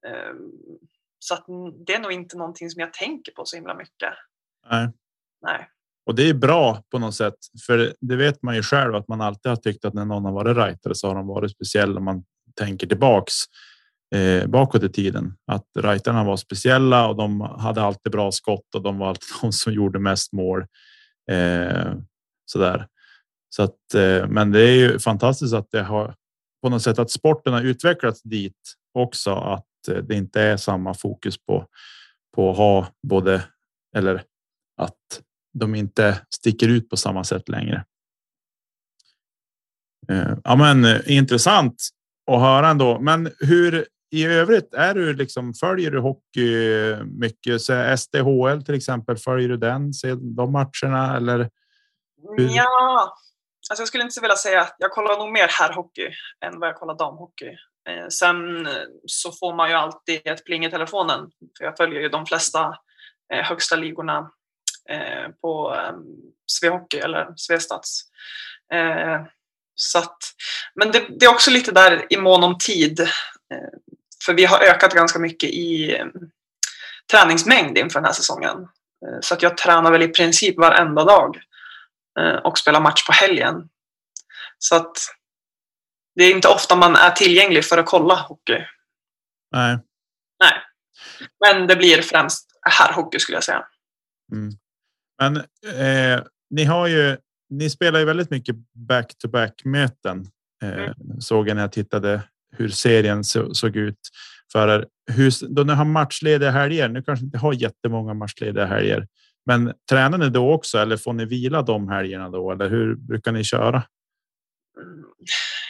Ehm, 0.07 0.51
Så 1.19 1.35
att 1.35 1.45
det 1.87 1.95
är 1.95 2.01
nog 2.01 2.13
inte 2.13 2.37
någonting 2.37 2.71
som 2.71 2.81
jag 2.81 2.93
tänker 2.93 3.33
på 3.33 3.45
så 3.45 3.57
himla 3.57 3.75
mycket. 3.75 4.13
Nej. 4.71 4.89
Nej. 5.43 5.69
Och 6.07 6.15
det 6.15 6.29
är 6.29 6.35
bra 6.35 6.83
på 6.91 6.99
något 6.99 7.15
sätt, 7.15 7.35
för 7.67 7.95
det 8.01 8.17
vet 8.17 8.43
man 8.43 8.55
ju 8.55 8.63
själv 8.63 8.95
att 8.95 9.09
man 9.09 9.21
alltid 9.21 9.51
har 9.51 9.57
tyckt 9.57 9.85
att 9.85 9.95
när 9.95 10.05
någon 10.05 10.25
har 10.25 10.33
varit 10.33 10.57
rightare 10.57 10.95
så 10.95 11.09
har 11.09 11.15
de 11.15 11.27
varit 11.27 11.51
speciell 11.51 11.99
om 11.99 12.05
man 12.05 12.25
tänker 12.55 12.87
tillbaks 12.87 13.33
eh, 14.15 14.47
bakåt 14.47 14.83
i 14.83 14.89
tiden. 14.89 15.37
Att 15.47 15.67
rightarna 15.79 16.25
var 16.25 16.37
speciella 16.37 17.09
och 17.09 17.17
de 17.17 17.41
hade 17.41 17.83
alltid 17.83 18.13
bra 18.13 18.33
skott 18.33 18.75
och 18.75 18.83
de 18.83 18.99
var 18.99 19.09
alltid 19.09 19.29
de 19.43 19.53
som 19.53 19.73
gjorde 19.73 19.99
mest 19.99 20.33
mål. 20.33 20.67
Eh, 21.31 21.95
så 22.47 22.59
där. 22.59 22.87
Så 23.57 23.63
att, 23.63 23.95
eh, 23.95 24.29
men 24.29 24.53
det 24.53 24.61
är 24.61 24.75
ju 24.75 24.99
fantastiskt 24.99 25.55
att 25.55 25.71
det 25.71 25.83
har 25.83 26.15
på 26.63 26.69
något 26.69 26.83
sätt 26.83 26.99
att 26.99 27.11
sporten 27.11 27.53
har 27.53 27.63
utvecklats 27.63 28.23
dit 28.23 28.57
också. 28.95 29.35
Att 29.35 29.89
eh, 29.89 29.97
det 29.97 30.15
inte 30.15 30.41
är 30.43 30.57
samma 30.57 30.95
fokus 30.95 31.39
på 31.47 31.67
på 32.35 32.51
att 32.51 32.57
ha 32.57 32.87
både 33.03 33.45
eller 33.97 34.23
att 34.77 35.23
de 35.59 35.75
inte 35.75 36.21
sticker 36.35 36.69
ut 36.69 36.89
på 36.91 36.97
samma 36.97 37.25
sätt 37.25 37.49
längre. 37.49 37.85
Eh, 40.09 40.35
ja, 40.45 40.57
men 40.57 40.85
eh, 40.85 41.01
intressant 41.07 41.89
att 42.31 42.41
höra 42.41 42.69
ändå. 42.69 43.01
Men 43.01 43.31
hur 43.39 43.87
i 44.11 44.25
övrigt 44.25 44.75
är 44.75 44.95
du 44.95 45.15
liksom 45.15 45.55
följer 45.55 45.91
du 45.91 46.01
hockey 46.01 46.97
mycket? 47.05 47.63
Så 47.63 47.97
SDHL 47.97 48.63
till 48.65 48.75
exempel, 48.75 49.17
följer 49.17 49.49
du 49.49 49.57
den? 49.57 49.95
Ser 49.95 50.17
de 50.37 50.53
matcherna 50.53 51.17
eller? 51.17 51.51
Hur- 52.37 52.49
Ja, 52.57 53.15
alltså 53.71 53.83
jag 53.83 53.89
skulle 53.89 54.05
inte 54.05 54.21
vilja 54.21 54.37
säga 54.37 54.61
att 54.61 54.77
jag 54.79 54.91
kollar 54.91 55.19
nog 55.19 55.33
mer 55.33 55.49
herrhockey 55.49 56.11
än 56.45 56.61
vad 56.61 56.69
jag 56.69 56.77
kollar 56.77 56.95
damhockey. 56.95 57.57
Eh, 57.89 58.09
sen 58.09 58.67
eh, 58.67 58.83
så 59.07 59.33
får 59.33 59.55
man 59.55 59.69
ju 59.69 59.75
alltid 59.75 60.21
ett 60.25 60.45
pling 60.45 60.65
i 60.65 60.71
telefonen, 60.71 61.31
för 61.59 61.65
jag 61.65 61.77
följer 61.77 62.01
ju 62.01 62.09
de 62.09 62.27
flesta 62.27 62.79
eh, 63.33 63.45
högsta 63.45 63.77
ligorna 63.77 64.31
eh, 64.91 65.29
på 65.41 65.75
eh, 65.75 65.95
Svehockey 66.47 66.99
eller 66.99 67.35
Svestads. 67.37 68.01
Eh, 68.73 69.23
så 69.75 69.99
att, 69.99 70.19
men 70.75 70.91
det, 70.93 71.07
det 71.09 71.27
är 71.27 71.31
också 71.31 71.51
lite 71.51 71.73
där 71.73 72.07
i 72.11 72.17
mån 72.17 72.45
om 72.45 72.59
tid, 72.59 73.01
eh, 73.01 73.79
för 74.25 74.35
vi 74.35 74.45
har 74.45 74.61
ökat 74.61 74.95
ganska 74.95 75.19
mycket 75.19 75.51
i 75.51 75.97
ehm, 75.97 76.13
träningsmängd 77.11 77.79
inför 77.79 78.01
den 78.01 78.07
här 78.07 78.13
säsongen. 78.13 78.69
Så 79.21 79.35
att 79.35 79.43
jag 79.43 79.57
tränar 79.57 79.91
väl 79.91 80.03
i 80.03 80.09
princip 80.09 80.59
varenda 80.59 81.05
dag 81.05 81.39
och 82.45 82.59
spelar 82.59 82.81
match 82.81 83.07
på 83.07 83.13
helgen. 83.13 83.69
Så 84.59 84.77
att 84.77 84.97
det 86.15 86.25
är 86.25 86.35
inte 86.35 86.49
ofta 86.49 86.77
man 86.77 86.97
är 86.97 87.11
tillgänglig 87.11 87.65
för 87.65 87.79
att 87.79 87.87
kolla 87.87 88.15
hockey. 88.15 88.65
Nej. 89.53 89.79
Nej. 90.41 90.53
Men 91.45 91.67
det 91.67 91.77
blir 91.77 92.03
främst 92.03 92.51
herrhockey 92.63 93.19
skulle 93.19 93.37
jag 93.37 93.45
säga. 93.45 93.65
Mm. 94.33 94.53
Men 95.19 95.37
eh, 95.37 96.25
ni 96.51 96.65
har 96.65 96.87
ju. 96.87 97.17
Ni 97.51 97.71
spelar 97.71 97.99
ju 97.99 98.05
väldigt 98.05 98.31
mycket 98.31 98.57
back 98.75 99.19
to 99.19 99.29
back 99.29 99.65
möten. 99.65 100.27
Eh, 100.63 100.93
Såg 101.21 101.49
jag 101.49 101.55
när 101.55 101.63
jag 101.63 101.73
tittade 101.73 102.23
hur 102.57 102.69
serien 102.69 103.25
så, 103.25 103.55
såg 103.55 103.77
ut 103.77 103.99
för 104.53 104.69
er. 104.69 104.87
Hur, 105.13 105.55
då 105.55 105.63
ni 105.63 105.73
har 105.73 105.85
matchlediga 105.85 106.51
helger. 106.51 106.89
Nu 106.89 107.03
kanske 107.03 107.25
inte 107.25 107.39
har 107.39 107.53
jättemånga 107.53 108.15
matchlediga 108.15 108.67
helger, 108.67 109.07
men 109.47 109.75
tränar 109.91 110.19
ni 110.19 110.31
då 110.31 110.53
också 110.53 110.79
eller 110.79 110.97
får 110.97 111.13
ni 111.13 111.25
vila 111.25 111.63
de 111.63 111.89
helgerna 111.89 112.29
då? 112.29 112.51
Eller 112.53 112.69
hur 112.69 112.95
brukar 112.95 113.33
ni 113.33 113.45
köra? 113.45 113.83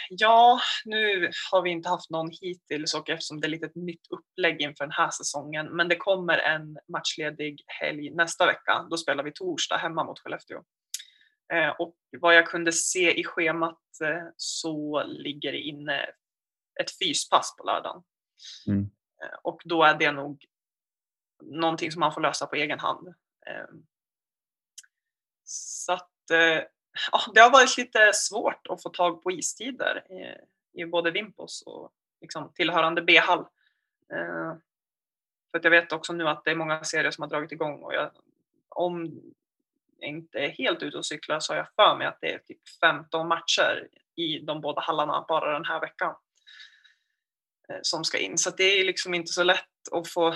Ja, 0.08 0.60
nu 0.84 1.30
har 1.52 1.62
vi 1.62 1.70
inte 1.70 1.88
haft 1.88 2.10
någon 2.10 2.30
hittills 2.40 2.94
och 2.94 3.10
eftersom 3.10 3.40
det 3.40 3.46
är 3.46 3.48
lite 3.48 3.66
ett 3.66 3.74
nytt 3.74 4.06
upplägg 4.10 4.62
inför 4.62 4.84
den 4.84 4.92
här 4.92 5.10
säsongen. 5.10 5.66
Men 5.66 5.88
det 5.88 5.96
kommer 5.96 6.38
en 6.38 6.78
matchledig 6.92 7.64
helg 7.66 8.10
nästa 8.10 8.46
vecka. 8.46 8.86
Då 8.90 8.96
spelar 8.96 9.24
vi 9.24 9.32
torsdag 9.32 9.76
hemma 9.76 10.04
mot 10.04 10.18
Skellefteå. 10.18 10.62
Eh, 11.52 11.68
och 11.68 11.96
vad 12.20 12.36
jag 12.36 12.46
kunde 12.46 12.72
se 12.72 13.20
i 13.20 13.24
schemat 13.24 13.80
eh, 14.04 14.24
så 14.36 15.02
ligger 15.06 15.52
det 15.52 15.60
inne 15.60 16.06
ett 16.80 16.98
fyspass 17.02 17.56
på 17.56 17.64
lördagen. 17.64 18.02
Mm. 18.66 18.82
Eh, 19.22 19.38
och 19.42 19.60
då 19.64 19.82
är 19.82 19.94
det 19.98 20.12
nog 20.12 20.44
någonting 21.42 21.92
som 21.92 22.00
man 22.00 22.12
får 22.12 22.20
lösa 22.20 22.46
på 22.46 22.56
egen 22.56 22.78
hand. 22.78 23.14
Ehm, 23.46 23.86
så 25.44 25.92
att 25.92 26.30
eh, 26.30 26.62
ja, 27.12 27.20
det 27.34 27.40
har 27.40 27.50
varit 27.50 27.78
lite 27.78 28.12
svårt 28.12 28.66
att 28.66 28.82
få 28.82 28.88
tag 28.88 29.22
på 29.22 29.30
istider 29.30 30.04
i, 30.72 30.84
både 30.84 31.10
Vimpos 31.10 31.62
och 31.66 31.92
liksom 32.20 32.52
tillhörande 32.54 33.02
B-hall. 33.02 33.46
Ehm, 34.12 34.60
för 35.50 35.58
att 35.58 35.64
jag 35.64 35.70
vet 35.70 35.92
också 35.92 36.12
nu 36.12 36.28
att 36.28 36.44
det 36.44 36.50
är 36.50 36.56
många 36.56 36.84
serier 36.84 37.10
som 37.10 37.22
har 37.22 37.28
dragit 37.28 37.52
igång 37.52 37.82
och 37.82 37.94
jag, 37.94 38.10
om 38.68 39.20
jag 39.98 40.08
inte 40.08 40.38
är 40.38 40.48
helt 40.48 40.82
ute 40.82 40.96
och 40.96 41.06
cyklar 41.06 41.40
så 41.40 41.52
har 41.52 41.58
jag 41.58 41.74
för 41.76 41.96
mig 41.96 42.06
att 42.06 42.20
det 42.20 42.32
är 42.32 42.38
typ 42.38 42.68
15 42.80 43.28
matcher 43.28 43.88
i 44.16 44.38
de 44.38 44.60
båda 44.60 44.80
hallarna 44.80 45.24
bara 45.28 45.52
den 45.52 45.64
här 45.64 45.80
veckan. 45.80 46.14
Eh, 47.68 47.78
som 47.82 48.04
ska 48.04 48.18
in. 48.18 48.38
Så 48.38 48.50
det 48.50 48.64
är 48.64 48.84
liksom 48.84 49.14
inte 49.14 49.32
så 49.32 49.42
lätt 49.42 49.92
att 49.92 50.08
få 50.08 50.34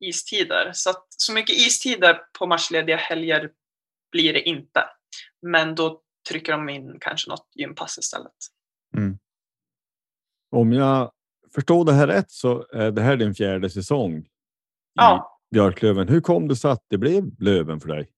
istider. 0.00 0.70
Så, 0.74 0.90
att, 0.90 1.06
så 1.08 1.32
mycket 1.32 1.56
istider 1.56 2.20
på 2.38 2.46
matchlediga 2.46 2.96
helger 2.96 3.50
blir 4.12 4.32
det 4.32 4.40
inte. 4.42 4.84
Men 5.42 5.74
då 5.74 6.02
trycker 6.28 6.52
de 6.52 6.68
in 6.68 6.96
kanske 7.00 7.30
något 7.30 7.48
gympass 7.54 7.98
istället. 7.98 8.32
Mm. 8.96 9.18
Om 10.50 10.72
jag 10.72 11.12
förstår 11.54 11.84
det 11.84 11.92
här 11.92 12.06
rätt 12.06 12.30
så 12.30 12.66
är 12.72 12.90
det 12.90 13.02
här 13.02 13.16
din 13.16 13.34
fjärde 13.34 13.70
säsong 13.70 14.18
i 14.18 14.24
Ja. 14.94 15.40
Björklöven. 15.50 16.08
Hur 16.08 16.20
kom 16.20 16.48
det 16.48 16.56
sig 16.56 16.70
att 16.70 16.84
det 16.88 16.98
blev 16.98 17.24
Löven 17.40 17.80
för 17.80 17.88
dig? 17.88 18.10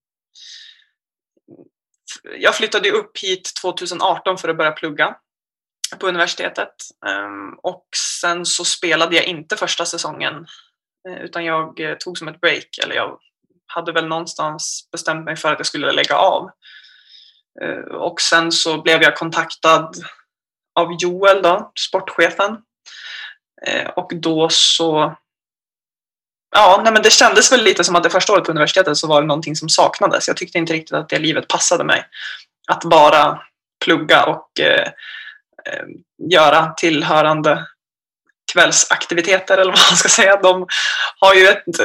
Jag 2.39 2.55
flyttade 2.55 2.91
upp 2.91 3.17
hit 3.17 3.51
2018 3.61 4.37
för 4.37 4.49
att 4.49 4.57
börja 4.57 4.71
plugga 4.71 5.15
på 5.99 6.07
universitetet. 6.07 6.73
Ehm, 7.05 7.59
Och 7.63 7.87
sen 8.19 8.45
så 8.45 8.65
spelade 8.65 9.15
jag 9.15 9.25
inte 9.25 9.55
första 9.55 9.85
säsongen 9.85 10.45
Eh, 11.09 11.21
utan 11.21 11.45
jag 11.45 11.79
eh, 11.79 11.95
tog 11.97 12.17
som 12.17 12.27
ett 12.27 12.41
break. 12.41 12.67
Eller 12.83 12.95
jag 12.95 13.19
hade 13.65 13.91
väl 13.91 14.07
någonstans 14.07 14.89
bestämt 14.91 15.25
mig 15.25 15.35
för 15.35 15.51
att 15.51 15.59
jag 15.59 15.65
skulle 15.65 15.91
lägga 15.91 16.15
av. 16.15 16.49
Eh, 17.61 17.95
och 17.95 18.21
sen 18.21 18.51
så 18.51 18.81
blev 18.81 19.01
jag 19.01 19.17
kontaktad 19.17 19.91
av 20.75 20.95
Joel, 20.99 21.41
då, 21.41 21.71
sportchefen. 21.89 22.57
Och 23.95 24.11
då 24.15 24.47
så... 24.51 25.15
Ja, 26.55 26.81
nej 26.83 26.93
men 26.93 27.01
det 27.01 27.13
kändes 27.13 27.51
väl 27.51 27.63
lite 27.63 27.83
som 27.83 27.95
att 27.95 28.03
det 28.03 28.09
första 28.09 28.33
året 28.33 28.43
på 28.43 28.51
universitetet 28.51 28.97
så 28.97 29.07
var 29.07 29.21
det 29.21 29.27
någonting 29.27 29.55
som 29.55 29.69
saknades. 29.69 30.27
Jag 30.27 30.37
tyckte 30.37 30.57
inte 30.57 30.73
riktigt 30.73 30.93
att 30.93 31.09
det 31.09 31.19
livet 31.19 31.47
passade 31.47 31.83
mig. 31.83 32.05
Att 32.67 32.83
bara 32.83 33.41
plugga 33.85 34.25
och 34.25 34.59
eh, 34.59 34.91
göra 36.31 36.73
tillhörande 36.73 37.67
kvällsaktiviteter 38.53 39.57
eller 39.57 39.71
vad 39.71 39.81
man 39.91 39.97
ska 39.97 40.09
säga. 40.09 40.41
De 40.41 40.67
har 41.19 41.33
ju 41.33 41.47
ett, 41.47 41.79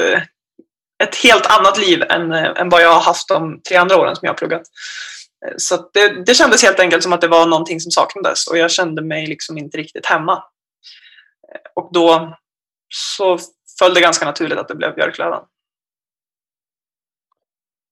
ett 1.03 1.17
helt 1.17 1.47
annat 1.47 1.79
liv 1.79 2.03
än, 2.03 2.33
än 2.33 2.69
vad 2.69 2.83
jag 2.83 2.93
har 2.93 3.01
haft 3.01 3.29
de 3.29 3.61
tre 3.69 3.77
andra 3.77 3.97
åren 3.97 4.17
som 4.17 4.27
jag 4.27 4.33
har 4.33 4.39
pluggat. 4.39 4.63
Så 5.57 5.91
det, 5.93 6.25
det 6.25 6.35
kändes 6.35 6.63
helt 6.63 6.81
enkelt 6.81 7.03
som 7.03 7.13
att 7.13 7.21
det 7.21 7.29
var 7.29 7.47
någonting 7.47 7.81
som 7.81 7.91
saknades 7.91 8.47
och 8.47 8.59
jag 8.59 8.71
kände 8.71 9.03
mig 9.03 9.27
liksom 9.27 9.59
inte 9.59 9.79
riktigt 9.79 10.07
hemma. 10.07 10.45
Och 11.75 11.91
då 11.93 12.37
så 12.95 13.39
föll 13.79 13.95
det 13.95 14.01
ganska 14.01 14.25
naturligt 14.25 14.59
att 14.59 14.69
det 14.69 14.75
blev 14.75 14.95
Björklöven. 14.95 15.43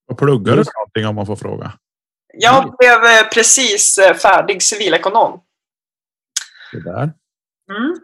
Vad 0.06 0.18
pluggar 0.18 0.56
du 0.56 0.64
för 0.64 0.72
någonting 0.78 1.06
om 1.06 1.14
man 1.14 1.26
får 1.26 1.36
fråga? 1.36 1.72
Jag 2.32 2.76
blev 2.78 3.04
eh, 3.04 3.28
precis 3.34 3.98
eh, 3.98 4.16
färdig 4.16 4.62
civilekonom. 4.62 5.42
Det 6.72 6.80
där. 6.80 7.12
Mm. 7.70 7.98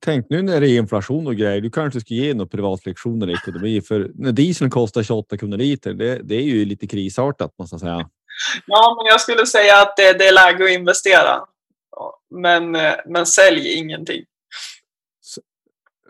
Tänkte 0.00 0.34
nu 0.34 0.42
när 0.42 0.60
det 0.60 0.68
är 0.70 0.78
inflation 0.78 1.26
och 1.26 1.36
grejer, 1.36 1.60
du 1.60 1.70
kanske 1.70 2.00
ska 2.00 2.14
ge 2.14 2.34
några 2.34 2.48
privatlektioner 2.48 3.30
i 3.30 3.32
ekonomi 3.32 3.80
för 3.80 4.10
när 4.14 4.32
dieseln 4.32 4.70
kostar 4.70 5.02
28 5.02 5.36
kronor 5.36 5.56
liter, 5.56 5.94
det, 5.94 6.18
det 6.22 6.34
är 6.34 6.42
ju 6.42 6.64
lite 6.64 6.86
krisartat 6.86 7.54
måste 7.58 7.74
jag 7.74 7.80
säga. 7.80 8.08
Ja, 8.66 8.96
men 8.98 9.06
jag 9.06 9.20
skulle 9.20 9.46
säga 9.46 9.82
att 9.82 9.96
det, 9.96 10.12
det 10.12 10.28
är 10.28 10.32
läge 10.32 10.64
att 10.64 10.70
investera. 10.70 11.40
Men, 12.30 12.74
eh, 12.74 12.94
men 13.06 13.26
sälj 13.26 13.72
ingenting. 13.72 14.24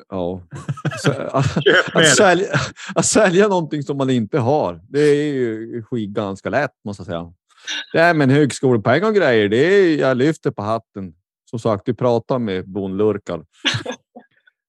Ja. 0.08 0.42
Så, 0.98 1.10
att, 1.12 1.56
att, 1.94 2.16
sälja, 2.16 2.46
att 2.94 3.06
sälja 3.06 3.48
någonting 3.48 3.82
som 3.82 3.96
man 3.96 4.10
inte 4.10 4.38
har, 4.38 4.80
det 4.88 5.00
är 5.00 5.32
ju 5.32 5.82
skit 5.82 6.10
ganska 6.10 6.50
lätt 6.50 6.70
måste 6.84 7.00
jag 7.00 7.06
säga. 7.06 7.32
Det 7.92 8.00
är 8.00 8.14
med 8.14 8.24
en 8.24 8.36
högskolepoäng 8.36 9.04
och 9.04 9.14
grejer, 9.14 9.48
det 9.48 9.56
är, 9.56 9.96
jag 9.96 10.16
lyfter 10.16 10.50
på 10.50 10.62
hatten. 10.62 11.14
Som 11.54 11.58
sagt, 11.60 11.86
du 11.86 11.94
pratar 11.94 12.38
med 12.38 12.68
bondlurkar. 12.68 13.44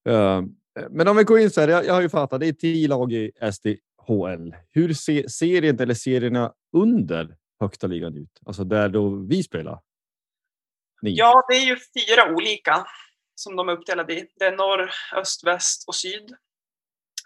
Eh, 0.10 0.42
Men 0.90 1.08
om 1.08 1.18
vi 1.18 1.24
går 1.24 1.40
in 1.40 1.50
så 1.50 1.62
här, 1.62 1.68
jag, 1.68 1.86
jag 1.86 1.94
har 1.94 2.02
ju 2.02 2.10
fattat, 2.10 2.40
det 2.40 2.48
är 2.48 2.54
tio 2.54 2.88
lag 2.88 3.14
i 3.14 3.32
SDHL. 3.52 4.56
Hur 4.72 4.94
ser 4.94 5.28
serien 5.28 5.80
eller 5.80 5.94
serierna 5.94 6.54
under 6.74 7.38
högsta 7.60 7.88
ligan 7.88 8.18
ut? 8.18 8.40
Alltså 8.46 8.64
där 8.64 8.90
då 8.90 9.10
vi 9.10 9.44
spelar? 9.44 9.82
Ni. 11.02 11.16
Ja, 11.16 11.46
det 11.50 11.56
är 11.56 11.66
ju 11.66 11.76
fyra 11.76 12.36
olika 12.36 12.86
som 13.36 13.56
de 13.56 13.70
är 13.70 13.74
uppdelade 13.74 14.14
i. 14.14 14.28
Det 14.36 14.46
är 14.46 14.58
norr, 14.58 14.92
öst, 15.16 15.48
väst 15.48 15.88
och 15.88 15.96
syd. 15.96 16.32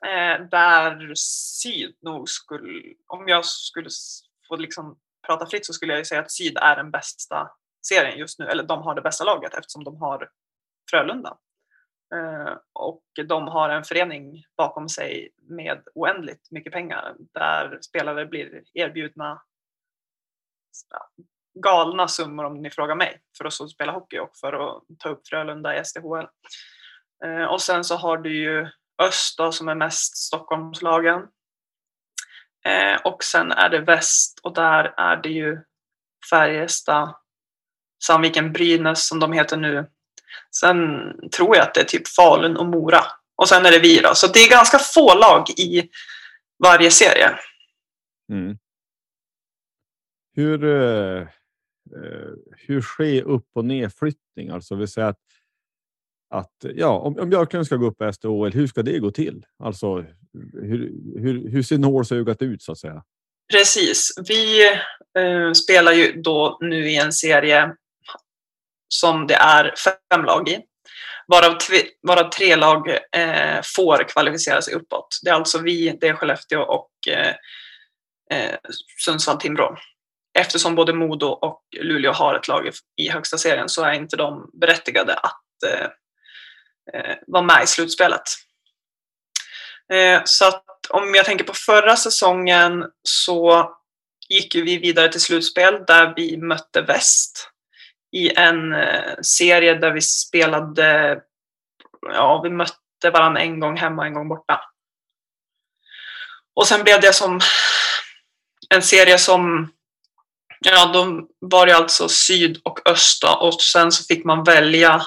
Eh, 0.06 0.48
där 0.52 1.14
syd 1.16 1.96
nog 2.02 2.30
skulle, 2.30 2.94
om 3.08 3.28
jag 3.28 3.46
skulle 3.46 3.90
få 4.48 4.56
liksom 4.56 4.98
prata 5.28 5.46
fritt 5.46 5.66
så 5.66 5.74
skulle 5.74 5.94
jag 5.94 6.08
säga 6.08 6.22
att 6.22 6.32
syd 6.32 6.58
är 6.58 6.76
den 6.76 6.92
bästa 6.92 7.50
serien 7.88 8.20
just 8.20 8.40
nu, 8.40 8.46
eller 8.46 8.64
de 8.64 8.82
har 8.82 8.96
det 8.96 9.02
bästa 9.02 9.24
laget 9.24 9.54
eftersom 9.54 9.84
de 9.84 9.98
har 9.98 10.30
Frölunda. 10.92 11.38
Eh, 12.16 12.58
och 12.74 13.04
de 13.28 13.48
har 13.48 13.70
en 13.70 13.84
förening 13.84 14.44
bakom 14.58 14.90
sig 14.90 15.30
med 15.38 15.84
oändligt 15.96 16.52
mycket 16.52 16.74
pengar 16.74 17.16
där 17.34 17.80
spelare 17.82 18.26
blir 18.26 18.64
erbjudna 18.74 19.42
ja, 20.90 21.10
galna 21.54 22.08
summor 22.08 22.44
om 22.44 22.62
ni 22.62 22.70
frågar 22.70 22.96
mig 22.96 23.22
för 23.38 23.46
att 23.46 23.72
spela 23.72 23.92
hockey 23.92 24.20
och 24.20 24.38
för 24.38 24.54
att 24.54 24.84
ta 25.00 25.10
upp 25.10 25.28
Frölunda 25.28 25.80
i 25.80 25.86
SDHL. 25.86 26.28
Eh, 27.26 27.44
och 27.44 27.62
sen 27.62 27.84
så 27.84 27.96
har 27.96 28.18
du 28.18 28.38
ju 28.38 28.68
öst 29.02 29.38
då, 29.38 29.52
som 29.52 29.70
är 29.70 29.76
mest 29.76 30.18
Stockholmslagen. 30.18 31.28
Eh, 32.66 33.02
och 33.04 33.24
sen 33.24 33.52
är 33.52 33.70
det 33.70 33.80
väst 33.80 34.40
och 34.44 34.54
där 34.54 34.94
är 34.98 35.16
det 35.16 35.30
ju 35.30 35.64
Färjestad, 36.30 37.16
Sandviken, 38.04 38.54
Brynäs 38.54 39.08
som 39.08 39.20
de 39.20 39.34
heter 39.34 39.58
nu. 39.58 39.86
Sen 40.56 40.78
tror 41.38 41.56
jag 41.56 41.68
att 41.68 41.74
det 41.74 41.82
är 41.82 41.86
typ 41.86 42.08
Falun 42.08 42.58
och 42.58 42.66
Mora. 42.66 43.04
Och 43.36 43.50
sen 43.50 43.66
är 43.66 43.72
det 43.72 43.80
vi 43.80 44.00
då. 44.00 44.16
Så 44.16 44.28
det 44.28 44.40
är 44.40 44.50
ganska 44.50 44.80
få 44.80 45.14
lag 45.14 45.50
i 45.50 45.90
varje 46.64 46.92
serie. 46.92 47.30
Mm. 48.32 48.58
Hur, 50.36 50.64
eh, 50.64 51.22
eh, 51.22 52.30
hur 52.58 52.82
sker 52.82 53.22
upp 53.22 53.48
och 53.56 53.66
nedflyttning? 53.66 54.50
Alltså 54.50 54.76
vill 54.76 54.88
säga 54.88 55.08
att, 55.08 55.20
att 56.30 56.66
ja, 56.76 57.00
om, 57.00 57.20
om 57.20 57.30
Björklund 57.30 57.66
ska 57.66 57.76
gå 57.76 57.88
upp 57.88 58.02
i 58.02 58.14
SDHL, 58.14 58.52
hur 58.54 58.68
ska 58.68 58.84
det 58.84 59.00
gå 59.00 59.12
till? 59.12 59.46
Alltså 59.64 60.06
hur, 60.54 60.92
hur, 61.20 61.50
hur 61.50 61.64
ser 61.64 61.78
nålsögat 61.78 62.42
ut 62.42 62.62
så 62.62 62.72
att 62.72 62.78
säga? 62.78 63.04
Precis. 63.52 64.14
Vi 64.28 64.68
eh, 65.18 65.52
spelar 65.52 65.92
ju 65.92 66.22
då 66.22 66.58
nu 66.62 66.90
i 66.90 66.98
en 66.98 67.14
serie 67.14 67.76
som 68.90 69.28
det 69.28 69.36
är 69.36 69.74
fem 70.12 70.26
lag 70.26 70.50
i. 70.50 70.60
Varav, 71.28 71.58
varav 72.08 72.30
tre 72.30 72.56
lag 72.56 72.90
eh, 73.16 73.62
får 73.76 74.10
kvalificera 74.10 74.62
sig 74.62 74.74
uppåt. 74.74 75.08
Det 75.24 75.30
är 75.30 75.34
alltså 75.34 75.60
vi, 75.60 75.98
det 76.02 76.08
är 76.08 76.14
Skellefteå 76.14 76.62
och 76.62 76.92
eh, 77.08 77.36
eh, 78.32 78.56
Sundsvall-Timrå. 79.06 79.78
Eftersom 80.40 80.76
både 80.76 80.94
Modo 80.94 81.28
och 81.28 81.62
Luleå 81.82 82.12
har 82.12 82.36
ett 82.36 82.48
lag 82.48 82.72
i, 83.02 83.10
högsta 83.10 83.38
serien 83.38 83.70
så 83.70 83.84
är 83.84 83.94
inte 83.94 84.18
de 84.18 84.50
berättigade 84.62 85.14
att 85.14 85.64
eh, 85.66 85.88
eh, 86.94 87.16
vara 87.28 87.44
med 87.44 87.64
i 87.64 87.68
slutspelet. 87.68 88.24
Eh, 89.94 90.22
så 90.26 90.48
att 90.48 90.66
om 90.90 91.16
jag 91.16 91.26
tänker 91.26 91.46
på 91.46 91.54
förra 91.54 91.96
säsongen 91.96 92.86
så 93.04 93.70
gick 94.30 94.56
ju 94.56 94.64
vi 94.64 94.78
vidare 94.78 95.12
till 95.12 95.22
slutspel 95.22 95.84
där 95.88 96.14
vi 96.16 96.38
mötte 96.38 96.82
väst 96.82 97.50
i 98.12 98.38
en 98.38 98.74
eh, 98.74 99.16
serie 99.22 99.74
där 99.74 99.92
vi 99.92 100.02
spelade, 100.02 101.20
ja 102.02 102.42
vi 102.44 102.50
mötte 102.50 103.10
varandra 103.14 103.42
en 103.42 103.60
gång 103.60 103.78
hemma 103.78 104.02
och 104.02 104.08
en 104.08 104.14
gång 104.14 104.28
borta. 104.30 104.62
Och 106.56 106.68
sen 106.68 106.84
blev 106.84 107.02
det 107.02 107.14
som 107.14 107.40
en 108.70 108.82
serie 108.82 109.18
som, 109.18 109.72
ja 110.60 110.86
då 110.86 111.28
var 111.40 111.66
det 111.66 111.76
alltså 111.76 112.10
syd 112.10 112.62
och 112.64 112.90
öst 112.90 113.24
och 113.24 113.62
sen 113.62 113.92
så 113.92 114.04
fick 114.04 114.26
man 114.26 114.44
välja 114.44 115.02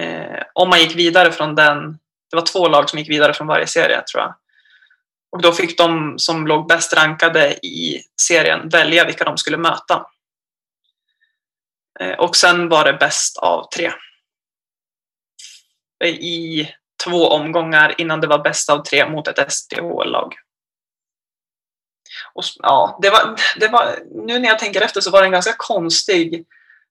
eh, 0.00 0.42
om 0.54 0.68
man 0.68 0.80
gick 0.80 0.96
vidare 0.96 1.32
från 1.32 1.54
den, 1.54 1.92
det 2.30 2.36
var 2.36 2.46
två 2.46 2.68
lag 2.68 2.90
som 2.90 2.98
gick 2.98 3.10
vidare 3.10 3.34
från 3.34 3.46
varje 3.46 3.66
serie 3.66 4.02
tror 4.02 4.22
jag. 4.22 4.34
Och 5.32 5.42
då 5.42 5.52
fick 5.52 5.78
de 5.78 6.18
som 6.18 6.46
låg 6.46 6.68
bäst 6.68 6.92
rankade 6.92 7.66
i 7.66 8.02
serien 8.20 8.68
välja 8.68 9.04
vilka 9.04 9.24
de 9.24 9.38
skulle 9.38 9.56
möta. 9.56 10.06
Eh, 12.00 12.18
och 12.18 12.36
sen 12.36 12.68
var 12.68 12.84
det 12.84 12.92
bäst 12.92 13.38
av 13.38 13.68
tre. 13.68 13.92
Eh, 16.04 16.10
I 16.10 16.70
två 17.04 17.28
omgångar 17.28 17.94
innan 17.98 18.20
det 18.20 18.26
var 18.26 18.38
bäst 18.38 18.70
av 18.70 18.82
tre 18.82 19.08
mot 19.08 19.28
ett 19.28 19.52
SDHL-lag. 19.52 20.34
Och, 22.34 22.44
ja, 22.56 22.98
det 23.02 23.10
var, 23.10 23.36
det 23.56 23.68
var, 23.68 23.98
nu 24.26 24.38
när 24.38 24.48
jag 24.48 24.58
tänker 24.58 24.80
efter 24.80 25.00
så 25.00 25.10
var 25.10 25.20
det 25.20 25.26
en 25.26 25.32
ganska 25.32 25.54
konstig 25.56 26.46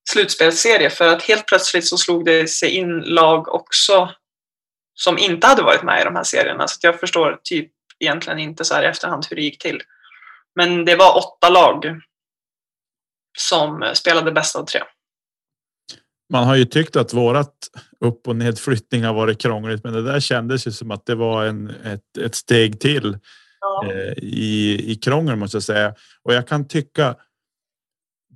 slutspelsserie 0.09 0.89
för 0.89 1.07
att 1.07 1.23
helt 1.23 1.47
plötsligt 1.47 1.87
så 1.87 1.97
slog 1.97 2.25
det 2.25 2.47
sig 2.47 2.69
in 2.69 2.99
lag 2.99 3.47
också 3.47 4.15
som 4.93 5.17
inte 5.17 5.47
hade 5.47 5.63
varit 5.63 5.83
med 5.83 6.01
i 6.01 6.03
de 6.03 6.15
här 6.15 6.23
serierna. 6.23 6.67
Så 6.67 6.75
att 6.77 6.83
jag 6.83 6.99
förstår 6.99 7.39
typ 7.43 7.71
egentligen 7.99 8.39
inte 8.39 8.65
så 8.65 8.75
här 8.75 8.83
i 8.83 8.87
efterhand 8.87 9.25
hur 9.29 9.35
det 9.35 9.41
gick 9.41 9.61
till. 9.61 9.81
Men 10.55 10.85
det 10.85 10.95
var 10.95 11.17
åtta 11.17 11.49
lag 11.49 12.01
som 13.37 13.83
eh, 13.83 13.93
spelade 13.93 14.31
bäst 14.31 14.55
av 14.55 14.65
tre 14.65 14.81
man 16.29 16.47
har 16.47 16.55
ju 16.55 16.65
tyckt 16.65 16.95
att 16.95 17.13
vårat 17.13 17.53
upp 17.99 18.27
och 18.27 18.35
nedflyttning 18.35 19.03
har 19.03 19.13
varit 19.13 19.41
krångligt, 19.41 19.83
men 19.83 19.93
det 19.93 20.03
där 20.03 20.19
kändes 20.19 20.67
ju 20.67 20.71
som 20.71 20.91
att 20.91 21.05
det 21.05 21.15
var 21.15 21.45
en, 21.45 21.69
ett, 21.69 22.17
ett 22.17 22.35
steg 22.35 22.79
till 22.79 23.17
Ja. 23.61 23.91
eh, 23.91 24.13
i, 24.17 24.81
i 24.91 24.95
krångel 24.95 25.35
måste 25.35 25.55
jag 25.55 25.63
säga. 25.63 25.93
Och 26.23 26.33
jag 26.33 26.47
kan 26.47 26.67
tycka. 26.67 27.15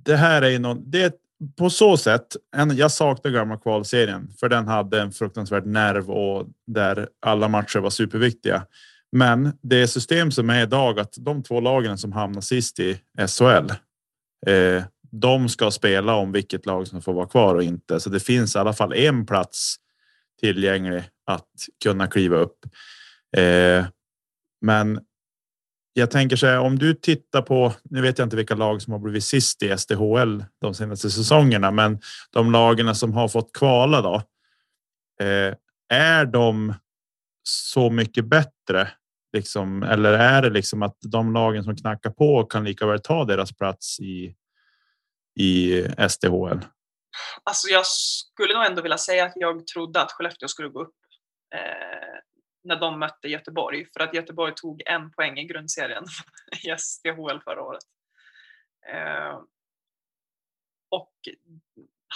Det 0.04 0.16
här 0.16 0.42
är 0.42 0.48
ju 0.48 0.58
någon, 0.58 0.90
det 0.90 1.02
är 1.02 1.12
på 1.58 1.70
så 1.70 1.96
sätt. 1.96 2.36
En, 2.56 2.76
jag 2.76 2.90
saknar 2.90 3.30
gamla 3.32 3.56
kvalserien 3.56 4.28
för 4.40 4.48
den 4.48 4.68
hade 4.68 5.00
en 5.00 5.12
fruktansvärd 5.12 5.66
nerv 5.66 6.10
och 6.10 6.46
där 6.66 7.08
alla 7.26 7.48
matcher 7.48 7.78
var 7.78 7.90
superviktiga. 7.90 8.66
Men 9.12 9.52
det 9.62 9.88
system 9.88 10.30
som 10.30 10.50
är 10.50 10.62
idag 10.62 11.00
att 11.00 11.14
de 11.18 11.42
två 11.42 11.60
lagen 11.60 11.98
som 11.98 12.12
hamnar 12.12 12.40
sist 12.40 12.78
i 12.78 13.00
SHL. 13.28 13.70
Eh, 14.46 14.82
de 15.10 15.48
ska 15.48 15.70
spela 15.70 16.14
om 16.14 16.32
vilket 16.32 16.66
lag 16.66 16.88
som 16.88 17.02
får 17.02 17.12
vara 17.12 17.28
kvar 17.28 17.54
och 17.54 17.62
inte, 17.62 18.00
så 18.00 18.10
det 18.10 18.20
finns 18.20 18.56
i 18.56 18.58
alla 18.58 18.72
fall 18.72 18.92
en 18.92 19.26
plats 19.26 19.76
tillgänglig 20.40 21.02
att 21.26 21.48
kunna 21.82 22.06
kliva 22.06 22.36
upp. 22.36 22.58
Eh, 23.36 23.86
men 24.60 25.00
jag 25.92 26.10
tänker 26.10 26.36
så 26.36 26.46
här, 26.46 26.58
om 26.58 26.78
du 26.78 26.94
tittar 26.94 27.42
på, 27.42 27.72
nu 27.84 28.02
vet 28.02 28.18
jag 28.18 28.26
inte 28.26 28.36
vilka 28.36 28.54
lag 28.54 28.82
som 28.82 28.92
har 28.92 29.00
blivit 29.00 29.24
sist 29.24 29.62
i 29.62 29.78
SDHL 29.78 30.44
de 30.60 30.74
senaste 30.74 31.10
säsongerna, 31.10 31.70
men 31.70 32.00
de 32.30 32.52
lagen 32.52 32.94
som 32.94 33.12
har 33.12 33.28
fått 33.28 33.52
kvala 33.52 34.02
då. 34.02 34.14
Eh, 35.24 35.54
är 35.88 36.24
de 36.24 36.74
så 37.42 37.90
mycket 37.90 38.24
bättre? 38.24 38.88
Liksom, 39.32 39.82
eller 39.82 40.12
är 40.12 40.42
det 40.42 40.50
liksom 40.50 40.82
att 40.82 40.96
de 41.00 41.32
lagen 41.32 41.64
som 41.64 41.76
knackar 41.76 42.10
på 42.10 42.44
kan 42.44 42.64
lika 42.64 42.86
väl 42.86 43.00
ta 43.00 43.24
deras 43.24 43.56
plats 43.56 44.00
i, 44.00 44.34
i 45.34 45.82
SDHL? 46.08 46.58
Alltså 47.44 47.68
jag 47.68 47.86
skulle 47.86 48.54
nog 48.54 48.64
ändå 48.64 48.82
vilja 48.82 48.98
säga 48.98 49.24
att 49.24 49.32
jag 49.36 49.66
trodde 49.66 50.00
att 50.00 50.12
Skellefteå 50.12 50.48
skulle 50.48 50.68
gå 50.68 50.82
upp 50.82 50.94
eh, 51.54 52.18
när 52.64 52.80
de 52.80 52.98
mötte 52.98 53.28
Göteborg 53.28 53.86
för 53.92 54.00
att 54.00 54.14
Göteborg 54.14 54.52
tog 54.56 54.82
en 54.86 55.10
poäng 55.10 55.38
i 55.38 55.44
grundserien 55.44 56.04
i 56.64 56.78
SDHL 56.78 57.40
förra 57.44 57.62
året. 57.62 57.84
Eh, 58.92 59.40
och 60.88 61.14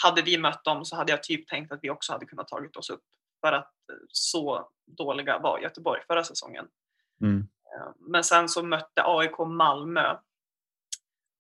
hade 0.02 0.22
vi 0.22 0.38
mött 0.38 0.64
dem 0.64 0.84
så 0.84 0.96
hade 0.96 1.12
jag 1.12 1.22
typ 1.22 1.48
tänkt 1.48 1.72
att 1.72 1.78
vi 1.82 1.90
också 1.90 2.12
hade 2.12 2.26
kunnat 2.26 2.48
tagit 2.48 2.76
oss 2.76 2.90
upp 2.90 3.04
för 3.40 3.52
att 3.52 3.72
så 4.08 4.68
dåliga 4.86 5.38
var 5.38 5.58
Göteborg 5.58 6.02
förra 6.06 6.24
säsongen. 6.24 6.68
Mm. 7.20 7.38
Eh, 7.40 7.92
Men 7.98 8.24
sen 8.24 8.48
så 8.48 8.62
mötte 8.62 9.02
AIK 9.04 9.38
Malmö. 9.38 10.16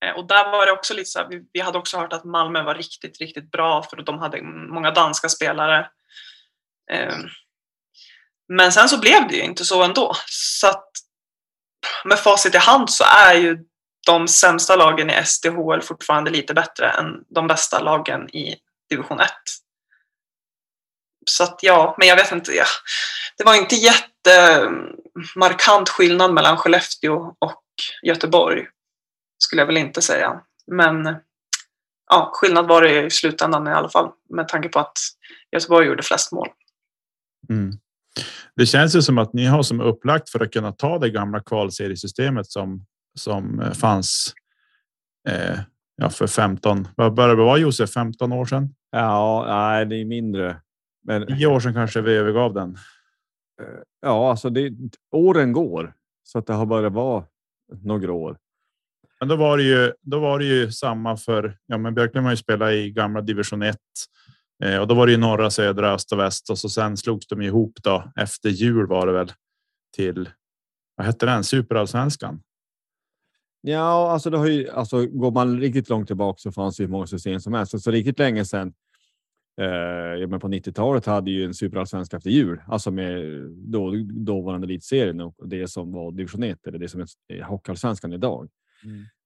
Eh, 0.04 0.12
och 0.16 0.26
där 0.26 0.50
var 0.50 0.66
det 0.66 0.72
också 0.72 0.94
lite 0.94 1.10
så 1.10 1.18
här, 1.18 1.28
vi- 1.28 1.48
vi 1.52 1.60
hade 1.60 1.78
också 1.78 1.98
hört 1.98 2.12
att 2.12 2.24
Malmö 2.24 2.62
var 2.62 2.74
riktigt, 2.74 3.20
riktigt 3.20 3.50
bra 3.50 3.82
för 3.82 3.96
de 3.96 4.18
hade 4.18 4.42
många 4.42 4.90
danska 4.90 5.28
spelare. 5.28 5.90
Eh, 6.92 7.16
men 8.48 8.72
sen 8.72 8.88
så 8.88 9.00
blev 9.00 9.28
det 9.28 9.34
ju 9.34 9.42
inte 9.42 9.64
så 9.64 9.82
ändå. 9.82 10.16
Så 10.26 10.68
att 10.68 10.88
med 12.04 12.18
facit 12.18 12.54
i 12.54 12.58
hand 12.58 12.90
så 12.90 13.04
är 13.04 13.34
ju 13.34 13.58
de 14.06 14.28
sämsta 14.28 14.76
lagen 14.76 15.10
i 15.10 15.24
SDHL 15.24 15.80
fortfarande 15.82 16.30
lite 16.30 16.54
bättre 16.54 16.90
än 16.90 17.24
de 17.28 17.46
bästa 17.46 17.80
lagen 17.80 18.30
i 18.30 18.56
division 18.90 19.20
1. 19.20 19.30
Så 21.26 21.44
att 21.44 21.58
ja, 21.62 21.94
men 21.98 22.08
jag 22.08 22.16
vet 22.16 22.32
inte. 22.32 22.52
Ja. 22.52 22.64
Det 23.38 23.44
var 23.44 23.54
inte 23.54 23.74
jättemarkant 23.76 25.88
skillnad 25.88 26.32
mellan 26.34 26.56
Skellefteå 26.56 27.36
och 27.38 27.62
Göteborg. 28.02 28.66
Skulle 29.38 29.62
jag 29.62 29.66
väl 29.66 29.76
inte 29.76 30.02
säga. 30.02 30.40
Men 30.66 31.16
ja, 32.10 32.30
skillnad 32.32 32.68
var 32.68 32.82
det 32.82 33.06
i 33.06 33.10
slutändan 33.10 33.66
i 33.66 33.70
alla 33.70 33.88
fall. 33.88 34.10
Med 34.30 34.48
tanke 34.48 34.68
på 34.68 34.78
att 34.78 34.98
Göteborg 35.52 35.86
gjorde 35.86 36.02
flest 36.02 36.32
mål. 36.32 36.48
Mm. 37.48 37.72
Det 38.56 38.66
känns 38.66 38.96
ju 38.96 39.02
som 39.02 39.18
att 39.18 39.32
ni 39.32 39.46
har 39.46 39.62
som 39.62 39.80
upplagt 39.80 40.30
för 40.30 40.40
att 40.40 40.52
kunna 40.52 40.72
ta 40.72 40.98
det 40.98 41.10
gamla 41.10 41.40
kvalseriesystemet 41.40 42.50
som 42.50 42.86
som 43.14 43.60
eh, 43.60 43.72
fanns. 43.72 44.34
Eh, 45.28 45.58
ja, 45.96 46.10
för 46.10 46.26
15. 46.26 46.88
Vad 46.96 47.14
började 47.14 47.34
det 47.34 47.44
vara 47.44 47.58
Josef? 47.58 47.90
15 47.90 48.32
år 48.32 48.44
sedan? 48.44 48.74
Ja, 48.90 49.44
nej, 49.48 49.86
det 49.86 49.96
är 49.96 50.04
mindre. 50.04 50.60
Men 51.02 51.26
10 51.26 51.46
år 51.46 51.60
sedan 51.60 51.74
kanske 51.74 52.00
vi 52.00 52.14
övergav 52.14 52.54
den. 52.54 52.76
ja, 54.00 54.30
alltså 54.30 54.50
det, 54.50 54.72
åren 55.10 55.52
går 55.52 55.94
så 56.22 56.38
att 56.38 56.46
det 56.46 56.52
har 56.52 56.66
börjat 56.66 56.92
vara 56.92 57.24
några 57.82 58.12
år. 58.12 58.38
Men 59.24 59.28
då 59.28 59.36
var 59.36 59.56
det 59.56 59.62
ju. 59.62 59.92
Då 60.02 60.18
var 60.20 60.38
det 60.38 60.44
ju 60.44 60.72
samma 60.72 61.16
för. 61.16 61.58
Ja, 61.66 61.78
men 61.78 61.94
Björklund 61.94 62.26
har 62.26 62.32
ju 62.32 62.36
spelat 62.36 62.72
i 62.72 62.90
gamla 62.90 63.20
division 63.20 63.62
1 63.62 63.76
eh, 64.64 64.78
och 64.78 64.88
då 64.88 64.94
var 64.94 65.06
det 65.06 65.12
ju 65.12 65.18
norra, 65.18 65.50
södra, 65.50 65.94
öst 65.94 66.12
och 66.12 66.18
väst 66.18 66.50
och 66.50 66.58
så 66.58 66.68
sen 66.68 66.96
slogs 66.96 67.26
de 67.26 67.42
ihop 67.42 67.72
då 67.82 68.12
efter 68.16 68.48
jul 68.48 68.86
var 68.86 69.06
det 69.06 69.12
väl 69.12 69.32
till. 69.96 70.28
Vad 70.96 71.06
hette 71.06 71.26
den? 71.26 71.44
Superallsvenskan. 71.44 72.42
Ja, 73.60 74.12
alltså 74.12 74.30
det 74.30 74.38
har 74.38 74.46
ju 74.46 74.70
alltså 74.70 75.06
går 75.06 75.30
man 75.30 75.60
riktigt 75.60 75.88
långt 75.88 76.06
tillbaka 76.06 76.38
så 76.38 76.52
fanns 76.52 76.76
det 76.76 76.82
ju 76.82 76.88
många 76.88 77.06
system 77.06 77.40
som 77.40 77.54
helst. 77.54 77.70
Så, 77.70 77.78
så 77.78 77.90
riktigt 77.90 78.18
länge 78.18 78.44
sedan. 78.44 78.72
Eh, 79.60 80.20
ja, 80.20 80.26
men 80.26 80.40
på 80.40 80.48
90-talet 80.48 81.06
hade 81.06 81.30
ju 81.30 81.44
en 81.44 81.54
superallsvenska 81.54 82.16
efter 82.16 82.30
jul, 82.30 82.60
alltså 82.66 82.90
med 82.90 83.24
då 83.50 83.92
dåvarande 84.12 84.66
elitserien 84.66 85.20
och 85.20 85.48
det 85.48 85.68
som 85.68 85.92
var 85.92 86.12
division 86.12 86.42
1 86.42 86.66
eller 86.66 86.78
det 86.78 86.88
som 86.88 87.06
är 87.28 87.42
hockeyallsvenskan 87.42 88.12
idag. 88.12 88.48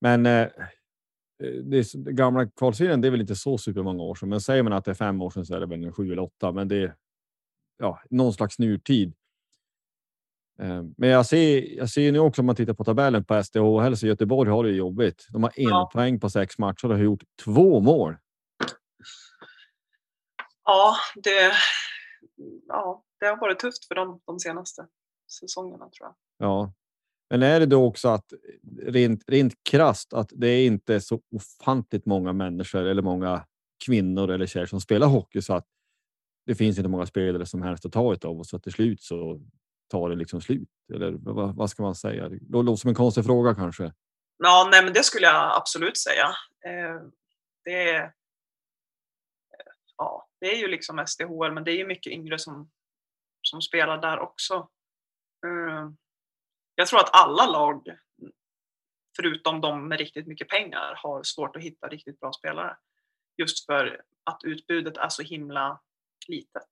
Men 0.01 0.27
eh, 0.27 0.49
det, 1.63 1.77
är- 1.79 1.99
det 2.05 2.13
gamla 2.13 2.47
kvalserien, 2.51 3.01
det 3.01 3.09
är 3.09 3.11
väl 3.11 3.21
inte 3.21 3.37
så 3.37 3.59
supermånga 3.59 4.03
år 4.03 4.15
sedan, 4.15 4.29
men 4.29 4.41
säger 4.41 4.63
man 4.63 4.73
att 4.73 4.85
det 4.85 4.91
är 4.91 4.95
fem 4.95 5.23
år 5.23 5.31
sedan 5.31 5.47
så 5.47 5.55
är 5.55 5.61
det 5.61 5.67
väl 5.67 5.93
sju 5.93 6.13
eller 6.13 6.23
åtta, 6.23 6.53
men 6.53 6.69
det 6.69 6.77
är 6.83 6.95
ja, 7.79 8.03
någon 8.11 8.33
slags 8.33 8.59
nurtid. 8.59 9.15
Eh, 10.61 10.83
Men 10.97 11.09
jag 11.09 11.27
ser, 11.27 11.77
jag 11.77 11.91
ser 11.91 12.13
nu 12.13 12.19
också 12.19 12.43
om 12.43 12.47
man 12.47 12.57
tittar 12.57 12.75
på 12.75 12.85
tabellen 12.85 13.25
på 13.25 13.43
SDHL 13.45 13.97
så 13.97 14.07
Göteborg 14.07 14.51
har 14.51 14.65
det 14.65 14.71
jobbigt. 14.71 15.27
De 15.33 15.43
har 15.43 15.53
en 15.57 15.69
Ja. 15.69 15.91
poäng 15.93 16.21
på 16.21 16.31
sex 16.31 16.59
matcher 16.59 16.85
och 16.85 16.91
har 16.97 16.99
gjort 17.05 17.23
två 17.45 17.81
mål. 17.81 18.17
Ja, 20.65 20.97
det, 21.15 21.53
ja, 22.69 23.05
det 23.21 23.27
har 23.27 23.37
varit 23.41 23.59
tufft 23.59 23.85
för 23.89 23.95
dem 23.95 24.21
de 24.25 24.39
senaste 24.41 24.87
säsongerna 25.41 25.89
tror 25.91 26.09
jag. 26.09 26.15
Ja, 26.39 26.73
men 27.31 27.43
är 27.43 27.61
det 27.61 27.67
då 27.67 27.87
också 27.87 28.09
att 28.09 28.33
rent, 28.83 29.25
rent 29.27 29.55
krasst 29.71 30.13
att 30.13 30.33
det 30.35 30.49
är 30.49 30.67
inte 30.67 31.01
så 31.01 31.21
ofantligt 31.31 32.07
många 32.07 32.33
människor 32.33 32.85
eller 32.85 33.03
många 33.03 33.45
kvinnor 33.87 34.31
eller 34.31 34.47
tjejer 34.47 34.67
som 34.67 34.81
spelar 34.81 35.07
hockey 35.07 35.43
så 35.43 35.55
att 35.55 35.67
det 36.47 36.55
finns 36.55 36.79
inte 36.79 36.89
många 36.89 37.07
spelare 37.07 37.47
som 37.47 37.63
helst 37.63 37.87
att 37.87 37.93
ta 37.93 38.17
av 38.25 38.39
och 38.39 38.47
så 38.47 38.57
att 38.57 38.63
till 38.63 38.73
slut 38.73 39.03
så 39.03 39.41
tar 39.91 40.09
det 40.11 40.17
liksom 40.17 40.41
slut. 40.41 40.69
Eller 40.95 41.11
vad, 41.11 41.57
vad 41.57 41.71
ska 41.71 41.83
man 41.83 41.95
säga? 41.95 42.29
Det 42.29 42.39
låter 42.49 42.77
som 42.77 42.89
en 42.89 42.95
konstig 42.95 43.25
fråga 43.25 43.55
kanske. 43.55 43.93
Ja, 44.39 44.69
nej, 44.71 44.85
men 44.85 44.93
det 44.93 45.05
skulle 45.05 45.27
jag 45.27 45.57
absolut 45.57 45.99
säga. 45.99 46.27
Eh, 46.67 47.03
det, 47.65 47.91
är, 47.91 48.13
ja, 49.97 50.29
det 50.41 50.47
är 50.47 50.57
ju 50.57 50.69
liksom 50.69 51.05
SDHL, 51.07 51.53
men 51.53 51.65
det 51.65 51.73
är 51.73 51.77
ju 51.77 51.87
mycket 51.87 52.13
yngre 52.13 52.39
som, 52.39 52.71
som 53.43 53.63
spelar 53.63 54.01
där 54.03 54.19
också. 54.19 54.55
Eh, 55.47 55.91
jag 56.79 56.89
tror 56.89 57.01
att 57.01 57.11
alla 57.13 57.47
lag, 57.47 57.83
förutom 59.17 59.61
de 59.61 59.89
med 59.89 59.99
riktigt 59.99 60.27
mycket 60.27 60.49
pengar, 60.49 60.95
har 60.97 61.23
svårt 61.23 61.57
att 61.57 61.63
hitta 61.63 61.89
riktigt 61.89 62.21
bra 62.21 62.33
spelare. 62.33 62.77
Just 63.37 63.67
för 63.67 64.01
att 64.25 64.41
utbudet 64.45 64.97
är 64.97 65.09
så 65.09 65.23
himla 65.23 65.81
litet. 66.29 66.69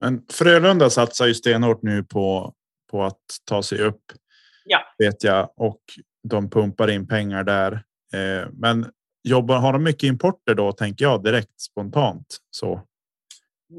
Men 0.00 0.26
Frölunda 0.32 0.90
satsar 0.90 1.26
ju 1.26 1.34
stenhårt 1.34 1.82
nu 1.82 2.04
på 2.04 2.54
på 2.90 3.02
att 3.02 3.20
ta 3.44 3.62
sig 3.62 3.78
upp. 3.78 4.02
Ja. 4.64 4.80
Vet 4.98 5.24
jag 5.24 5.52
och 5.56 5.80
de 6.28 6.50
pumpar 6.50 6.90
in 6.90 7.06
pengar 7.06 7.44
där. 7.44 7.72
Eh, 8.12 8.48
men 8.52 8.92
jobbar 9.22 9.58
har 9.58 9.72
de 9.72 9.82
mycket 9.82 10.02
importer 10.08 10.54
då 10.54 10.72
tänker 10.72 11.04
jag 11.04 11.24
direkt 11.24 11.60
spontant 11.60 12.36
så. 12.50 12.72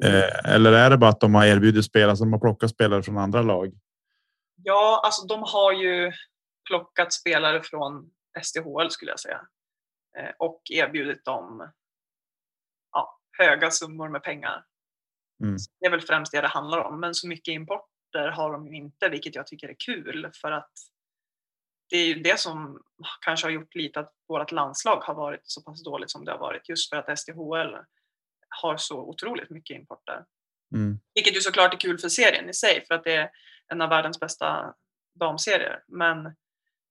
Eh, 0.03 0.53
eller 0.53 0.73
är 0.73 0.89
det 0.89 0.97
bara 0.97 1.09
att 1.09 1.19
de 1.19 1.35
har 1.35 1.45
erbjudit 1.45 1.85
spelare 1.85 2.17
som 2.17 2.33
har 2.33 2.39
plockat 2.39 2.69
spelare 2.69 3.03
från 3.03 3.17
andra 3.17 3.41
lag? 3.41 3.73
Ja, 4.63 5.01
alltså 5.03 5.25
de 5.25 5.43
har 5.43 5.71
ju 5.71 6.11
plockat 6.67 7.13
spelare 7.13 7.63
från 7.63 8.11
SDHL 8.41 8.89
skulle 8.89 9.11
jag 9.11 9.19
säga. 9.19 9.41
Eh, 10.17 10.31
och 10.39 10.61
erbjudit 10.71 11.25
dem 11.25 11.71
ja, 12.91 13.19
höga 13.37 13.71
summor 13.71 14.09
med 14.09 14.23
pengar. 14.23 14.65
Mm. 15.43 15.57
Det 15.79 15.85
är 15.85 15.91
väl 15.91 16.01
främst 16.01 16.31
det 16.31 16.41
det 16.41 16.47
handlar 16.47 16.79
om. 16.79 16.99
Men 16.99 17.15
så 17.15 17.27
mycket 17.27 17.51
importer 17.51 18.27
har 18.27 18.51
de 18.51 18.67
ju 18.67 18.75
inte, 18.75 19.09
vilket 19.09 19.35
jag 19.35 19.47
tycker 19.47 19.69
är 19.69 19.75
kul. 19.85 20.31
För 20.41 20.51
att 20.51 20.71
det 21.89 21.97
är 21.97 22.07
ju 22.07 22.13
det 22.13 22.39
som 22.39 22.83
kanske 23.25 23.45
har 23.47 23.51
gjort 23.51 23.75
lite 23.75 23.99
att 23.99 24.13
vårt 24.27 24.51
landslag 24.51 25.01
har 25.03 25.13
varit 25.13 25.41
så 25.43 25.61
pass 25.61 25.83
dåligt 25.83 26.11
som 26.11 26.25
det 26.25 26.31
har 26.31 26.39
varit. 26.39 26.69
Just 26.69 26.89
för 26.89 26.97
att 26.97 27.19
SDHL 27.19 27.75
har 28.49 28.77
så 28.77 28.99
otroligt 28.99 29.49
mycket 29.49 29.75
importer. 29.75 30.25
Mm. 30.75 30.99
Vilket 31.13 31.35
ju 31.35 31.41
såklart 31.41 31.73
är 31.73 31.77
kul 31.77 31.99
för 31.99 32.09
serien 32.09 32.49
i 32.49 32.53
sig 32.53 32.85
för 32.87 32.95
att 32.95 33.03
det 33.03 33.31
en 33.69 33.81
av 33.81 33.89
världens 33.89 34.19
bästa 34.19 34.73
damserier. 35.19 35.83
Men 35.87 36.23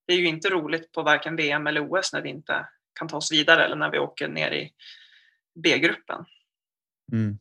det 0.06 0.12
är 0.12 0.16
ju 0.16 0.26
inte 0.26 0.50
roligt 0.50 0.92
på 0.92 1.02
varken 1.02 1.36
VM 1.36 1.66
eller 1.66 1.92
OS 1.92 2.12
när 2.12 2.22
vi 2.22 2.28
inte 2.28 2.68
kan 2.98 3.08
ta 3.08 3.16
oss 3.16 3.32
vidare 3.32 3.64
eller 3.64 3.76
när 3.76 3.90
vi 3.90 3.98
åker 3.98 4.28
ner 4.28 4.50
i 4.50 4.72
B-gruppen. 5.62 6.24
Mm. 7.12 7.38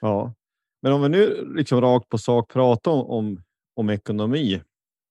Ja, 0.00 0.34
men 0.82 0.92
om 0.92 1.02
vi 1.02 1.08
nu 1.08 1.52
liksom 1.54 1.80
rakt 1.80 2.08
på 2.08 2.18
sak 2.18 2.52
pratar 2.52 2.90
om, 2.90 3.10
om, 3.10 3.42
om 3.74 3.90
ekonomi. 3.90 4.62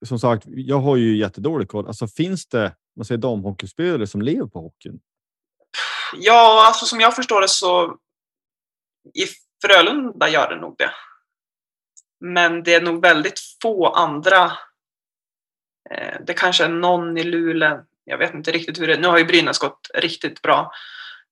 Som 0.05 0.20
sagt, 0.20 0.43
jag 0.47 0.80
har 0.80 0.95
ju 0.95 1.18
jättedålig 1.18 1.68
koll. 1.68 1.88
Alltså 1.88 2.07
finns 2.07 2.47
det 2.47 2.76
man 2.95 3.05
säger 3.05 3.22
damhockeyspelare 3.22 4.07
som 4.07 4.22
lever 4.22 4.47
på 4.47 4.59
hockeyn? 4.59 4.99
Ja, 6.15 6.68
alltså 6.68 6.86
som 6.86 6.99
jag 6.99 7.15
förstår 7.15 7.41
det 7.41 7.49
så 7.49 7.97
i 9.13 9.26
Frölunda 9.65 10.30
gör 10.30 10.49
det 10.49 10.61
nog 10.61 10.76
det. 10.78 10.91
Men 12.20 12.63
det 12.63 12.74
är 12.74 12.82
nog 12.82 13.01
väldigt 13.01 13.39
få 13.61 13.88
andra. 13.88 14.51
Eh, 15.91 16.15
det 16.26 16.34
kanske 16.34 16.63
är 16.63 16.70
någon 16.70 17.18
i 17.18 17.24
Luleå. 17.24 17.80
Jag 18.03 18.18
vet 18.18 18.34
inte 18.34 18.51
riktigt 18.51 18.80
hur 18.80 18.88
det 18.88 18.93
är. 18.93 18.99
Nu 18.99 19.07
har 19.07 19.18
ju 19.18 19.26
Brynäs 19.26 19.59
gått 19.59 19.89
riktigt 19.93 20.41
bra 20.41 20.72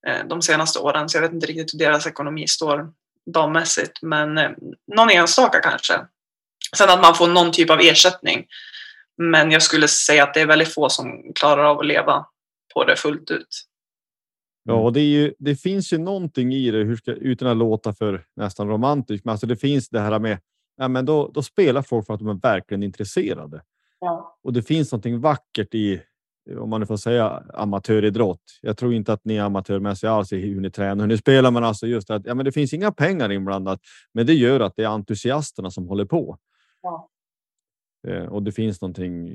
eh, 0.07 0.27
de 0.27 0.41
senaste 0.41 0.79
åren 0.79 1.09
så 1.09 1.17
jag 1.17 1.21
vet 1.21 1.33
inte 1.33 1.47
riktigt 1.47 1.73
hur 1.73 1.79
deras 1.79 2.07
ekonomi 2.07 2.47
står 2.47 2.93
dammässigt. 3.25 4.01
Men 4.01 4.37
eh, 4.37 4.51
någon 4.95 5.09
enstaka 5.09 5.59
kanske. 5.59 5.93
Sen 6.77 6.89
att 6.89 7.01
man 7.01 7.15
får 7.15 7.27
någon 7.27 7.51
typ 7.51 7.69
av 7.69 7.79
ersättning. 7.79 8.45
Men 9.17 9.51
jag 9.51 9.61
skulle 9.61 9.87
säga 9.87 10.23
att 10.23 10.33
det 10.33 10.41
är 10.41 10.45
väldigt 10.45 10.73
få 10.73 10.89
som 10.89 11.33
klarar 11.35 11.63
av 11.63 11.79
att 11.79 11.85
leva 11.85 12.25
på 12.73 12.83
det 12.83 12.95
fullt 12.95 13.31
ut. 13.31 13.65
Ja, 14.63 14.73
och 14.73 14.93
det, 14.93 14.99
är 14.99 15.03
ju, 15.03 15.33
det 15.39 15.55
finns 15.55 15.93
ju 15.93 15.97
någonting 15.97 16.53
i 16.53 16.71
det, 16.71 16.77
hur 16.77 16.95
ska, 16.95 17.11
utan 17.11 17.47
att 17.47 17.57
låta 17.57 17.93
för 17.93 18.25
nästan 18.35 18.67
romantiskt, 18.67 19.25
men 19.25 19.31
alltså 19.31 19.47
det 19.47 19.57
finns 19.57 19.89
det 19.89 19.99
här 19.99 20.19
med 20.19 20.37
ja, 20.75 20.87
men 20.87 21.05
då, 21.05 21.31
då 21.33 21.41
spelar 21.41 21.81
folk 21.81 22.05
för 22.05 22.13
att 22.13 22.19
de 22.19 22.29
är 22.29 22.33
verkligen 22.33 22.83
intresserade. 22.83 23.61
Ja. 23.99 24.37
Och 24.43 24.53
det 24.53 24.63
finns 24.63 24.91
någonting 24.91 25.19
vackert 25.19 25.75
i, 25.75 26.01
om 26.59 26.69
man 26.69 26.79
nu 26.79 26.85
får 26.85 26.97
säga 26.97 27.43
amatöridrott. 27.53 28.41
Jag 28.61 28.77
tror 28.77 28.93
inte 28.93 29.13
att 29.13 29.25
ni 29.25 29.35
är 29.35 29.43
amatörmässiga 29.43 30.11
alls 30.11 30.33
i 30.33 30.39
hur 30.39 30.61
ni 30.61 30.71
tränar, 30.71 31.03
hur 31.03 31.07
ni 31.07 31.17
spelar, 31.17 31.51
men 31.51 31.63
alltså 31.63 31.87
just 31.87 32.09
att 32.09 32.25
ja, 32.25 32.35
men 32.35 32.45
det 32.45 32.51
finns 32.51 32.73
inga 32.73 32.91
pengar 32.91 33.31
inblandat. 33.31 33.79
Men 34.13 34.25
det 34.25 34.33
gör 34.33 34.59
att 34.59 34.75
det 34.75 34.83
är 34.83 34.87
entusiasterna 34.87 35.71
som 35.71 35.87
håller 35.87 36.05
på. 36.05 36.37
Ja. 36.81 37.09
Eh, 38.07 38.25
och 38.25 38.43
det 38.43 38.51
finns 38.51 38.81
någonting 38.81 39.29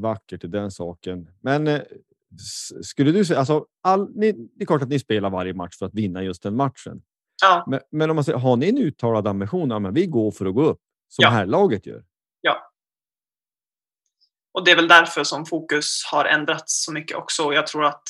vackert 0.00 0.44
i 0.44 0.46
den 0.46 0.70
saken. 0.70 1.30
Men 1.40 1.66
eh, 1.66 1.80
skulle 2.82 3.12
du 3.12 3.24
säga, 3.24 3.38
alltså, 3.38 3.66
all, 3.82 4.10
ni, 4.14 4.32
det 4.32 4.64
är 4.64 4.66
klart 4.66 4.82
att 4.82 4.88
ni 4.88 4.98
spelar 4.98 5.30
varje 5.30 5.54
match 5.54 5.76
för 5.78 5.86
att 5.86 5.94
vinna 5.94 6.22
just 6.22 6.42
den 6.42 6.56
matchen. 6.56 7.02
Ja. 7.42 7.64
Men, 7.66 7.80
men 7.90 8.10
om 8.10 8.16
man 8.16 8.24
säger, 8.24 8.38
har 8.38 8.56
ni 8.56 8.68
en 8.68 8.78
uttalad 8.78 9.26
ambition? 9.26 9.70
Ja, 9.70 9.78
men 9.78 9.94
vi 9.94 10.06
går 10.06 10.30
för 10.30 10.46
att 10.46 10.54
gå 10.54 10.62
upp 10.62 10.80
som 11.08 11.22
Ja. 11.22 11.30
här 11.30 11.46
laget 11.46 11.86
gör. 11.86 12.04
ja. 12.40 12.64
Och 14.52 14.64
det 14.64 14.70
är 14.70 14.76
väl 14.76 14.88
därför 14.88 15.24
som 15.24 15.46
fokus 15.46 16.02
har 16.10 16.24
ändrats 16.24 16.84
så 16.84 16.92
mycket 16.92 17.16
också. 17.16 17.42
Och 17.44 17.54
jag 17.54 17.66
tror 17.66 17.84
att 17.84 18.02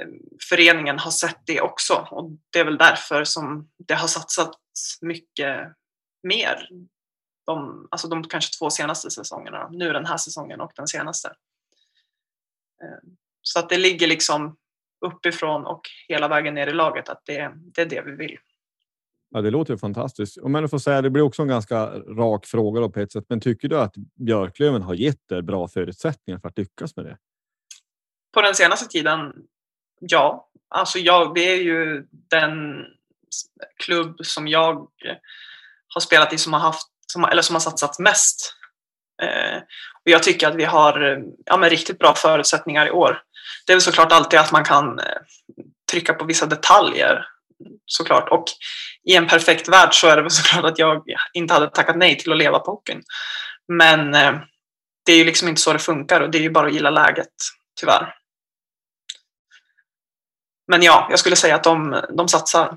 eh, 0.00 0.08
föreningen 0.50 0.98
har 0.98 1.10
sett 1.10 1.40
det 1.46 1.60
också. 1.60 2.08
Och 2.10 2.30
det 2.52 2.58
är 2.58 2.64
väl 2.64 2.78
därför 2.78 3.24
som 3.24 3.70
det 3.78 3.94
har 3.94 4.08
satsats 4.08 4.98
mycket 5.00 5.68
mer. 6.22 6.68
De, 7.46 7.88
alltså 7.90 8.08
de 8.08 8.24
kanske 8.28 8.58
två 8.58 8.70
senaste 8.70 9.10
säsongerna. 9.10 9.68
Nu 9.72 9.92
den 9.92 10.06
här 10.06 10.16
säsongen 10.16 10.60
och 10.60 10.72
den 10.76 10.86
senaste. 10.86 11.28
Eh, 12.82 13.08
Så 13.42 13.58
att 13.58 13.68
det 13.68 13.76
ligger 13.78 14.06
liksom 14.06 14.56
uppifrån 15.00 15.66
och 15.66 15.80
hela 16.08 16.28
vägen 16.28 16.54
ner 16.54 16.66
i 16.66 16.72
laget 16.72 17.08
att 17.08 17.22
det, 17.24 17.52
det 17.74 17.82
är 17.82 17.86
det 17.86 18.02
vi 18.06 18.12
vill. 18.12 18.38
Ja, 19.30 19.40
det 19.40 19.50
låter 19.50 19.74
ju 19.74 19.78
fantastiskt. 19.78 20.38
Om 20.38 20.54
jag 20.54 20.70
får 20.70 20.78
säga, 20.78 21.02
det 21.02 21.10
blir 21.10 21.22
också 21.22 21.42
en 21.42 21.48
ganska 21.48 21.86
rak 21.90 22.46
fråga 22.46 22.80
då 22.80 22.90
på 22.90 23.00
ett 23.00 23.12
sätt. 23.12 23.24
Men 23.28 23.40
tycker 23.40 23.68
du 23.68 23.80
att 23.80 23.94
Björklöven 24.14 24.82
har 24.82 24.94
gett 24.94 25.32
er 25.32 25.42
bra 25.42 25.68
förutsättningar 25.68 26.40
för 26.40 26.48
att 26.48 26.58
lyckas 26.58 26.96
med 26.96 27.04
det? 27.04 27.18
På 28.34 28.42
den 28.42 28.54
senaste 28.54 28.86
tiden, 28.86 29.32
ja. 30.00 30.48
Alltså 30.68 30.98
jag, 30.98 31.34
det 31.34 31.40
är 31.40 31.62
ju 31.62 32.06
den 32.10 32.84
klubb 33.76 34.16
som 34.22 34.48
jag 34.48 34.88
har 35.94 36.00
spelat 36.00 36.32
i 36.32 36.38
som 36.38 36.52
har 36.52 36.60
haft, 36.60 36.88
som, 37.06 37.24
eller 37.24 37.42
som 37.42 37.54
har 37.54 37.60
satsat 37.60 37.98
mest. 37.98 38.56
Eh, 39.22 39.58
och 40.04 40.10
jag 40.10 40.22
tycker 40.22 40.48
att 40.48 40.54
vi 40.54 40.64
har 40.64 41.12
eh, 41.12 41.18
ja, 41.44 41.56
men 41.56 41.70
riktigt 41.70 41.98
bra 41.98 42.14
förutsättningar 42.14 42.86
i 42.86 42.90
år. 42.90 43.22
Det 43.66 43.72
är 43.72 43.76
väl 43.76 43.82
såklart 43.82 44.12
alltid 44.12 44.40
att 44.40 44.52
man 44.52 44.64
kan 44.64 44.98
eh, 44.98 45.04
trycka 45.90 46.14
på 46.14 46.24
vissa 46.24 46.46
detaljer 46.46 47.26
såklart. 47.86 48.28
Och 48.28 48.44
i 49.04 49.16
en 49.16 49.26
perfekt 49.26 49.68
värld 49.68 49.94
så 49.94 50.08
är 50.08 50.16
det 50.16 50.22
väl 50.22 50.30
såklart 50.30 50.64
att 50.64 50.78
jag 50.78 51.04
inte 51.32 51.54
hade 51.54 51.70
tackat 51.70 51.96
nej 51.96 52.18
till 52.18 52.32
att 52.32 52.38
leva 52.38 52.58
på 52.58 52.70
hockeyn. 52.70 53.02
Men 53.68 54.14
eh, 54.14 54.40
det 55.06 55.12
är 55.12 55.16
ju 55.16 55.24
liksom 55.24 55.48
inte 55.48 55.60
så 55.60 55.72
det 55.72 55.78
funkar 55.78 56.20
och 56.20 56.30
det 56.30 56.38
är 56.38 56.42
ju 56.42 56.50
bara 56.50 56.66
att 56.66 56.74
gilla 56.74 56.90
läget, 56.90 57.32
tyvärr. 57.80 58.14
Men 60.68 60.82
ja, 60.82 61.06
jag 61.10 61.18
skulle 61.18 61.36
säga 61.36 61.54
att 61.54 61.64
de, 61.64 62.00
de 62.16 62.28
satsar 62.28 62.76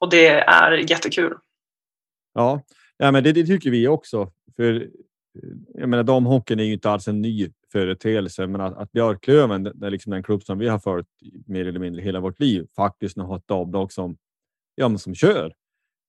och 0.00 0.10
det 0.10 0.28
är 0.28 0.72
jättekul. 0.72 1.34
Ja, 2.34 2.62
ja 2.96 3.10
men 3.10 3.24
det, 3.24 3.32
det 3.32 3.46
tycker 3.46 3.70
vi 3.70 3.88
också. 3.88 4.30
För 4.56 4.88
jag 5.74 5.88
menar, 5.88 6.04
damhockeyn 6.04 6.60
är 6.60 6.64
ju 6.64 6.72
inte 6.72 6.90
alls 6.90 7.08
en 7.08 7.22
ny 7.22 7.50
företeelse, 7.72 8.46
men 8.46 8.60
att, 8.60 8.76
att 8.76 8.92
Björklöven, 8.92 9.62
det 9.62 9.86
är 9.86 9.90
liksom 9.90 10.12
den 10.12 10.22
klubb 10.22 10.42
som 10.42 10.58
vi 10.58 10.68
har 10.68 10.78
följt 10.78 11.08
mer 11.46 11.66
eller 11.66 11.80
mindre 11.80 12.02
hela 12.02 12.20
vårt 12.20 12.40
liv, 12.40 12.66
faktiskt 12.76 13.16
nu 13.16 13.22
har 13.22 13.36
ett 13.36 13.48
damlag 13.48 13.92
som, 13.92 14.16
ja, 14.74 14.88
men 14.88 14.98
som 14.98 15.14
kör 15.14 15.54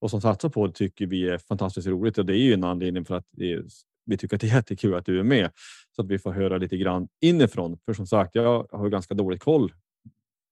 och 0.01 0.09
som 0.09 0.21
satsar 0.21 0.49
på 0.49 0.67
det 0.67 0.73
tycker 0.73 1.07
vi 1.07 1.29
är 1.29 1.37
fantastiskt 1.37 1.87
roligt 1.87 2.17
och 2.17 2.25
det 2.25 2.33
är 2.33 2.43
ju 2.43 2.53
en 2.53 2.63
anledning 2.63 3.05
för 3.05 3.15
att 3.15 3.25
det 3.31 3.53
är, 3.53 3.63
vi 4.05 4.17
tycker 4.17 4.35
att 4.35 4.41
det 4.41 4.47
är 4.47 4.55
jättekul 4.55 4.95
att 4.95 5.05
du 5.05 5.19
är 5.19 5.23
med 5.23 5.51
så 5.95 6.01
att 6.01 6.07
vi 6.07 6.19
får 6.19 6.31
höra 6.31 6.57
lite 6.57 6.77
grann 6.77 7.07
inifrån. 7.21 7.77
För 7.85 7.93
som 7.93 8.07
sagt, 8.07 8.35
jag 8.35 8.67
har 8.71 8.89
ganska 8.89 9.13
dålig 9.13 9.41
koll 9.41 9.73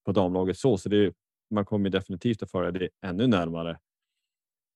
på 0.05 0.11
damlaget 0.11 0.57
så, 0.57 0.78
så 0.78 0.89
det, 0.89 1.13
man 1.49 1.65
kommer 1.65 1.89
definitivt 1.89 2.43
att 2.43 2.51
följa 2.51 2.71
det 2.71 2.89
ännu 3.05 3.28
närmare 3.28 3.78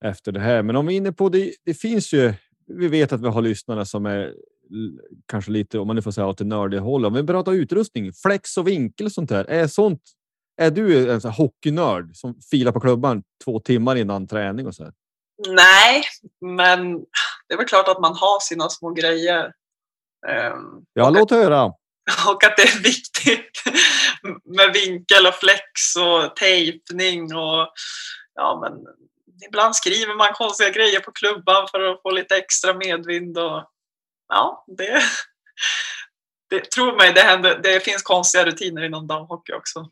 efter 0.04 0.32
det 0.32 0.40
här. 0.40 0.62
Men 0.62 0.76
om 0.76 0.86
vi 0.86 0.94
är 0.94 0.96
inne 0.96 1.12
på 1.12 1.28
det, 1.28 1.52
det 1.64 1.74
finns 1.74 2.12
ju. 2.12 2.34
Vi 2.78 2.88
vet 2.88 3.12
att 3.12 3.20
vi 3.20 3.28
har 3.28 3.42
lyssnare 3.42 3.86
som 3.86 4.06
är 4.06 4.34
kanske 5.26 5.50
lite, 5.50 5.78
om 5.78 5.86
man 5.86 5.96
nu 5.96 6.02
får 6.02 6.10
säga 6.10 6.26
åt 6.26 6.38
det 6.38 6.44
nördiga 6.44 6.80
hållet. 6.80 7.08
Om 7.08 7.14
vi 7.14 7.26
pratar 7.26 7.52
utrustning, 7.52 8.12
flex 8.12 8.56
och 8.56 8.68
vinkel 8.68 9.06
och 9.06 9.12
sånt 9.12 9.28
där. 9.28 9.44
Är 9.44 9.66
sånt? 9.66 10.02
Är 10.56 10.70
du 10.70 11.12
en 11.12 11.20
sån 11.20 11.30
hockeynörd 11.30 12.16
som 12.16 12.34
filar 12.50 12.72
på 12.72 12.80
klubban 12.80 13.22
två 13.44 13.60
timmar 13.60 13.96
innan 13.96 14.26
träning 14.26 14.66
och 14.66 14.74
så? 14.74 14.84
Här? 14.84 14.92
Nej, 15.48 16.04
men 16.40 16.98
det 17.48 17.54
är 17.54 17.56
väl 17.56 17.66
klart 17.66 17.88
att 17.88 18.00
man 18.00 18.14
har 18.14 18.40
sina 18.40 18.68
små 18.68 18.90
grejer. 18.90 19.52
Ehm, 20.28 20.84
Ja, 20.92 21.10
låt 21.10 21.30
höra. 21.30 21.64
och 22.28 22.44
att 22.44 22.56
det 22.56 22.62
är 22.62 22.82
viktigt 22.82 23.62
med 24.44 24.72
vinkel 24.74 25.26
och 25.26 25.34
flex 25.34 25.96
och 25.98 26.36
tejpning 26.36 27.22
och 27.34 27.68
ja, 28.34 28.58
men 28.62 28.72
ibland 29.48 29.76
skriver 29.76 30.14
man 30.14 30.32
konstiga 30.32 30.70
grejer 30.70 31.00
på 31.00 31.12
klubban 31.12 31.68
för 31.70 31.80
att 31.80 32.02
få 32.02 32.10
lite 32.10 32.36
extra 32.36 32.74
medvind 32.74 33.38
och 33.38 33.64
ja, 34.28 34.64
det, 34.76 35.02
det 36.50 36.70
tro 36.70 36.96
mig, 36.96 37.12
det, 37.12 37.20
händer, 37.20 37.60
det 37.62 37.84
finns 37.84 38.02
konstiga 38.02 38.46
rutiner 38.46 38.82
inom 38.82 39.06
damhockey 39.06 39.52
också. 39.52 39.86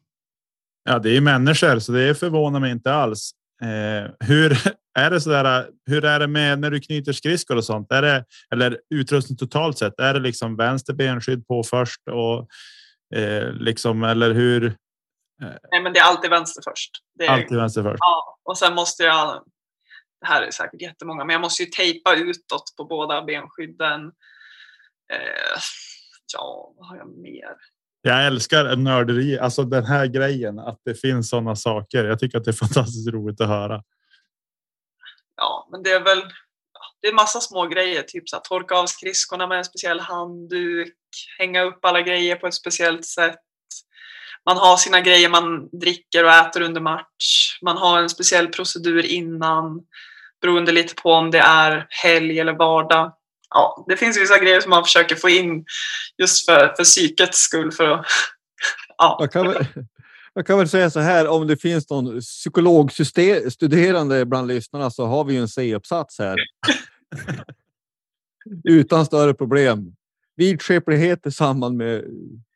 Ja, 0.84 0.99
det 0.99 1.16
är 1.16 1.20
människor, 1.20 1.78
så 1.78 1.92
det 1.92 2.14
förvånar 2.14 2.61
mig 2.61 2.70
inte 2.70 2.92
alls. 2.92 3.30
Eh, 3.62 4.28
hur 4.28 4.59
är 4.99 5.11
det 5.11 5.20
så 5.20 5.30
där? 5.30 5.68
Hur 5.86 6.05
är 6.05 6.20
det 6.20 6.26
med 6.26 6.59
när 6.59 6.70
du 6.70 6.80
knyter 6.80 7.12
skridskor 7.12 7.57
och 7.57 7.64
sånt? 7.64 7.92
Är 7.92 8.03
det 8.03 8.24
eller 8.53 8.78
utrustning 8.94 9.36
totalt 9.36 9.78
sett? 9.78 10.01
Är 10.01 10.14
det 10.14 10.20
liksom 10.20 10.57
vänster 10.57 10.92
benskydd 10.92 11.46
på 11.46 11.62
först 11.62 12.01
och 12.11 12.49
eh, 13.18 13.53
liksom 13.53 14.05
eller 14.05 14.30
hur? 14.30 14.76
Nej, 15.39 15.82
men 15.82 15.93
det 15.93 15.99
är 15.99 16.05
alltid 16.05 16.30
vänster 16.30 16.62
först. 16.70 16.91
Är, 17.20 17.28
Alltid 17.28 17.57
vänster 17.57 17.82
först. 17.82 17.99
Ja, 18.01 18.39
och 18.43 18.59
sen 18.59 18.74
måste 18.74 19.03
jag, 19.03 19.45
det 20.20 20.26
här 20.26 20.43
är 20.43 20.51
säkert 20.51 20.82
jättemånga, 20.82 21.24
men 21.24 21.32
jag 21.32 21.41
måste 21.41 21.62
ju 21.62 21.68
tejpa 21.68 22.14
utåt 22.14 22.74
på 22.76 22.84
båda 22.84 23.22
benskydden. 23.22 24.07
Eh, 25.12 25.61
ja, 26.34 26.74
vad 26.76 26.86
har 26.86 26.97
jag 26.97 27.09
mer? 27.09 27.57
Jag 28.03 28.26
älskar 28.26 28.76
nörderi, 28.76 29.39
alltså 29.39 29.62
den 29.62 29.84
här 29.84 30.07
grejen 30.07 30.59
att 30.59 30.80
det 30.84 30.95
finns 30.95 31.30
sådana 31.30 31.57
saker. 31.57 32.05
Jag 32.05 32.18
tycker 32.18 32.39
att 32.39 32.45
det 32.45 32.51
är 32.51 32.53
fantastiskt 32.66 33.09
roligt 33.09 33.41
att 33.41 33.49
höra. 33.49 33.82
Ja, 35.36 35.68
men 35.70 35.82
det 35.82 35.91
är 35.91 36.01
väl 36.01 36.22
det 37.01 37.09
är 37.09 37.12
massa 37.12 37.41
små 37.41 37.66
grejer, 37.66 38.03
typ 38.03 38.28
så 38.28 38.36
här, 38.36 38.41
torka 38.41 38.74
av 38.74 38.86
skridskorna 38.86 39.47
med 39.47 39.59
en 39.59 39.64
speciell 39.64 40.01
handduk, 40.01 40.95
hänga 41.39 41.62
upp 41.62 41.84
alla 41.84 42.03
grejer 42.03 42.36
på 42.36 42.47
ett 42.47 42.55
speciellt 42.55 43.07
sätt. 43.07 43.39
Man 44.49 44.57
har 44.57 44.76
sina 44.76 45.01
grejer 45.01 45.28
man 45.28 45.68
dricker 45.72 46.24
och 46.24 46.30
äter 46.30 46.62
under 46.62 46.80
match. 46.80 47.59
Man 47.62 47.76
har 47.76 48.03
en 48.03 48.09
speciell 48.09 48.46
procedur 48.46 49.07
innan, 49.07 49.80
beroende 50.42 50.72
lite 50.72 50.94
på 50.94 51.12
om 51.12 51.30
det 51.30 51.38
är 51.38 51.86
helg 51.88 52.40
eller 52.40 52.53
vardag. 52.53 53.12
Ja, 53.51 53.84
det 53.88 53.96
finns 53.96 54.20
vissa 54.20 54.38
grejer 54.38 54.61
som 54.61 54.70
man 54.70 54.84
försöker 54.84 55.16
få 55.16 55.28
in 55.28 55.64
just 56.22 56.46
för, 56.46 56.74
för 56.76 56.84
psykets 56.84 57.38
skull. 57.38 57.72
För 57.72 57.90
att, 57.90 58.07
ja. 58.99 59.16
Jag 59.20 59.32
kan, 59.32 59.49
väl, 59.49 59.66
jag 60.34 60.46
kan 60.46 60.59
väl 60.59 60.68
säga 60.68 60.90
så 60.90 61.01
här, 61.01 61.28
om 61.28 61.46
det 61.46 61.57
finns 61.57 61.90
någon 61.90 62.20
psykologstuderande 62.20 64.26
bland 64.26 64.49
lyssnarna 64.49 64.90
så 64.90 65.07
har 65.07 65.24
vi 65.24 65.34
ju 65.34 65.40
en 65.40 65.49
C-uppsats 65.49 66.18
här. 66.18 66.36
Utan 68.64 69.07
större 69.07 69.34
problem. 69.34 69.94
Vidskeplighet 70.39 71.26
i 71.26 71.30
samband 71.30 71.76
med 71.76 72.05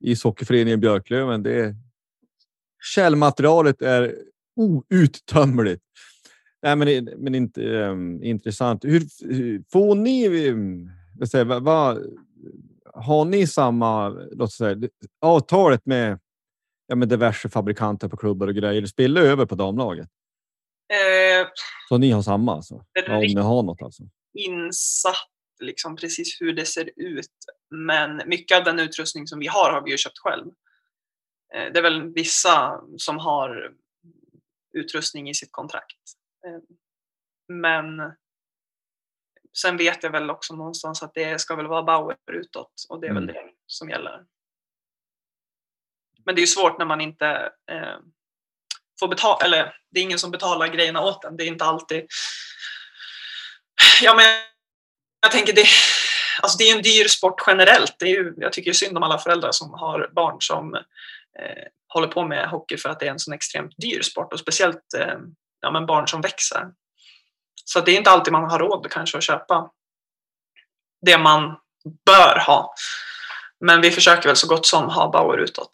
ishockeyföreningen 0.01 0.81
Björklöven. 0.81 1.43
Det 1.43 1.61
är, 1.61 1.75
källmaterialet 2.95 3.83
är 3.83 4.17
outtömligt. 4.57 5.83
Nej, 6.63 6.77
men, 6.77 7.05
men 7.05 7.35
inte 7.35 7.61
um, 7.61 8.23
intressant. 8.23 8.85
Hur, 8.85 9.03
hur 9.35 9.65
får 9.73 9.95
ni? 9.95 10.49
Um, 10.49 10.91
vad 11.19 11.29
säger, 11.29 11.45
vad, 11.45 11.63
vad, 11.63 11.99
har 12.95 13.25
ni 13.25 13.47
samma 13.47 14.09
låt 14.09 14.53
säga, 14.53 14.89
avtalet 15.21 15.87
med, 15.87 16.19
ja, 16.87 16.95
med 16.95 17.09
diverse 17.09 17.49
fabrikanter 17.49 18.09
på 18.09 18.17
klubbar 18.17 18.47
och 18.49 18.55
grejer? 18.55 18.87
Spiller 18.87 19.23
över 19.23 19.47
på 19.47 19.55
damlaget? 19.55 20.09
Eh, 20.93 21.49
Så 21.89 21.99
ni 21.99 22.11
har 22.11 22.23
samma 22.23 22.55
alltså? 22.55 22.85
Ja, 23.07 23.17
om 23.17 23.23
ni 23.23 23.35
har 23.35 23.63
något 23.63 23.83
alltså? 23.83 24.03
insatt 24.39 25.15
liksom 25.61 25.97
precis 25.97 26.41
hur 26.41 26.53
det 26.53 26.65
ser 26.65 26.91
ut. 26.97 27.27
Men 27.75 28.23
mycket 28.27 28.59
av 28.59 28.65
den 28.65 28.79
utrustning 28.79 29.27
som 29.27 29.39
vi 29.39 29.47
har 29.47 29.73
har 29.73 29.83
vi 29.83 29.91
ju 29.91 29.97
köpt 29.99 30.19
själv. 30.19 30.47
Eh, 31.55 31.73
Det 31.73 31.79
är 31.79 31.83
väl 31.83 32.13
vissa 32.13 32.81
som 32.97 33.19
har 33.19 33.75
utrustning 34.75 35.29
i 35.31 35.35
sitt 35.35 35.53
kontrakt. 35.53 35.97
Eh, 36.47 36.61
Men 37.49 38.13
sen 39.59 39.77
vet 39.77 40.03
jag 40.03 40.11
väl 40.11 40.31
också 40.31 40.55
någonstans 40.57 41.03
att 41.03 41.15
det 41.15 41.41
ska 41.41 41.57
väl 41.57 41.67
vara 41.67 41.83
Bauer 41.83 42.17
utåt 42.33 42.73
och 42.89 43.01
det 43.01 43.07
är 43.07 43.11
Mm. 43.11 43.27
väl 43.27 43.35
det 43.35 43.51
som 43.67 43.91
gäller. 43.91 44.25
Men 46.25 46.35
det 46.35 46.39
är 46.39 46.43
ju 46.43 46.47
svårt 46.47 46.79
när 46.79 46.87
man 46.87 47.01
inte 47.01 47.53
eh, 47.71 47.99
får 49.01 49.09
betala, 49.09 49.45
eller 49.45 49.77
det 49.91 50.01
är 50.01 50.05
ingen 50.05 50.19
som 50.19 50.31
betalar 50.31 50.67
grejerna 50.69 51.03
åt 51.03 51.25
en. 51.25 51.37
Det 51.37 51.45
är 51.45 51.49
inte 51.49 51.65
alltid 51.65 52.07
Ja, 54.03 54.15
men 54.15 54.25
jag 55.21 55.31
tänker 55.33 55.53
det, 55.53 55.67
alltså 56.43 56.59
det 56.59 56.65
är 56.65 56.77
en 56.77 56.83
dyr 56.83 57.09
sport 57.09 57.43
generellt. 57.47 57.97
Det 57.99 58.05
är 58.05 58.09
ju, 58.09 58.35
jag 58.37 58.53
tycker 58.53 58.73
synd 58.73 58.97
om 58.97 59.03
alla 59.03 59.19
föräldrar 59.19 59.53
som 59.53 59.71
har 59.71 60.11
barn 60.15 60.37
som 60.41 60.75
eh, 60.75 61.65
håller 61.89 62.09
på 62.09 62.25
med 62.25 62.49
hockey 62.49 62.77
för 62.77 62.89
att 62.89 63.01
det 63.01 63.07
är 63.07 63.11
en 63.11 63.19
sån 63.19 63.35
extremt 63.35 63.75
dyr 63.77 64.03
sport 64.03 64.33
och 64.33 64.39
speciellt 64.39 64.95
eh, 64.99 65.19
ja, 65.61 65.71
men 65.71 65.87
barn 65.87 66.09
som 66.09 66.21
växer. 66.21 66.69
Så 67.65 67.81
det 67.81 67.93
är 67.93 67.99
inte 67.99 68.11
alltid 68.11 68.33
man 68.33 68.51
har 68.51 68.59
råd 68.59 68.87
kanske 68.91 69.19
att 69.19 69.25
köpa 69.25 69.71
det 71.07 71.19
man 71.19 71.57
bör 72.07 72.39
ha. 72.47 72.75
Men 73.61 73.81
vi 73.81 73.91
försöker 73.91 74.29
väl 74.29 74.37
så 74.37 74.49
gott 74.49 74.67
som 74.67 74.89
ha 74.89 75.11
Bauer 75.11 75.39
utåt. 75.39 75.71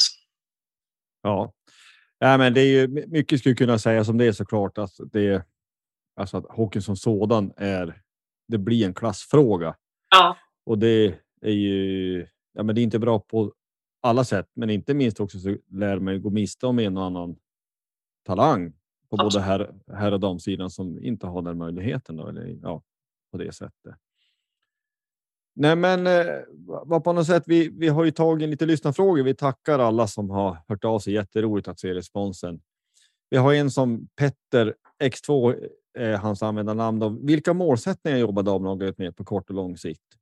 Ja, 1.23 1.53
ja 2.19 2.39
men 2.39 2.55
det 2.55 2.61
är 2.61 2.67
ju 2.67 2.89
mycket 2.89 3.41
skulle 3.41 3.55
kunna 3.55 3.79
sägas 3.79 4.09
om 4.09 4.19
det 4.19 4.35
såklart 4.35 4.79
att 4.79 4.93
det 5.13 5.47
alltså 6.21 6.37
att 6.37 6.45
hockeyn 6.49 6.83
som 6.83 6.97
sådan 6.97 7.53
är. 7.57 8.03
Det 8.49 8.59
blir 8.59 8.87
en 8.87 8.95
klassfråga 8.95 9.75
Ja, 10.11 10.37
och 10.69 10.79
det 10.79 11.15
är 11.41 11.53
ju. 11.53 12.27
Ja, 12.53 12.63
men 12.63 12.75
det 12.75 12.81
är 12.81 12.83
inte 12.83 12.99
bra 12.99 13.19
på 13.19 13.53
alla 14.01 14.25
sätt, 14.25 14.51
men 14.55 14.71
inte 14.71 14.95
minst 14.95 15.21
också 15.21 15.39
så 15.39 15.57
lär 15.71 15.99
man 15.99 16.15
ju 16.15 16.21
gå 16.21 16.31
miste 16.31 16.67
om 16.67 16.79
en 16.79 16.97
och 16.97 17.05
annan 17.05 17.37
talang 18.27 18.73
på 19.11 19.17
både 19.17 19.25
Absolut. 19.25 19.47
herr, 19.47 19.75
herr 19.95 20.13
och 20.13 20.21
damsidan 20.21 20.71
som 20.71 21.05
inte 21.05 21.27
har 21.27 21.43
den 21.43 21.59
möjligheten 21.59 22.17
då, 22.17 22.27
eller 22.27 22.59
ja, 22.63 22.83
på 23.33 23.39
det 23.39 23.53
sättet. 23.53 23.95
Nej, 25.55 25.77
men 25.77 26.07
eh, 26.07 27.01
på 27.05 27.13
något 27.13 27.27
sätt. 27.27 27.43
Vi, 27.47 27.69
vi 27.69 27.89
har 27.89 28.05
ju 28.05 28.11
tagit 28.11 28.49
lite 28.49 28.67
lyssnarfrågor. 28.67 29.23
Vi 29.23 29.35
tackar 29.35 29.79
alla 29.79 30.07
som 30.07 30.31
har 30.31 30.59
hört 30.69 30.85
av 30.85 30.99
sig. 30.99 31.13
Jätteroligt 31.13 31.69
att 31.69 31.81
se 31.81 31.95
responsen. 31.95 32.61
Vi 33.31 33.37
har 33.37 33.55
en 33.55 33.71
som 33.71 34.09
Petter 34.17 34.75
X2, 35.03 35.57
eh, 35.99 36.21
hans 36.21 36.43
användarnamn. 36.43 36.99
Då. 36.99 37.09
Vilka 37.09 37.53
målsättningar 37.53 38.19
jobbar 38.19 38.43
damlaget 38.43 38.99
med 38.99 39.17
på 39.17 39.25
kort 39.25 39.51
och 39.51 39.57
lång 39.57 39.77
sikt? 39.77 40.18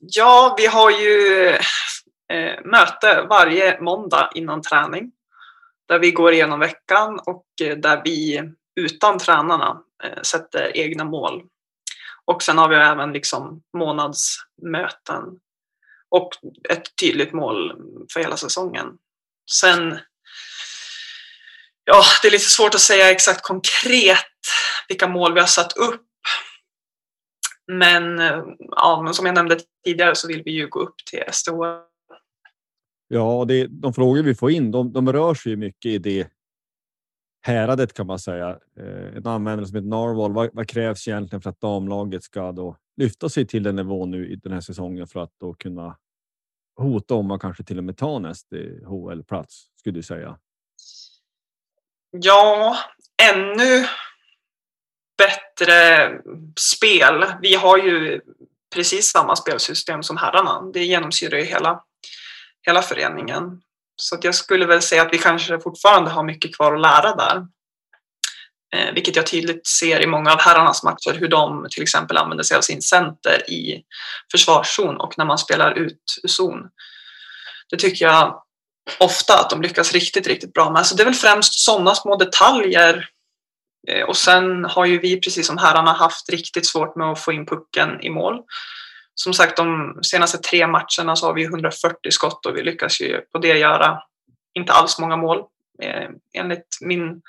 Ja 0.00 0.54
vi 0.58 0.66
har 0.66 0.90
ju 0.90 1.48
eh, 2.32 2.64
möte 2.64 3.26
varje 3.30 3.80
måndag 3.80 4.30
innan 4.34 4.62
träning 4.62 5.12
där 5.88 5.98
vi 5.98 6.10
går 6.10 6.32
igenom 6.32 6.60
veckan 6.60 7.20
och 7.26 7.46
eh, 7.62 7.76
där 7.76 8.02
vi 8.04 8.42
utan 8.80 9.18
tränarna 9.18 9.82
eh, 10.04 10.22
sätter 10.22 10.76
egna 10.76 11.04
mål. 11.04 11.42
Och 12.24 12.42
sen 12.42 12.58
har 12.58 12.68
vi 12.68 12.76
även 12.76 13.12
liksom 13.12 13.62
månadsmöten 13.76 15.24
och 16.10 16.30
ett 16.68 16.96
tydligt 16.96 17.32
mål 17.32 17.72
för 18.12 18.20
hela 18.20 18.36
säsongen. 18.36 18.86
Sen, 19.50 19.98
ja, 21.84 22.02
det 22.22 22.28
är 22.28 22.32
lite 22.32 22.44
svårt 22.44 22.74
att 22.74 22.80
säga 22.80 23.10
exakt 23.10 23.42
konkret 23.42 24.26
vilka 24.88 25.08
mål 25.08 25.34
vi 25.34 25.40
har 25.40 25.46
satt 25.46 25.76
upp. 25.76 26.06
Men, 27.66 28.18
eh, 28.18 28.44
ja, 28.58 29.02
men 29.04 29.14
som 29.14 29.26
jag 29.26 29.34
nämnde 29.34 29.58
tidigare 29.84 30.14
så 30.14 30.28
vill 30.28 30.42
vi 30.44 30.50
ju 30.50 30.68
gå 30.68 30.80
upp 30.80 30.94
till 31.10 31.22
STO. 31.32 31.64
Ja, 33.08 33.38
och 33.38 33.46
det, 33.46 33.66
de 33.66 33.94
frågor 33.94 34.22
vi 34.22 34.34
får 34.34 34.50
in, 34.50 34.70
de, 34.70 34.92
de 34.92 35.12
rör 35.12 35.34
sig 35.34 35.56
mycket 35.56 35.90
i 35.90 35.98
det 35.98 36.30
häradet 37.46 37.94
kan 37.94 38.06
man 38.06 38.18
säga. 38.18 38.58
Eh, 38.78 39.16
en 39.16 39.26
användare 39.26 39.66
som 39.66 39.76
heter 39.76 39.88
Narwhal. 39.88 40.32
Vad, 40.32 40.50
vad 40.52 40.68
krävs 40.68 41.08
egentligen 41.08 41.42
för 41.42 41.50
att 41.50 41.60
damlaget 41.60 42.22
ska 42.22 42.52
då 42.52 42.76
lyfta 42.96 43.28
sig 43.28 43.46
till 43.46 43.62
den 43.62 43.76
nivån 43.76 44.10
nu 44.10 44.28
i 44.28 44.36
den 44.36 44.52
här 44.52 44.60
säsongen 44.60 45.06
för 45.06 45.20
att 45.20 45.32
då 45.40 45.54
kunna 45.54 45.96
hota 46.76 47.14
om 47.14 47.30
att 47.30 47.40
kanske 47.40 47.64
till 47.64 47.78
och 47.78 47.84
med 47.84 47.96
ta 47.96 48.18
nästa 48.18 48.56
HL-plats 48.86 49.66
skulle 49.76 49.98
du 49.98 50.02
säga? 50.02 50.38
Ja, 52.10 52.76
ännu 53.32 53.86
bättre 55.18 56.10
spel. 56.60 57.24
Vi 57.42 57.54
har 57.54 57.78
ju 57.78 58.20
precis 58.74 59.10
samma 59.10 59.36
spelsystem 59.36 60.02
som 60.02 60.16
herrarna. 60.16 60.62
Det 60.72 60.84
genomsyrar 60.84 61.38
ju 61.38 61.44
hela, 61.44 61.80
hela 62.66 62.82
föreningen. 62.82 63.60
Så 63.96 64.14
att 64.14 64.24
jag 64.24 64.34
skulle 64.34 64.66
väl 64.66 64.82
säga 64.82 65.02
att 65.02 65.12
vi 65.12 65.18
kanske 65.18 65.60
fortfarande 65.60 66.10
har 66.10 66.24
mycket 66.24 66.56
kvar 66.56 66.74
att 66.74 66.80
lära 66.80 67.14
där. 67.14 67.46
Eh, 68.74 68.94
vilket 68.94 69.16
jag 69.16 69.26
tydligt 69.26 69.66
ser 69.66 70.00
i 70.00 70.06
många 70.06 70.32
av 70.32 70.40
herrarnas 70.40 70.82
matcher, 70.82 71.14
hur 71.14 71.28
de 71.28 71.66
till 71.70 71.82
exempel 71.82 72.16
använder 72.16 72.44
sig 72.44 72.56
av 72.56 72.60
sin 72.60 72.82
center 72.82 73.50
i 73.50 73.82
försvarszon 74.32 74.96
och 74.96 75.18
när 75.18 75.24
man 75.24 75.38
spelar 75.38 75.78
ut 75.78 76.20
zon. 76.28 76.58
Det 77.70 77.76
tycker 77.76 78.04
jag 78.04 78.42
ofta 78.98 79.40
att 79.40 79.50
de 79.50 79.62
lyckas 79.62 79.92
riktigt, 79.92 80.26
riktigt 80.26 80.52
bra 80.52 80.70
med. 80.70 80.86
Så 80.86 80.94
det 80.94 81.02
är 81.02 81.04
väl 81.04 81.14
främst 81.14 81.64
sådana 81.64 81.94
små 81.94 82.16
detaljer. 82.16 83.08
Eh, 83.88 84.02
och 84.02 84.16
sen 84.16 84.64
har 84.64 84.84
ju 84.84 84.98
vi, 84.98 85.20
precis 85.20 85.46
som 85.46 85.58
herrarna, 85.58 85.92
haft 85.92 86.30
riktigt 86.30 86.66
svårt 86.66 86.96
med 86.96 87.10
att 87.10 87.20
få 87.20 87.32
in 87.32 87.46
pucken 87.46 88.00
i 88.00 88.10
mål. 88.10 88.42
Som 89.14 89.34
sagt, 89.34 89.56
de 89.56 89.98
senaste 90.02 90.38
tre 90.38 90.66
matcherna 90.66 91.16
så 91.16 91.26
har 91.26 91.34
vi 91.34 91.44
140 91.44 92.10
skott 92.10 92.46
och 92.46 92.56
vi 92.56 92.62
lyckas 92.62 93.00
ju 93.00 93.20
på 93.20 93.38
det 93.38 93.58
göra 93.58 94.02
inte 94.54 94.72
alls 94.72 94.98
många 94.98 95.16
mål. 95.16 95.38
Eh, 95.82 96.08
enligt 96.34 96.78
min 96.80 97.22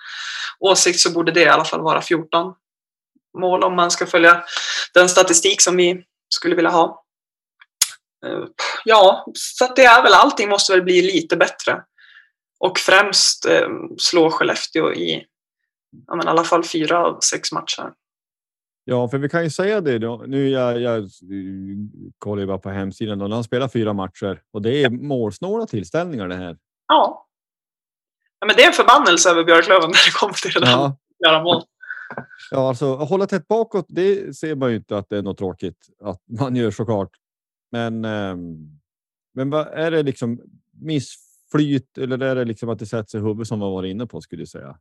åsikt 0.59 0.99
så 0.99 1.11
borde 1.11 1.31
det 1.31 1.41
i 1.41 1.47
alla 1.47 1.65
fall 1.65 1.81
vara 1.81 2.01
14 2.01 2.53
mål 3.37 3.63
om 3.63 3.75
man 3.75 3.91
ska 3.91 4.05
följa 4.05 4.43
den 4.93 5.09
statistik 5.09 5.61
som 5.61 5.77
vi 5.77 6.03
skulle 6.29 6.55
vilja 6.55 6.71
ha. 6.71 7.03
Eh, 8.25 8.43
ja, 8.85 9.25
så 9.33 9.65
att 9.65 9.75
det 9.75 9.85
är 9.85 10.03
väl 10.03 10.13
allting 10.13 10.49
måste 10.49 10.71
väl 10.71 10.83
bli 10.83 11.01
lite 11.01 11.37
bättre. 11.37 11.83
Och 12.59 12.79
främst 12.79 13.45
slå 13.97 14.31
Skellefteå 14.31 14.93
i 14.93 15.25
ja, 16.07 16.15
men 16.15 16.25
i 16.27 16.29
alla 16.29 16.43
fall 16.43 16.63
fyra 16.63 17.05
av 17.05 17.19
sex 17.19 17.51
matcher. 17.51 17.93
Ja, 18.83 19.07
för 19.07 19.17
vi 19.17 19.29
kan 19.29 19.43
ju 19.43 19.49
säga 19.49 19.81
det 19.81 19.99
då. 19.99 20.23
Nu 20.27 20.49
jag, 20.49 20.81
jag 20.81 21.09
kollar 22.17 22.41
ju 22.41 22.47
bara 22.47 22.57
på 22.57 22.69
hemsidan 22.69 23.21
och 23.21 23.29
han 23.29 23.43
spelar 23.43 23.67
fyra 23.67 23.93
matcher 23.93 24.41
och 24.51 24.61
det 24.61 24.83
är 24.83 24.89
målsnåla 24.89 25.65
tillställningar 25.65 26.27
det 26.27 26.35
här. 26.35 26.57
Ja. 26.87 27.27
ja 28.39 28.47
men 28.47 28.55
det 28.55 28.63
är 28.63 28.67
en 28.67 28.73
förbannelse 28.73 29.29
över 29.29 29.43
Björklöven 29.43 29.89
när 29.89 30.05
det 30.05 30.13
kommer 30.19 30.33
till 30.33 30.51
det 30.51 30.59
där 30.59 30.71
Ja, 30.71 30.97
göra 31.27 31.43
mål. 31.43 31.63
ja, 32.51 32.67
alltså 32.69 32.95
hålla 32.95 33.27
tätt 33.27 33.47
bakåt. 33.47 33.85
Det 33.89 34.37
ser 34.37 34.55
man 34.55 34.69
ju 34.69 34.75
inte 34.75 34.97
att 34.97 35.09
det 35.09 35.17
är 35.17 35.21
något 35.21 35.37
tråkigt 35.37 35.87
att 36.03 36.21
man 36.39 36.55
gör 36.55 36.71
såklart. 36.71 37.11
Men. 37.71 38.05
ehm, 38.05 38.75
men 39.35 39.49
vad 39.49 39.67
är 39.67 39.91
det 39.91 40.03
liksom 40.03 40.41
missflyt 40.71 41.97
eller 41.97 42.19
är 42.23 42.35
det 42.35 42.45
liksom 42.45 42.69
att 42.69 42.79
det 42.79 42.85
sätter 42.85 43.09
sig 43.09 43.19
i 43.19 43.23
huvudet 43.23 43.47
som 43.47 43.59
man 43.59 43.71
var 43.71 43.83
inne 43.83 44.05
på 44.07 44.21
skulle 44.21 44.41
du 44.41 44.47
säga? 44.47 44.77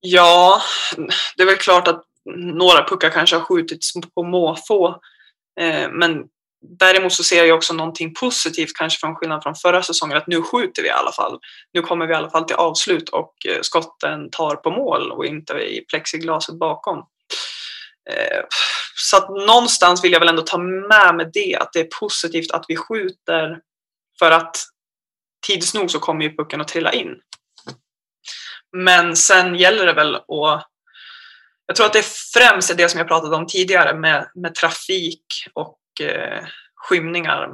Ja, 0.00 0.62
det 1.36 1.42
är 1.42 1.46
väl 1.46 1.56
klart 1.56 1.88
att 1.88 2.04
några 2.36 2.88
puckar 2.88 3.10
kanske 3.10 3.36
har 3.36 3.42
skjutits 3.42 3.92
på 4.14 4.22
måfå. 4.22 4.88
Eh, 5.60 5.90
men 5.90 6.24
däremot 6.78 7.12
så 7.12 7.24
ser 7.24 7.44
jag 7.44 7.56
också 7.56 7.74
någonting 7.74 8.14
positivt 8.14 8.72
kanske 8.74 9.00
från 9.00 9.14
skillnad 9.14 9.42
från 9.42 9.54
förra 9.54 9.82
säsongen 9.82 10.16
att 10.16 10.26
nu 10.26 10.42
skjuter 10.42 10.82
vi 10.82 10.88
i 10.88 10.92
alla 10.92 11.12
fall. 11.12 11.38
Nu 11.72 11.82
kommer 11.82 12.06
vi 12.06 12.12
i 12.12 12.16
alla 12.16 12.30
fall 12.30 12.44
till 12.44 12.56
avslut 12.56 13.08
och 13.08 13.34
eh, 13.48 13.60
skotten 13.62 14.30
tar 14.30 14.56
på 14.56 14.70
mål 14.70 15.12
och 15.12 15.26
inte 15.26 15.52
i 15.52 15.84
plexiglaset 15.88 16.54
bakom. 16.54 16.98
Eh, 18.10 18.44
så 18.94 19.16
att 19.16 19.28
någonstans 19.28 20.04
vill 20.04 20.12
jag 20.12 20.20
väl 20.20 20.28
ändå 20.28 20.42
ta 20.42 20.58
med 20.58 21.14
mig 21.16 21.30
det 21.32 21.56
att 21.56 21.72
det 21.72 21.80
är 21.80 21.88
positivt 22.00 22.50
att 22.50 22.64
vi 22.68 22.76
skjuter 22.76 23.60
för 24.18 24.30
att 24.30 24.56
tids 25.46 25.74
nog 25.74 25.90
så 25.90 25.98
kommer 25.98 26.24
ju 26.24 26.36
pucken 26.36 26.60
att 26.60 26.68
trilla 26.68 26.92
in. 26.92 27.16
Men 28.72 29.16
sen 29.16 29.54
gäller 29.54 29.86
det 29.86 29.92
väl 29.92 30.14
att 30.14 30.66
jag 31.66 31.76
tror 31.76 31.86
att 31.86 31.92
det 31.92 32.04
främst 32.34 32.70
är 32.70 32.74
det 32.76 32.88
som 32.88 32.98
jag 32.98 33.08
pratade 33.08 33.36
om 33.36 33.46
tidigare 33.46 33.98
med, 33.98 34.30
med 34.34 34.54
trafik 34.54 35.24
och 35.54 35.78
eh, 36.00 36.44
skymningar 36.74 37.48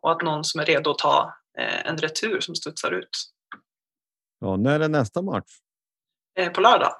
och 0.00 0.12
att 0.12 0.22
någon 0.22 0.44
som 0.44 0.60
är 0.60 0.64
redo 0.64 0.90
att 0.90 0.98
ta 0.98 1.34
eh, 1.58 1.86
en 1.86 1.96
retur 1.96 2.40
som 2.40 2.54
studsar 2.54 2.92
ut. 2.92 3.08
Ja, 4.40 4.56
när 4.56 4.80
är 4.80 4.88
nästa 4.88 5.22
match? 5.22 5.50
Eh, 6.38 6.52
på 6.52 6.60
lördag. 6.60 6.92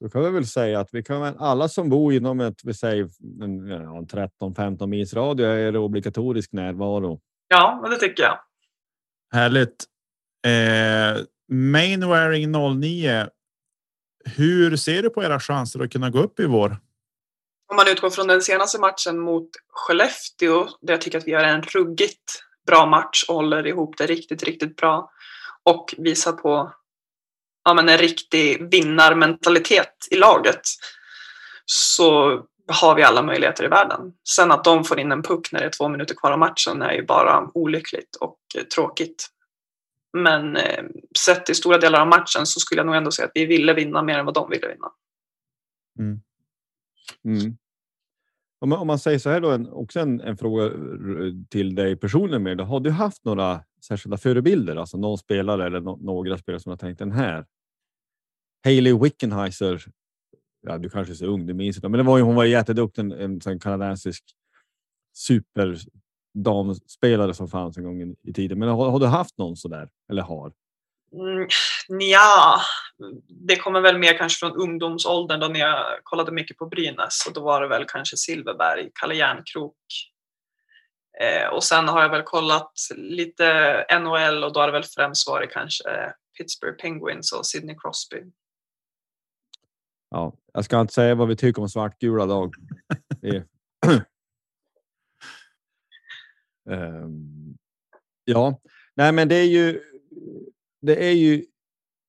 Då 0.00 0.08
kan 0.08 0.22
vi 0.22 0.30
väl 0.30 0.46
säga 0.46 0.80
att 0.80 0.88
vi 0.92 1.02
kan 1.02 1.20
väl, 1.20 1.34
alla 1.38 1.68
som 1.68 1.88
bor 1.88 2.12
inom 2.12 2.40
ett, 2.40 2.60
vi 2.64 2.74
säger 2.74 3.08
en, 3.42 3.66
ja, 3.66 3.98
en 3.98 4.06
13-15 4.06 4.86
mils 4.86 5.14
radie 5.14 5.46
är 5.46 5.72
det 5.72 5.78
obligatorisk 5.78 6.52
närvaro. 6.52 7.20
Ja, 7.48 7.86
det 7.90 7.96
tycker 7.96 8.22
jag. 8.22 8.38
Härligt. 9.32 9.84
Eh, 10.46 11.22
Mainwaring 11.48 12.52
09. 12.80 13.28
Hur 14.24 14.76
ser 14.76 15.02
du 15.02 15.10
på 15.10 15.24
era 15.24 15.40
chanser 15.40 15.80
att 15.80 15.92
kunna 15.92 16.10
gå 16.10 16.18
upp 16.18 16.40
i 16.40 16.46
vår? 16.46 16.76
Om 17.70 17.76
man 17.76 17.88
utgår 17.88 18.10
från 18.10 18.26
den 18.26 18.42
senaste 18.42 18.80
matchen 18.80 19.18
mot 19.18 19.50
Skellefteå, 19.72 20.68
där 20.80 20.94
jag 20.94 21.00
tycker 21.00 21.18
att 21.18 21.26
vi 21.26 21.30
gör 21.30 21.44
en 21.44 21.62
ruggigt 21.62 22.44
bra 22.66 22.86
match 22.86 23.24
och 23.28 23.34
håller 23.34 23.66
ihop 23.66 23.98
det 23.98 24.06
riktigt, 24.06 24.42
riktigt 24.42 24.76
bra 24.76 25.10
och 25.62 25.94
visar 25.98 26.32
på 26.32 26.72
ja, 27.64 27.74
men 27.74 27.88
en 27.88 27.98
riktig 27.98 28.70
vinnarmentalitet 28.70 29.94
i 30.10 30.16
laget 30.16 30.60
så 31.64 32.40
har 32.68 32.94
vi 32.94 33.02
alla 33.02 33.22
möjligheter 33.22 33.64
i 33.64 33.68
världen. 33.68 34.00
Sen 34.28 34.50
att 34.50 34.64
de 34.64 34.84
får 34.84 35.00
in 35.00 35.12
en 35.12 35.22
puck 35.22 35.52
när 35.52 35.60
det 35.60 35.66
är 35.66 35.70
två 35.70 35.88
minuter 35.88 36.14
kvar 36.14 36.32
av 36.32 36.38
matchen 36.38 36.82
är 36.82 36.92
ju 36.92 37.06
bara 37.06 37.50
olyckligt 37.54 38.16
och 38.16 38.38
tråkigt. 38.74 39.28
Men 40.12 40.56
eh, 40.56 40.84
sett 41.26 41.50
i 41.50 41.54
stora 41.54 41.78
delar 41.78 42.00
av 42.00 42.08
matchen 42.08 42.46
så 42.46 42.60
skulle 42.60 42.78
jag 42.78 42.86
nog 42.86 42.94
ändå 42.94 43.10
säga 43.10 43.26
att 43.26 43.32
vi 43.34 43.46
ville 43.46 43.74
vinna 43.74 44.02
mer 44.02 44.18
än 44.18 44.24
vad 44.24 44.34
de 44.34 44.50
ville 44.50 44.68
vinna. 44.68 44.88
Mm. 45.98 46.20
Mm. 47.24 47.56
Om, 48.60 48.68
man, 48.68 48.78
om 48.78 48.86
man 48.86 48.98
säger 48.98 49.18
så 49.18 49.30
här 49.30 49.40
då, 49.40 49.50
en, 49.50 49.68
också 49.68 50.00
en, 50.00 50.20
en 50.20 50.36
fråga 50.36 50.64
eh, 50.64 51.32
till 51.50 51.74
dig 51.74 51.96
personligen. 51.96 52.42
Med, 52.42 52.56
då, 52.56 52.64
har 52.64 52.80
du 52.80 52.90
haft 52.90 53.24
några 53.24 53.64
särskilda 53.84 54.16
förebilder? 54.16 54.76
Alltså 54.76 54.96
någon 54.96 55.18
spelare 55.18 55.66
eller 55.66 55.80
no, 55.80 55.98
några 56.00 56.38
spelare 56.38 56.60
som 56.60 56.70
har 56.70 56.76
tänkt 56.76 56.98
den 56.98 57.12
här. 57.12 57.46
Hailey 58.64 58.98
Wickenheiser. 58.98 59.84
Ja, 60.60 60.78
du 60.78 60.90
kanske 60.90 61.12
är 61.12 61.14
så 61.14 61.26
ung, 61.26 61.46
du 61.46 61.54
minns 61.54 61.76
inte, 61.76 61.88
men 61.88 61.98
det 61.98 62.04
var 62.04 62.18
ju, 62.18 62.24
hon 62.24 62.34
var 62.34 62.44
jätteduktig, 62.44 63.02
en, 63.02 63.12
en, 63.12 63.40
en 63.46 63.60
kanadensisk 63.60 64.24
superdamspelare 66.38 67.34
som 67.34 67.48
fanns 67.48 67.76
en 67.76 67.84
gång 67.84 68.16
i 68.22 68.32
tiden. 68.32 68.58
Men 68.58 68.68
har, 68.68 68.90
har 68.90 68.98
du 68.98 69.06
haft 69.06 69.38
någon 69.38 69.56
så 69.56 69.68
där 69.68 69.88
eller 70.10 70.22
har? 70.22 70.52
Mm, 71.12 71.48
ja, 72.00 72.60
det 73.28 73.56
kommer 73.56 73.80
väl 73.80 73.98
mer 73.98 74.18
kanske 74.18 74.38
från 74.38 74.56
ungdomsåldern 74.56 75.40
då 75.40 75.48
när 75.48 75.60
jag 75.60 75.84
kollade 76.02 76.32
mycket 76.32 76.56
på 76.56 76.66
Brynäs 76.66 77.26
och 77.26 77.34
då 77.34 77.40
var 77.40 77.60
det 77.60 77.68
väl 77.68 77.84
kanske 77.84 78.16
Silverberg, 78.16 78.90
Kalle 78.94 79.14
Järnkrok. 79.14 79.74
Eh, 81.20 81.48
och 81.48 81.64
sen 81.64 81.88
har 81.88 82.02
jag 82.02 82.08
väl 82.08 82.22
kollat 82.22 82.72
lite 82.96 83.86
NHL 84.00 84.44
och 84.44 84.52
då 84.52 84.60
har 84.60 84.66
det 84.66 84.72
väl 84.72 84.84
främst 84.84 85.28
varit 85.28 85.52
kanske 85.52 86.12
Pittsburgh 86.38 86.76
Penguins 86.76 87.32
och 87.32 87.46
Sidney 87.46 87.76
Crosby. 87.78 88.16
Ja, 90.10 90.34
jag 90.52 90.64
ska 90.64 90.80
inte 90.80 90.94
säga 90.94 91.14
vad 91.14 91.28
vi 91.28 91.36
tycker 91.36 91.62
om 91.62 91.68
svartgula 91.68 92.24
lag. 92.24 92.54
Ehm, 96.68 97.56
ja, 98.24 98.60
nej, 98.94 99.12
men 99.12 99.28
det 99.28 99.34
är 99.34 99.46
ju 99.46 99.80
det 100.80 101.08
är 101.08 101.12
ju 101.12 101.44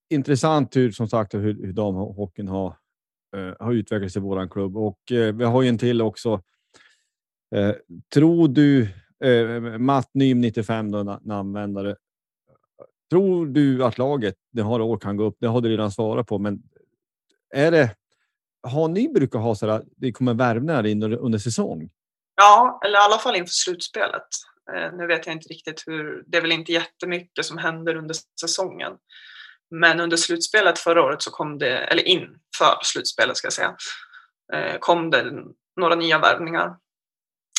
intressant 0.09 0.75
hur 0.75 0.91
som 0.91 1.07
sagt 1.07 1.33
hur, 1.33 1.65
hur 1.65 1.73
damhockeyn 1.73 2.47
har, 2.47 2.75
uh, 3.37 3.53
har 3.59 3.73
utvecklats 3.73 4.15
i 4.15 4.19
våran 4.19 4.49
klubb 4.49 4.77
och 4.77 4.99
uh, 5.11 5.35
vi 5.35 5.43
har 5.43 5.61
ju 5.61 5.69
en 5.69 5.77
till 5.77 6.01
också. 6.01 6.41
Uh, 7.55 7.73
tror 8.13 8.47
du 8.47 8.87
Matt 9.79 10.09
Nym 10.13 10.41
95 10.41 10.91
då, 10.91 11.19
namnvändare. 11.21 11.95
Tror 13.09 13.45
du 13.45 13.83
att 13.83 13.97
laget 13.97 14.35
det 14.51 14.61
har 14.61 14.79
år 14.79 14.97
kan 14.97 15.17
gå 15.17 15.23
upp? 15.23 15.37
Det 15.39 15.47
har 15.47 15.61
du 15.61 15.69
redan 15.69 15.91
svarat 15.91 16.27
på, 16.27 16.39
men 16.39 16.63
är 17.49 17.71
det? 17.71 17.95
Har 18.63 18.87
ni 18.87 19.09
brukar 19.09 19.39
ha 19.39 19.55
så 19.55 19.69
att 19.69 19.83
det 19.95 20.11
kommer 20.11 20.33
värvningar 20.33 20.85
in 20.85 21.03
under, 21.03 21.17
under 21.17 21.39
säsong? 21.39 21.89
Ja, 22.41 22.79
eller 22.85 22.99
i 22.99 23.01
alla 23.01 23.17
fall 23.17 23.35
inför 23.35 23.53
slutspelet. 23.53 24.27
Eh, 24.73 24.93
nu 24.93 25.07
vet 25.07 25.25
jag 25.25 25.35
inte 25.35 25.49
riktigt 25.49 25.83
hur, 25.87 26.23
det 26.27 26.37
är 26.37 26.41
väl 26.41 26.51
inte 26.51 26.71
jättemycket 26.71 27.45
som 27.45 27.57
händer 27.57 27.95
under 27.95 28.15
säsongen. 28.41 28.93
Men 29.71 29.99
under 29.99 30.17
slutspelet 30.17 30.79
förra 30.79 31.03
året 31.03 31.21
så 31.21 31.31
kom 31.31 31.57
det, 31.57 31.77
eller 31.77 32.07
inför 32.07 32.79
slutspelet 32.83 33.37
ska 33.37 33.45
jag 33.45 33.53
säga, 33.53 33.75
eh, 34.53 34.77
kom 34.79 35.09
det 35.09 35.31
några 35.79 35.95
nya 35.95 36.19
värvningar. 36.19 36.75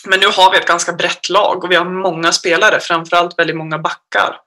Men 0.06 0.20
nu 0.20 0.26
har 0.26 0.52
vi 0.52 0.58
ett 0.58 0.66
ganska 0.66 0.92
brett 0.92 1.28
lag 1.28 1.64
och 1.64 1.70
vi 1.70 1.76
har 1.76 1.84
många 1.84 2.32
spelare, 2.32 2.80
framförallt 2.80 3.38
väldigt 3.38 3.56
många 3.56 3.78
backar. 3.78 4.40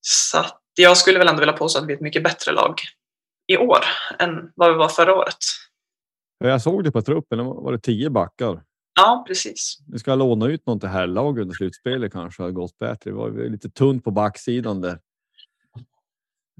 Så 0.00 0.44
jag 0.74 0.96
skulle 0.96 1.18
väl 1.18 1.28
ändå 1.28 1.40
vilja 1.40 1.56
påstå 1.56 1.80
att 1.80 1.86
vi 1.86 1.92
är 1.92 1.96
ett 1.96 2.02
mycket 2.02 2.24
bättre 2.24 2.52
lag 2.52 2.74
i 3.46 3.56
år 3.56 3.84
än 4.18 4.52
vad 4.54 4.72
vi 4.72 4.78
var 4.78 4.88
förra 4.88 5.14
året. 5.14 5.38
Jag 6.38 6.62
såg 6.62 6.84
det 6.84 6.92
på 6.92 7.02
truppen, 7.02 7.44
var 7.44 7.72
det 7.72 7.78
tio 7.78 8.10
backar. 8.10 8.62
Ja, 9.00 9.24
precis. 9.28 9.78
Vi 9.86 9.98
ska 9.98 10.14
låna 10.14 10.46
ut 10.46 10.66
någon 10.66 10.80
till 10.80 10.88
herrlag 10.88 11.38
under 11.38 11.54
slutspelet 11.54 12.12
kanske 12.12 12.42
har 12.42 12.50
gått 12.50 12.78
bättre. 12.78 13.10
Det 13.10 13.16
var 13.16 13.48
lite 13.48 13.70
tunt 13.70 14.04
på 14.04 14.10
backsidan 14.10 14.80
där. 14.80 14.98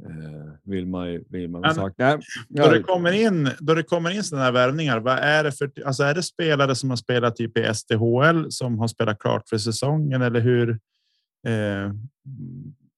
Eh, 0.07 0.53
vill 0.62 0.86
man 0.86 1.24
vill 1.28 1.51
man 1.51 1.74
sagt. 1.74 1.99
Nej, 1.99 2.18
då 2.49 2.70
det 2.70 2.82
kommer 2.82 3.12
in 3.12 3.51
då 3.61 3.74
det 3.74 3.82
kommer 3.82 4.11
in 4.11 4.24
sådana 4.24 4.45
här 4.45 4.53
värvningar. 4.53 5.01
Vad 5.01 5.18
är 5.18 5.45
det 5.45 5.53
för? 5.53 5.70
Alltså 5.86 6.03
är 6.03 6.14
det 6.14 6.22
spelare 6.22 6.74
som 6.74 6.91
har 6.91 6.97
spelat 6.97 7.36
typ 7.36 7.59
i 7.59 7.74
SDHL 7.74 8.47
som 8.51 8.78
har 8.78 8.88
spelat 8.88 9.18
klart 9.18 9.49
för 9.49 9.59
säsongen 9.59 10.22
eller 10.22 10.41
hur? 10.41 10.70
Eh, 11.47 11.93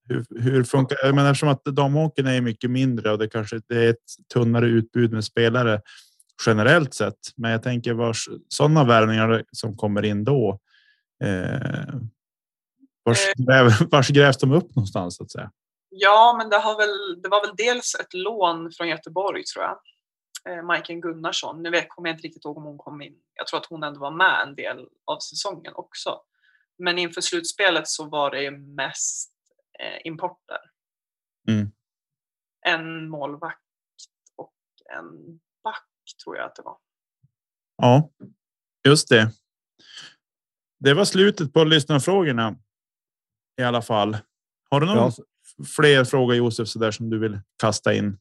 hur, 0.07 0.25
hur 0.39 0.63
funkar? 0.63 0.97
Jag 1.03 1.15
menar, 1.15 1.31
eftersom 1.31 1.49
att 1.49 1.65
damhockeyn 1.65 2.27
är 2.27 2.41
mycket 2.41 2.71
mindre 2.71 3.11
och 3.11 3.17
det 3.17 3.27
kanske 3.27 3.61
det 3.67 3.85
är 3.85 3.89
ett 3.89 4.33
tunnare 4.33 4.65
utbud 4.65 5.11
med 5.11 5.23
spelare 5.23 5.81
generellt 6.45 6.93
sett. 6.93 7.19
Men 7.35 7.51
jag 7.51 7.63
tänker 7.63 7.93
vars 7.93 8.29
sådana 8.47 8.83
värvningar 8.83 9.43
som 9.51 9.77
kommer 9.77 10.05
in 10.05 10.23
då. 10.23 10.59
Eh, 11.23 11.95
vars, 13.03 13.27
eh. 13.27 13.45
gräv, 13.45 13.71
vars 13.91 14.09
grävs 14.09 14.37
de 14.37 14.51
upp 14.51 14.75
någonstans 14.75 15.17
så 15.17 15.23
att 15.23 15.31
säga? 15.31 15.51
Ja, 15.89 16.35
men 16.37 16.49
det, 16.49 16.57
har 16.57 16.77
väl, 16.77 17.21
det 17.21 17.29
var 17.29 17.47
väl 17.47 17.55
dels 17.55 17.95
ett 17.95 18.13
lån 18.13 18.71
från 18.71 18.87
Göteborg 18.87 19.43
tror 19.43 19.65
jag. 19.65 19.77
Eh, 20.49 20.63
Majken 20.63 21.01
Gunnarsson. 21.01 21.63
Nu 21.63 21.69
vet, 21.69 21.89
kommer 21.89 22.09
jag 22.09 22.15
inte 22.15 22.27
riktigt 22.27 22.45
ihåg 22.45 22.57
om 22.57 22.63
hon 22.63 22.77
kom 22.77 23.01
in. 23.01 23.15
Jag 23.33 23.47
tror 23.47 23.59
att 23.59 23.65
hon 23.65 23.83
ändå 23.83 23.99
var 23.99 24.11
med 24.11 24.47
en 24.47 24.55
del 24.55 24.87
av 25.05 25.19
säsongen 25.19 25.73
också. 25.75 26.21
Men 26.77 26.97
inför 26.97 27.21
slutspelet 27.21 27.87
så 27.87 28.05
var 28.05 28.31
det 28.31 28.51
mest 28.51 29.31
eh, 29.79 30.07
importer. 30.07 30.57
Mm. 31.47 31.71
En 32.65 33.09
målvakt 33.09 33.59
och 34.35 34.53
en 34.97 35.39
tror 36.23 36.37
jag 36.37 36.45
att 36.45 36.55
det 36.55 36.61
var. 36.61 36.77
Ja, 37.77 38.09
just 38.87 39.09
det. 39.09 39.31
Det 40.79 40.93
var 40.93 41.05
slutet 41.05 41.53
på 41.53 41.63
lyssnarfrågorna. 41.63 42.55
I 43.61 43.63
alla 43.63 43.81
fall. 43.81 44.17
Har 44.69 44.79
du 44.79 44.85
någon 44.85 44.97
ja. 44.97 45.11
fler 45.75 46.03
frågor 46.03 46.35
Josef 46.35 46.67
så 46.67 46.79
där 46.79 46.91
som 46.91 47.09
du 47.09 47.19
vill 47.19 47.39
kasta 47.61 47.93
in? 47.93 48.17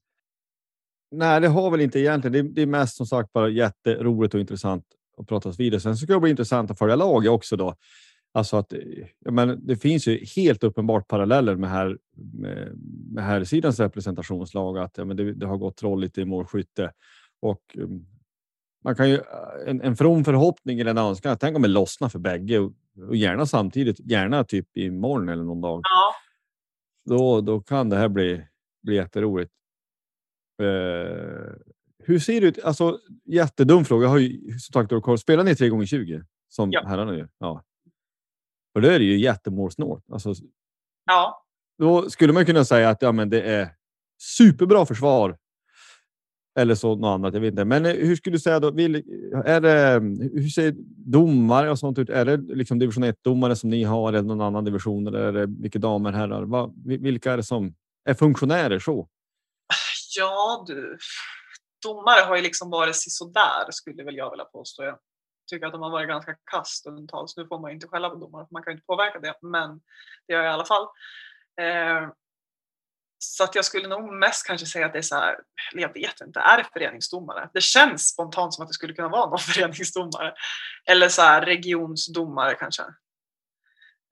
Nej, 1.10 1.40
det 1.40 1.48
har 1.48 1.70
väl 1.70 1.80
inte 1.80 2.00
egentligen. 2.00 2.32
Det, 2.32 2.52
det 2.52 2.62
är 2.62 2.66
mest 2.66 2.96
som 2.96 3.06
sagt 3.06 3.32
bara 3.32 3.48
jätteroligt 3.48 4.34
och 4.34 4.40
intressant 4.40 4.84
att 5.18 5.28
prata 5.28 5.50
vidare. 5.50 5.80
Sen 5.80 5.96
så 5.96 6.04
ska 6.04 6.14
det 6.14 6.20
bli 6.20 6.30
intressant 6.30 6.70
att 6.70 6.78
följa 6.78 6.96
laget 6.96 7.30
också 7.30 7.56
då. 7.56 7.76
Alltså 8.34 8.56
att 8.56 8.72
men 9.30 9.66
det 9.66 9.76
finns 9.76 10.08
ju 10.08 10.24
helt 10.36 10.64
uppenbart 10.64 11.08
paralleller 11.08 11.56
med 11.56 11.70
här 11.70 11.98
med, 12.16 12.72
med 13.10 13.24
här 13.24 13.44
sidans 13.44 13.80
representationslag 13.80 14.78
att 14.78 14.98
ja, 14.98 15.04
men 15.04 15.16
det, 15.16 15.34
det 15.34 15.46
har 15.46 15.56
gått 15.56 15.76
troll 15.76 16.00
lite 16.00 16.20
i 16.20 16.24
målskytte 16.24 16.92
och 17.42 17.76
um, 17.78 18.06
man 18.84 18.96
kan 18.96 19.10
ju 19.10 19.20
en, 19.66 19.80
en 19.80 19.96
from 19.96 20.24
förhoppning 20.24 20.80
eller 20.80 20.90
en 20.90 20.98
önskan. 20.98 21.36
Tänk 21.40 21.56
om 21.56 21.62
det 21.62 21.68
lossnar 21.68 22.08
för 22.08 22.18
bägge 22.18 22.58
och, 22.58 22.72
och 23.08 23.16
gärna 23.16 23.46
samtidigt, 23.46 24.00
gärna 24.00 24.44
typ 24.44 24.76
imorgon 24.76 25.28
eller 25.28 25.44
någon 25.44 25.60
dag. 25.60 25.80
Ja. 25.84 26.14
Då, 27.04 27.40
då 27.40 27.60
kan 27.60 27.88
det 27.88 27.96
här 27.96 28.08
bli, 28.08 28.46
bli 28.82 28.94
jätteroligt. 28.94 29.52
Uh, 30.62 31.52
hur 32.04 32.18
ser 32.18 32.40
det 32.40 32.46
ut? 32.46 32.64
Alltså 32.64 32.98
jättedum 33.24 33.84
fråga. 33.84 34.04
Jag 34.04 34.10
har 34.10 34.18
ju 34.18 34.58
som 34.58 34.88
sagt 34.88 35.20
spelar 35.20 35.44
ni 35.44 35.56
3 35.56 35.68
gånger 35.68 35.86
20 35.86 36.24
som 36.48 36.72
ja. 36.72 36.84
herrarna 36.86 37.16
gör? 37.16 37.28
Ja. 37.38 37.64
Och 38.74 38.82
då 38.82 38.88
är 38.88 38.98
det 38.98 39.04
ju 39.04 39.18
jättemålsnålt. 39.18 40.04
Alltså, 40.10 40.34
ja. 41.04 41.44
Då 41.78 42.10
skulle 42.10 42.32
man 42.32 42.46
kunna 42.46 42.64
säga 42.64 42.90
att 42.90 43.02
ja, 43.02 43.12
men 43.12 43.30
det 43.30 43.42
är 43.42 43.68
superbra 44.18 44.86
försvar 44.86 45.38
eller 46.58 46.74
så 46.74 46.96
något 46.96 47.14
annat. 47.14 47.34
Jag 47.34 47.40
vet 47.40 47.50
inte. 47.50 47.64
Men 47.64 47.86
eh, 47.86 47.92
hur 47.92 48.16
skulle 48.16 48.36
du 48.36 48.40
säga 48.40 48.60
då? 48.60 48.70
Vill, 48.70 48.96
är 49.44 49.60
det, 49.60 50.00
hur 50.32 50.48
ser 50.48 50.74
domare 51.12 51.70
och 51.70 51.78
sånt 51.78 51.98
ut? 51.98 52.10
Är 52.10 52.24
det 52.24 52.36
liksom 52.36 52.78
division 52.78 53.04
1 53.04 53.24
domare 53.24 53.56
som 53.56 53.70
ni 53.70 53.84
har 53.84 54.12
eller 54.12 54.28
någon 54.28 54.40
annan 54.40 54.64
division? 54.64 55.06
Eller 55.06 55.18
är 55.18 55.32
det 55.32 55.46
vilka 55.46 55.78
damer 55.78 56.12
herrar? 56.12 56.42
Va, 56.42 56.72
vilka 56.84 57.32
är 57.32 57.36
det 57.36 57.42
som 57.42 57.74
är 58.04 58.14
funktionärer 58.14 58.78
så? 58.78 59.08
Ja, 60.16 60.64
du. 60.66 60.98
Domare 61.82 62.20
har 62.20 62.36
ju 62.36 62.42
liksom 62.42 62.70
varit 62.70 62.96
sådär 62.96 63.70
skulle 63.70 64.04
väl 64.04 64.16
jag 64.16 64.30
vilja 64.30 64.44
påstå. 64.44 64.84
Jag 64.84 64.98
tycker 65.50 65.66
att 65.66 65.72
de 65.72 65.82
har 65.82 65.90
varit 65.90 66.08
ganska 66.08 66.34
kass 66.50 66.68
stundtals. 66.68 67.36
Nu 67.36 67.46
får 67.46 67.60
man 67.60 67.70
ju 67.70 67.74
inte 67.74 67.88
skälla 67.88 68.10
på 68.10 68.16
domare, 68.16 68.46
för 68.46 68.52
man 68.52 68.62
kan 68.62 68.70
ju 68.70 68.74
inte 68.74 68.86
påverka 68.86 69.18
det, 69.18 69.34
men 69.42 69.80
det 70.26 70.32
gör 70.32 70.42
jag 70.42 70.50
i 70.50 70.54
alla 70.54 70.64
fall. 70.64 70.82
Eh, 71.60 72.08
så 73.24 73.44
att 73.44 73.54
jag 73.54 73.64
skulle 73.64 73.88
nog 73.88 74.12
mest 74.12 74.46
kanske 74.46 74.66
säga 74.66 74.86
att 74.86 74.92
det 74.92 74.98
är 74.98 75.02
så 75.02 75.14
här, 75.14 75.36
eller 75.72 75.82
jag 75.82 75.94
vet 75.94 76.20
inte, 76.20 76.40
är 76.40 76.58
det 76.58 76.64
föreningsdomare? 76.72 77.50
Det 77.54 77.60
känns 77.60 78.08
spontant 78.08 78.54
som 78.54 78.62
att 78.62 78.68
det 78.68 78.74
skulle 78.74 78.94
kunna 78.94 79.08
vara 79.08 79.30
någon 79.30 79.38
föreningsdomare. 79.52 80.34
Eller 80.86 81.08
så 81.08 81.22
här 81.22 81.42
regionsdomare 81.42 82.54
kanske. 82.54 82.82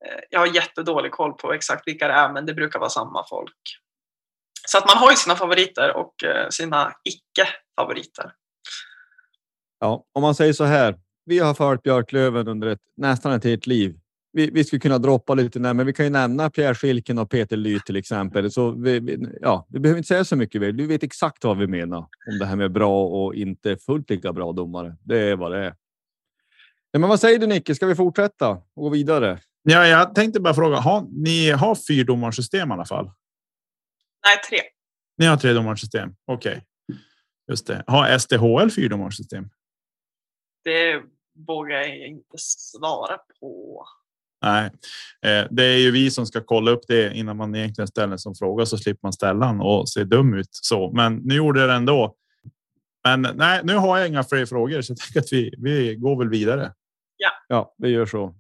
Eh, 0.06 0.20
jag 0.30 0.40
har 0.40 0.46
jättedålig 0.46 1.12
koll 1.12 1.32
på 1.32 1.52
exakt 1.52 1.88
vilka 1.88 2.08
det 2.08 2.14
är, 2.14 2.32
men 2.32 2.46
det 2.46 2.54
brukar 2.54 2.78
vara 2.78 2.90
samma 2.90 3.26
folk. 3.28 3.78
Så 4.68 4.78
att 4.78 4.86
man 4.86 4.96
har 4.96 5.11
ju 5.11 5.16
sina 5.16 5.36
favoriter 5.36 5.96
och 5.96 6.24
eh, 6.24 6.48
sina 6.48 6.92
icke-favoriter. 7.04 8.32
Ja, 9.80 10.04
om 10.12 10.22
man 10.22 10.34
säger 10.34 10.52
så 10.52 10.64
här. 10.64 10.98
Vi 11.24 11.38
har 11.38 11.54
följt 11.54 11.82
Björklöven 11.82 12.48
under 12.48 12.68
ett, 12.68 12.80
nästan 12.96 13.32
ett 13.32 13.44
helt 13.44 13.66
liv. 13.66 14.00
Vi, 14.32 14.50
vi 14.50 14.64
skulle 14.64 14.80
kunna 14.80 14.98
droppa 14.98 15.34
lite 15.34 15.58
där, 15.58 15.74
men 15.74 15.86
vi 15.86 15.92
kan 15.92 16.06
ju 16.06 16.10
nämna 16.10 16.50
Pierre 16.50 16.74
Schilken 16.74 17.18
och 17.18 17.30
Peter 17.30 17.56
Ly 17.56 17.80
till 17.80 17.96
exempel. 17.96 18.50
Så 18.50 18.70
vi, 18.70 19.00
vi, 19.00 19.18
ja, 19.40 19.66
vi 19.70 19.80
behöver 19.80 19.98
inte 19.98 20.08
säga 20.08 20.24
så 20.24 20.36
mycket. 20.36 20.76
Du 20.76 20.86
vet 20.86 21.02
exakt 21.02 21.44
vad 21.44 21.58
vi 21.58 21.66
menar 21.66 21.98
om 21.98 22.38
det 22.38 22.46
här 22.46 22.56
med 22.56 22.72
bra 22.72 23.06
och 23.06 23.34
inte 23.34 23.76
fullt 23.76 24.10
lika 24.10 24.32
bra 24.32 24.52
domare. 24.52 24.96
Det 25.04 25.18
är 25.18 25.36
vad 25.36 25.52
det 25.52 25.58
är. 25.58 25.74
Ja, 26.90 26.98
men 26.98 27.08
vad 27.08 27.20
säger 27.20 27.38
du 27.38 27.46
Nicke? 27.46 27.74
Ska 27.74 27.86
vi 27.86 27.94
fortsätta 27.94 28.50
och 28.50 28.62
gå 28.74 28.88
vidare? 28.88 29.38
Ja, 29.62 29.86
jag 29.86 30.14
tänkte 30.14 30.40
bara 30.40 30.54
fråga. 30.54 30.76
Har, 30.76 31.06
ni 31.10 31.50
har 31.50 31.74
fyrdomarsystem 31.74 32.70
i 32.70 32.72
alla 32.72 32.84
fall? 32.84 33.04
Nej, 34.26 34.36
tre. 34.48 34.58
Ni 35.18 35.26
har 35.26 35.36
tre 35.36 35.52
domarsystem. 35.52 36.14
Okej, 36.26 36.64
just 37.50 37.66
det. 37.66 37.84
Har 37.86 38.18
SDHL 38.18 38.70
fyrdomarsystem? 38.70 39.50
Det 40.64 41.02
vågar 41.46 41.78
jag 41.78 42.08
inte 42.08 42.38
svara 42.38 43.18
på. 43.40 43.84
Nej, 44.43 44.70
eh, 45.26 45.47
det 45.51 45.64
är 45.64 45.78
ju 45.78 45.91
vi 45.91 46.11
som 46.11 46.26
ska 46.26 46.41
kolla 46.41 46.70
upp 46.70 46.82
det 46.88 47.14
innan 47.14 47.36
man 47.36 47.55
egentligen 47.55 47.88
ställer 47.88 48.12
en 48.12 48.18
sån 48.18 48.34
fråga 48.34 48.66
så 48.66 48.78
slipper 48.78 49.01
man 49.03 49.12
ställa 49.12 49.47
den 49.47 49.61
och 49.61 49.88
se 49.88 50.05
dum 50.05 50.34
ut 50.34 50.49
så. 50.51 50.93
Men 50.93 51.16
nu 51.16 51.34
gjorde 51.34 51.66
det 51.66 51.72
ändå. 51.72 52.14
Men 53.05 53.28
nej, 53.34 53.61
nu 53.64 53.74
har 53.74 53.99
jag 53.99 54.09
inga 54.09 54.24
fler 54.24 54.47
frågor 54.47 54.82
så 54.82 54.93
jag 54.93 54.99
tänker 54.99 55.20
att 55.20 55.32
vi, 55.32 55.55
vi 55.59 55.95
går 55.95 56.18
väl 56.18 56.28
vidare. 56.28 56.72
Ja, 57.49 57.74
vi 57.78 57.88
gör 57.88 58.07
så. 58.07 58.34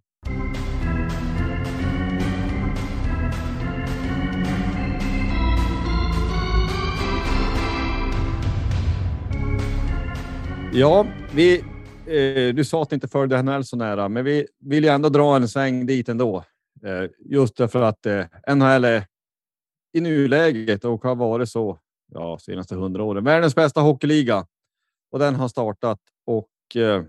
Ja, 10.72 11.06
vi. 11.34 11.64
Eh, 12.10 12.54
du 12.54 12.64
sa 12.64 12.82
att 12.82 12.90
ni 12.90 12.94
inte 12.94 13.08
följde 13.08 13.42
NHL 13.42 13.64
så 13.64 13.76
nära, 13.76 14.08
men 14.08 14.24
vi 14.24 14.46
vill 14.60 14.84
ju 14.84 14.90
ändå 14.90 15.08
dra 15.08 15.36
en 15.36 15.48
sväng 15.48 15.86
dit 15.86 16.08
ändå. 16.08 16.44
Eh, 16.84 17.10
just 17.18 17.56
därför 17.56 17.82
att 17.82 18.06
eh, 18.06 18.24
NHL 18.54 18.84
är 18.84 19.06
i 19.92 20.00
nuläget 20.00 20.84
och 20.84 21.04
har 21.04 21.14
varit 21.14 21.48
så 21.48 21.78
ja, 22.12 22.38
senaste 22.38 22.74
hundra 22.74 23.02
åren. 23.02 23.24
Världens 23.24 23.54
bästa 23.54 23.80
hockeyliga 23.80 24.46
och 25.12 25.18
den 25.18 25.34
har 25.34 25.48
startat 25.48 26.00
och 26.26 26.50
eh, 26.76 27.04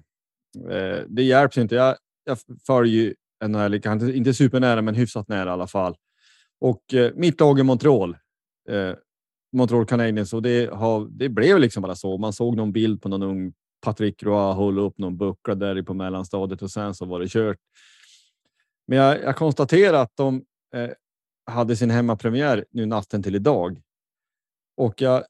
eh 0.70 1.04
det 1.08 1.24
hjälps 1.24 1.58
inte. 1.58 1.76
Jag, 1.76 1.95
jag 2.24 2.38
följer 2.68 2.93
ju 2.93 3.14
NHL, 3.47 3.74
inte, 3.74 4.12
inte 4.18 4.34
supernära, 4.34 4.82
men 4.82 4.95
hyfsat 4.95 5.28
nära 5.28 5.49
i 5.49 5.54
alla 5.54 5.68
fall. 5.68 5.95
Och 6.60 6.93
eh, 6.93 7.12
mitt 7.16 7.39
lag 7.39 7.60
är 7.60 7.64
Montreal. 7.64 8.18
Eh, 8.70 8.93
Montreal 9.54 9.86
Canadiens 9.86 10.34
och 10.34 10.41
det, 10.41 10.74
har, 10.74 11.08
det 11.10 11.30
blev 11.30 11.60
liksom 11.60 11.82
bara 11.82 11.95
så. 11.95 12.18
Man 12.18 12.34
såg 12.34 12.56
någon 12.56 12.72
bild 12.72 13.02
på 13.02 13.10
någon 13.10 13.24
ung 13.24 13.54
Patrik 13.82 14.23
Roa 14.23 14.53
hålla 14.53 14.82
upp 14.82 14.97
någon 14.97 15.17
buckla 15.17 15.55
där 15.55 15.84
på 15.84 15.93
mellanstadiet 15.93 16.61
och 16.61 16.71
sen 16.71 16.95
så 16.95 17.05
var 17.05 17.19
det 17.19 17.27
kört. 17.27 17.57
Men 18.88 18.97
jag, 18.97 19.21
jag 19.23 19.36
konstaterar 19.36 20.01
att 20.01 20.11
de 20.15 20.43
eh, 20.75 20.89
hade 21.45 21.75
sin 21.75 21.89
hemmapremiär 21.89 22.65
nu 22.71 22.86
natten 22.86 23.23
till 23.23 23.36
idag. 23.36 23.82
Och 24.77 25.01
jag 25.01 25.23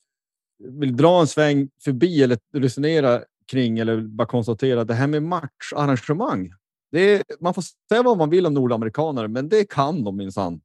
vill 0.59 0.97
dra 0.97 1.21
en 1.21 1.27
sväng 1.27 1.69
förbi 1.83 2.23
eller 2.23 2.37
resonera 2.53 3.23
kring 3.51 3.79
eller 3.79 4.01
bara 4.01 4.27
konstatera 4.27 4.81
att 4.81 4.87
det 4.87 4.93
här 4.93 5.07
med 5.07 5.23
matcharrangemang. 5.23 6.53
Det 6.91 6.99
är, 6.99 7.23
man 7.39 7.53
får 7.53 7.63
säga 7.89 8.03
vad 8.03 8.17
man 8.17 8.29
vill 8.29 8.45
om 8.45 8.53
nordamerikaner, 8.53 9.27
men 9.27 9.49
det 9.49 9.69
kan 9.69 10.03
de 10.03 10.17
minsann. 10.17 10.61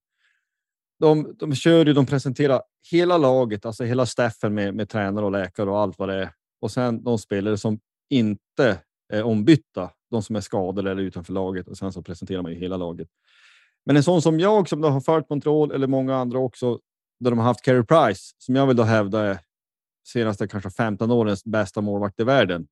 De, 0.98 1.36
de 1.38 1.54
kör 1.54 1.86
ju, 1.86 1.92
de 1.92 2.06
presenterar 2.06 2.62
hela 2.90 3.18
laget, 3.18 3.66
alltså 3.66 3.84
hela 3.84 4.06
staffen 4.06 4.54
med, 4.54 4.74
med 4.74 4.88
tränare 4.88 5.24
och 5.24 5.32
läkare 5.32 5.70
och 5.70 5.78
allt 5.78 5.98
vad 5.98 6.08
det 6.08 6.14
är. 6.14 6.32
Och 6.60 6.70
sen 6.70 7.04
de 7.04 7.18
spelare 7.18 7.58
som 7.58 7.78
inte 8.10 8.78
är 9.12 9.22
ombytta, 9.22 9.90
de 10.10 10.22
som 10.22 10.36
är 10.36 10.40
skadade 10.40 10.90
eller 10.90 11.02
utanför 11.02 11.32
laget 11.32 11.68
och 11.68 11.78
sen 11.78 11.92
så 11.92 12.02
presenterar 12.02 12.42
man 12.42 12.52
ju 12.52 12.58
hela 12.58 12.76
laget. 12.76 13.08
Men 13.86 13.96
en 13.96 14.02
sån 14.02 14.22
som 14.22 14.40
jag 14.40 14.68
som 14.68 14.80
då 14.80 14.88
har 14.88 15.00
följt 15.00 15.28
kontroll 15.28 15.72
eller 15.72 15.86
många 15.86 16.16
andra 16.16 16.38
också, 16.38 16.80
där 17.20 17.30
de 17.30 17.38
har 17.38 17.46
haft 17.46 17.64
Carey 17.64 17.82
Price 17.82 18.34
som 18.38 18.56
jag 18.56 18.66
vill 18.66 18.76
då 18.76 18.82
hävda 18.82 19.20
är 19.20 19.38
senaste 20.06 20.48
kanske 20.48 20.70
15 20.70 21.10
årens 21.10 21.44
bästa 21.44 21.80
målvakt 21.80 22.20
i 22.20 22.24
världen. 22.24 22.68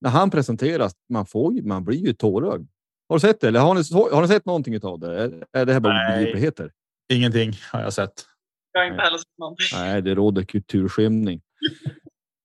När 0.00 0.10
han 0.10 0.30
presenteras, 0.30 0.92
man 1.08 1.26
får 1.26 1.54
ju, 1.54 1.62
man 1.62 1.84
blir 1.84 2.06
ju 2.06 2.12
tårögd. 2.12 2.68
Har 3.08 3.16
du 3.16 3.20
sett 3.20 3.40
det? 3.40 3.48
Eller 3.48 3.60
har 3.60 3.74
ni, 3.74 4.12
har 4.14 4.22
ni 4.22 4.28
sett 4.28 4.46
någonting 4.46 4.84
av 4.84 4.98
det? 4.98 5.22
Är, 5.22 5.44
är 5.52 5.66
det 5.66 5.72
här 5.72 5.80
bara 5.80 5.92
Nej. 5.92 6.14
obegripligheter? 6.14 6.72
Ingenting 7.12 7.52
har 7.72 7.80
jag 7.80 7.92
sett. 7.92 8.26
Jag 8.72 8.80
har 8.80 8.90
inte 8.90 9.02
heller 9.02 9.18
sett 9.18 9.38
någonting. 9.38 9.66
Nej, 9.72 10.02
det 10.02 10.14
råder 10.14 10.42
kulturskymning. 10.42 11.40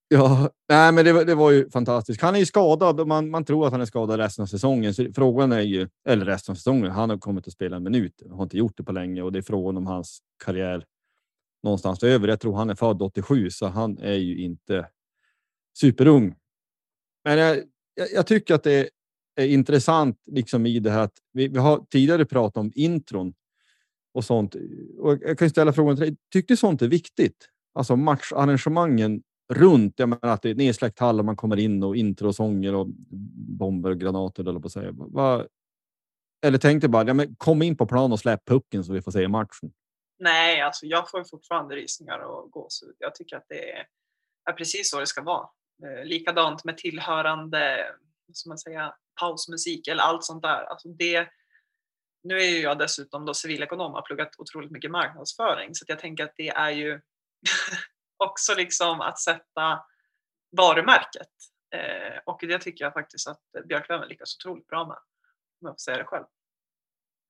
Ja, 0.08 0.50
nej, 0.70 0.92
men 0.92 1.06
det, 1.06 1.14
var- 1.14 1.26
det 1.26 1.36
var 1.36 1.52
ju 1.52 1.70
fantastiskt. 1.70 2.22
Han 2.22 2.36
är 2.36 2.40
ju 2.40 2.46
skadad 2.46 3.00
och 3.00 3.08
man, 3.08 3.30
man 3.30 3.46
tror 3.46 3.66
att 3.66 3.72
han 3.72 3.82
är 3.82 3.86
skadad 3.86 4.20
resten 4.20 4.44
av 4.44 4.48
säsongen. 4.48 4.94
Så 4.94 5.14
frågan 5.16 5.52
är 5.52 5.62
ju, 5.62 5.88
eller 6.08 6.26
resten 6.26 6.54
av 6.54 6.56
säsongen, 6.56 6.92
han 6.92 7.10
har 7.10 7.18
kommit 7.18 7.48
att 7.48 7.54
spela 7.54 7.76
en 7.76 7.84
minut. 7.84 8.22
Har 8.32 8.44
inte 8.44 8.58
gjort 8.58 8.78
det 8.78 8.84
på 8.84 8.92
länge 8.92 9.22
och 9.22 9.32
det 9.32 9.40
är 9.40 9.44
frågan 9.44 9.78
om 9.78 9.86
hans 9.88 10.20
karriär 10.46 10.86
någonstans 11.64 12.04
över. 12.04 12.28
Jag 12.28 12.40
tror 12.40 12.56
han 12.56 12.70
är 12.70 12.76
född 12.76 13.02
87, 13.02 13.50
så 13.50 13.68
han 13.68 13.98
är 13.98 14.14
ju 14.14 14.38
inte 14.38 14.88
superung. 15.80 16.36
Men 17.24 17.38
jag, 17.38 17.58
jag, 17.96 18.08
jag 18.14 18.28
tycker 18.28 18.56
att 18.56 18.64
det 18.64 18.90
är 19.36 19.48
intressant 19.48 20.24
liksom 20.26 20.66
i 20.66 20.80
det 20.80 20.92
här 20.92 21.00
att 21.00 21.18
vi, 21.34 21.48
vi 21.48 21.58
har 21.60 21.86
tidigare 21.90 22.26
pratat 22.26 22.58
om 22.58 22.72
intron 22.76 23.34
och 24.14 24.26
sånt. 24.26 24.56
Och 25.00 25.18
jag 25.22 25.40
kan 25.40 25.50
ställa 25.50 25.74
frågan 25.74 25.96
till 25.96 26.06
dig. 26.06 26.16
Tycker 26.34 26.48
du 26.48 26.58
sånt 26.58 26.82
är 26.82 26.88
viktigt? 26.88 27.50
Alltså 27.74 27.96
matcharrangemangen 27.96 29.22
runt. 29.54 29.94
Jag 30.00 30.10
menar 30.10 30.34
att 30.34 30.42
det 30.42 30.50
är 30.50 30.56
nedsläckt 30.56 31.00
hall 31.00 31.20
och 31.20 31.26
man 31.26 31.36
kommer 31.36 31.58
in 31.58 31.84
och 31.84 31.96
introsånger 31.96 32.76
och 32.76 32.88
bomber 33.60 33.90
och 33.90 34.00
granater 34.00 34.50
eller 34.50 34.60
på 34.60 34.70
säga. 34.70 34.94
Eller 36.46 36.58
tänkte 36.58 36.88
bara, 36.88 37.08
ja, 37.08 37.14
men 37.14 37.36
kom 37.36 37.62
in 37.62 37.78
på 37.78 37.86
plan 37.86 38.12
och 38.12 38.20
släpp 38.20 38.46
pucken 38.46 38.84
så 38.84 38.94
vi 38.94 39.02
får 39.02 39.12
se 39.12 39.28
matchen. 39.28 39.72
Nej, 40.20 40.62
alltså 40.62 40.86
jag 40.86 41.12
får 41.12 41.24
fortfarande 41.24 41.76
rysningar 41.76 42.20
och 42.20 42.52
gåshud. 42.52 42.96
Jag 43.00 43.16
tycker 43.16 43.38
att 43.38 43.46
det 43.50 43.72
är, 43.72 43.86
är 44.50 44.54
precis 44.54 44.90
så 44.90 45.00
det 45.00 45.08
ska 45.08 45.22
vara. 45.22 45.48
Eh, 45.84 46.06
likadant 46.06 46.66
med 46.66 46.78
tillhörande, 46.78 47.86
som 48.34 48.50
man 48.50 48.58
säger, 48.58 48.94
pausmusik 49.20 49.88
eller 49.88 50.04
allt 50.04 50.24
sånt 50.24 50.44
där. 50.44 50.64
Alltså 50.64 50.88
det, 50.88 51.28
nu 52.24 52.38
är 52.38 52.50
ju 52.50 52.60
jag 52.60 52.80
dessutom 52.80 53.26
då 53.26 53.34
civilekonom 53.34 53.92
och 53.92 53.98
har 53.98 54.06
pluggat 54.06 54.30
otroligt 54.38 54.72
mycket 54.72 54.92
marknadsföring 54.92 55.76
så 55.76 55.84
att 55.84 55.90
jag 55.90 56.00
tänker 56.00 56.24
att 56.24 56.34
det 56.38 56.50
är 56.50 56.72
ju 56.72 57.02
också 58.18 58.56
liksom 58.58 59.02
att 59.02 59.20
sätta 59.20 59.80
varumärket. 60.58 61.30
Eh, 61.76 62.20
och 62.26 62.40
det 62.42 62.60
tycker 62.60 62.86
jag 62.86 62.94
faktiskt 62.94 63.28
att 63.28 63.68
Björklöven 63.68 64.08
lyckas 64.10 64.38
otroligt 64.40 64.68
bra 64.68 64.88
med. 64.88 64.98
Om 65.62 65.68
jag 65.68 65.72
får 65.74 65.78
säga 65.78 65.98
det 65.98 66.04
själv. 66.04 66.26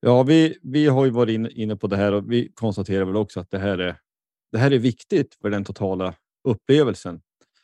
Ja, 0.00 0.22
vi, 0.22 0.58
vi 0.62 0.86
har 0.86 1.04
ju 1.04 1.10
varit 1.10 1.50
inne, 1.50 1.76
på 1.76 1.86
det 1.86 1.96
här 1.96 2.12
och 2.12 2.32
vi 2.32 2.52
konstaterar 2.54 3.04
väl 3.04 3.16
också 3.16 3.40
att 3.40 3.50
det 3.50 3.58
här 3.58 3.78
är. 3.78 4.00
Det 4.52 4.58
här 4.58 4.70
är 4.70 4.78
viktigt 4.78 5.34
för 5.34 5.50
den 5.50 5.64
totala 5.64 6.14
upplevelsen. 6.44 7.20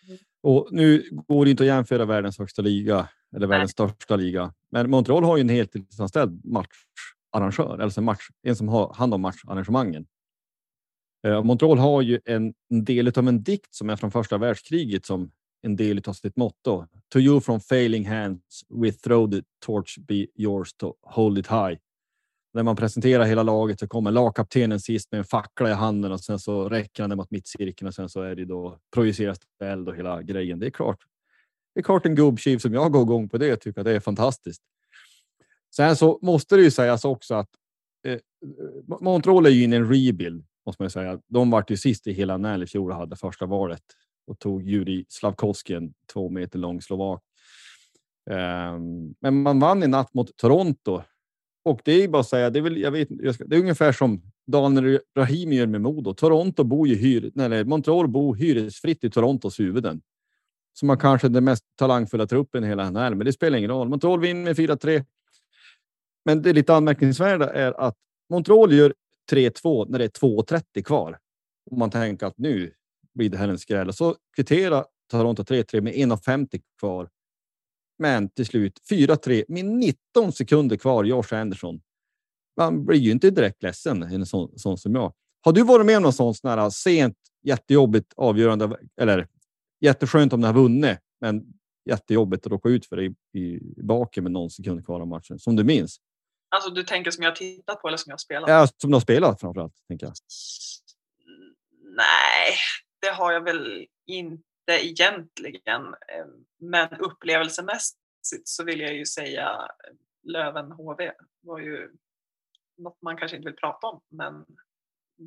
Mm. 0.09 0.19
Och 0.43 0.69
nu 0.71 1.09
går 1.11 1.45
det 1.45 1.51
inte 1.51 1.63
att 1.63 1.67
jämföra 1.67 2.05
världens 2.05 2.39
högsta 2.39 2.63
liga 2.63 3.09
eller 3.37 3.47
världens 3.47 3.71
största 3.71 4.17
liga, 4.17 4.55
men 4.71 4.91
Montreal 4.91 5.25
har 5.25 5.37
ju 5.37 5.41
en 5.41 5.49
heltidsanställd 5.49 6.45
matcharrangör, 6.45 7.79
alltså 7.79 8.01
en 8.01 8.05
match, 8.05 8.29
en 8.43 8.57
som 8.57 8.69
har 8.69 8.95
hand 8.95 9.15
om 9.15 9.21
matcharrangemangen. 9.21 10.07
Eh, 11.27 11.45
Montreal 11.45 11.79
har 11.79 12.03
ju 12.03 12.21
en, 12.25 12.55
en 12.71 12.85
del 12.85 13.19
av 13.19 13.29
en 13.29 13.43
dikt 13.43 13.75
som 13.75 13.91
är 13.91 13.97
från 13.97 14.11
första 14.11 14.39
världskriget 14.39 15.07
som 15.07 15.31
en 15.63 15.77
del 15.77 16.03
av 16.07 16.13
sitt 16.13 16.37
motto. 16.37 16.87
To 17.13 17.19
you 17.19 17.41
from 17.41 17.61
failing 17.61 18.09
hands 18.09 18.65
we 18.69 18.93
throw 18.93 19.31
the 19.31 19.43
torch 19.67 19.99
be 19.99 20.27
yours 20.37 20.75
to 20.75 20.95
hold 21.03 21.39
it 21.39 21.47
high. 21.47 21.79
När 22.55 22.63
man 22.63 22.77
presenterar 22.77 23.25
hela 23.25 23.43
laget 23.43 23.81
så 23.81 23.89
kommer 23.89 24.11
lagkaptenen 24.11 24.81
sist 24.81 25.13
med 25.13 25.19
en 25.19 25.25
fackla 25.25 25.71
i 25.71 25.73
handen 25.73 26.13
och 26.13 26.21
sen 26.21 26.39
så 26.39 26.69
räcker 26.69 27.03
han 27.03 27.11
den 27.11 27.17
mot 27.17 27.31
mittcirkeln 27.31 27.89
och 27.89 27.95
sen 27.95 28.09
så 28.09 28.23
är 28.23 28.37
det 28.37 28.45
då 28.45 28.79
projiceras 28.95 29.39
det 29.59 29.67
eld 29.67 29.89
och 29.89 29.97
hela 29.97 30.23
grejen. 30.23 30.59
Det 30.59 30.67
är 30.67 30.71
klart. 30.71 30.99
Det 31.75 31.81
är 31.81 31.85
klart 31.85 32.07
en 32.07 32.15
gubbtjuv 32.15 32.59
som 32.59 32.75
jag 32.75 32.93
går 32.93 33.03
igång 33.03 33.29
på 33.29 33.39
det 33.39 33.57
tycker 33.57 33.81
att 33.81 33.85
det 33.85 33.93
är 33.93 34.01
fantastiskt. 34.01 34.63
Sen 35.77 35.97
så 35.97 36.19
måste 36.23 36.57
det 36.57 36.63
ju 36.63 36.71
sägas 36.71 37.05
också 37.05 37.35
att 37.35 37.49
eh, 38.07 38.13
eh 38.13 38.19
Montreal 39.01 39.47
är 39.47 39.51
ju 39.51 39.65
inne 39.65 39.77
i 39.77 39.79
en 39.79 39.89
rebuild 39.89 40.45
måste 40.67 40.83
man 40.83 40.87
ju 40.87 40.91
säga. 40.91 41.21
De 41.29 41.51
vart 41.51 41.71
ju 41.71 41.77
sist 41.77 42.07
i 42.07 42.13
hela 42.13 42.37
NHL 42.37 42.63
i 42.63 42.67
fjol 42.67 42.91
och 42.91 42.97
hade 42.97 43.17
första 43.17 43.47
valet 43.47 43.83
och 44.27 44.39
tog 44.39 44.63
Juri 44.63 45.05
Slavkovski, 45.09 45.75
en 45.75 45.95
två 46.13 46.29
meter 46.29 46.59
lång 46.59 46.81
slovak. 46.81 47.23
Ehm, 48.31 49.15
men 49.21 49.43
man 49.43 49.61
vann 49.61 49.83
i 49.83 49.87
natt 49.87 50.15
mot 50.15 50.37
Toronto 50.37 51.03
och 51.65 51.81
det 51.85 51.93
är 51.93 52.09
bara 52.09 52.21
att 52.21 52.29
säga, 52.29 52.51
det 52.51 52.59
är 52.59 52.63
väl, 52.63 52.77
jag 52.77 52.91
vet, 52.91 53.09
det 53.47 53.57
är 53.57 53.61
ungefär 53.61 53.93
som 53.93 54.23
Daniel 54.47 55.01
Rahimi 55.17 55.57
gör 55.57 55.67
med 55.67 55.81
Modo. 55.81 56.15
Toronto 56.15 56.65
bor 56.65 56.89
ju 56.89 56.95
hyr, 56.95 57.41
eller 57.41 57.65
Montreal 57.65 58.09
bor 58.09 58.35
hyresfritt 58.35 59.05
i 59.05 59.11
Torontos 59.11 59.61
huvuden. 59.61 60.03
Som 60.73 60.89
har 60.89 60.97
kanske 60.97 61.29
den 61.29 61.45
mest 61.45 61.65
talangfulla 61.77 62.27
truppen 62.27 62.65
i 62.65 62.67
hela 62.67 62.91
NHL, 62.91 63.15
men 63.15 63.27
det 63.27 63.33
spelar 63.33 63.59
ingen 63.59 63.71
roll. 63.71 63.89
Montreal 63.89 64.21
vinner 64.21 64.45
med 64.45 64.57
4-3. 64.57 65.05
Men 66.25 66.43
det 66.43 66.53
lite 66.53 66.75
anmärkningsvärda 66.75 67.53
är 67.53 67.81
att 67.81 67.97
Montreal 68.31 68.73
gör 68.73 68.95
3-2 69.33 69.87
när 69.89 69.99
det 69.99 70.05
är 70.05 70.09
2.30 70.09 70.83
kvar. 70.83 71.19
Om 71.71 71.79
man 71.79 71.91
tänker 71.91 72.27
att 72.27 72.39
nu 72.39 72.75
blir 73.15 73.29
det 73.31 73.39
här 73.39 73.49
en 73.49 73.59
skräll. 73.59 73.93
Så 73.93 74.17
kvittera. 74.37 74.85
Toronto 75.11 75.43
3-3 75.43 75.81
med 75.81 75.93
1.50 75.93 76.63
kvar. 76.81 77.09
Men 77.99 78.29
till 78.29 78.47
slut 78.47 78.81
4-3 78.91 79.45
med 79.49 79.65
19 79.65 80.33
sekunder 80.33 80.77
kvar. 80.77 81.05
Josh 81.05 81.35
Anderson. 81.35 81.81
Man 82.57 82.85
blir 82.85 82.99
ju 82.99 83.11
inte 83.11 83.31
direkt 83.31 83.63
ledsen, 83.63 84.03
en 84.03 84.27
sån, 84.27 84.59
sån 84.59 84.79
som 84.79 84.95
jag. 84.95 85.13
Har 85.45 85.53
du 85.53 85.63
varit 85.63 85.87
med 85.87 85.97
om 85.97 86.03
någon 86.03 86.13
sån 86.13 86.35
sån 86.35 86.51
här 86.51 86.71
sent, 86.71 87.17
jättejobbigt 87.43 88.13
avgörande 88.17 88.77
eller 89.01 89.29
jätteskönt 89.81 90.33
om 90.33 90.41
ni 90.41 90.47
har 90.47 90.55
vunnit, 90.55 90.99
men 91.21 91.45
jättejobbigt 91.91 92.47
att 92.47 92.53
råka 92.53 92.69
ut 92.69 92.87
för 92.87 92.97
det 92.97 93.05
i, 93.05 93.41
i 93.41 93.83
baken 93.83 94.23
med 94.23 94.33
någon 94.33 94.51
sekund 94.51 94.85
kvar 94.85 95.01
av 95.01 95.07
matchen 95.07 95.39
som 95.39 95.57
du 95.57 95.65
minns? 95.65 96.01
Alltså 96.53 96.71
du 96.71 96.83
tänker 96.83 97.11
som 97.11 97.25
jag 97.25 97.37
tittat 97.37 97.83
på 97.83 97.89
eller 97.89 97.99
som 97.99 98.11
jag 98.11 98.21
spelat? 98.21 98.51
Ja, 98.51 98.67
som 98.77 98.91
du 98.91 98.97
har 98.97 99.01
spelat 99.01 99.41
framför 99.41 99.61
allt. 99.61 99.75
Tänker 99.89 100.07
jag. 100.07 100.15
Nej, 101.97 102.57
det 103.01 103.09
har 103.09 103.33
jag 103.33 103.41
väl 103.41 103.87
inte 104.07 104.43
egentligen. 104.69 105.83
Eh, 105.87 106.27
men 106.61 106.89
upplevelsemässigt 106.89 108.49
så 108.49 108.65
vill 108.65 108.81
jag 108.81 108.95
ju 108.95 109.07
säga 109.07 109.69
eh, 109.89 109.95
Löven 110.23 110.73
HV 110.73 111.13
var 111.41 111.59
ju 111.59 111.91
något 112.79 113.03
man 113.03 113.17
kanske 113.17 113.37
inte 113.37 113.49
vill 113.49 113.57
prata 113.57 113.87
om. 113.87 114.01
Men 114.09 114.45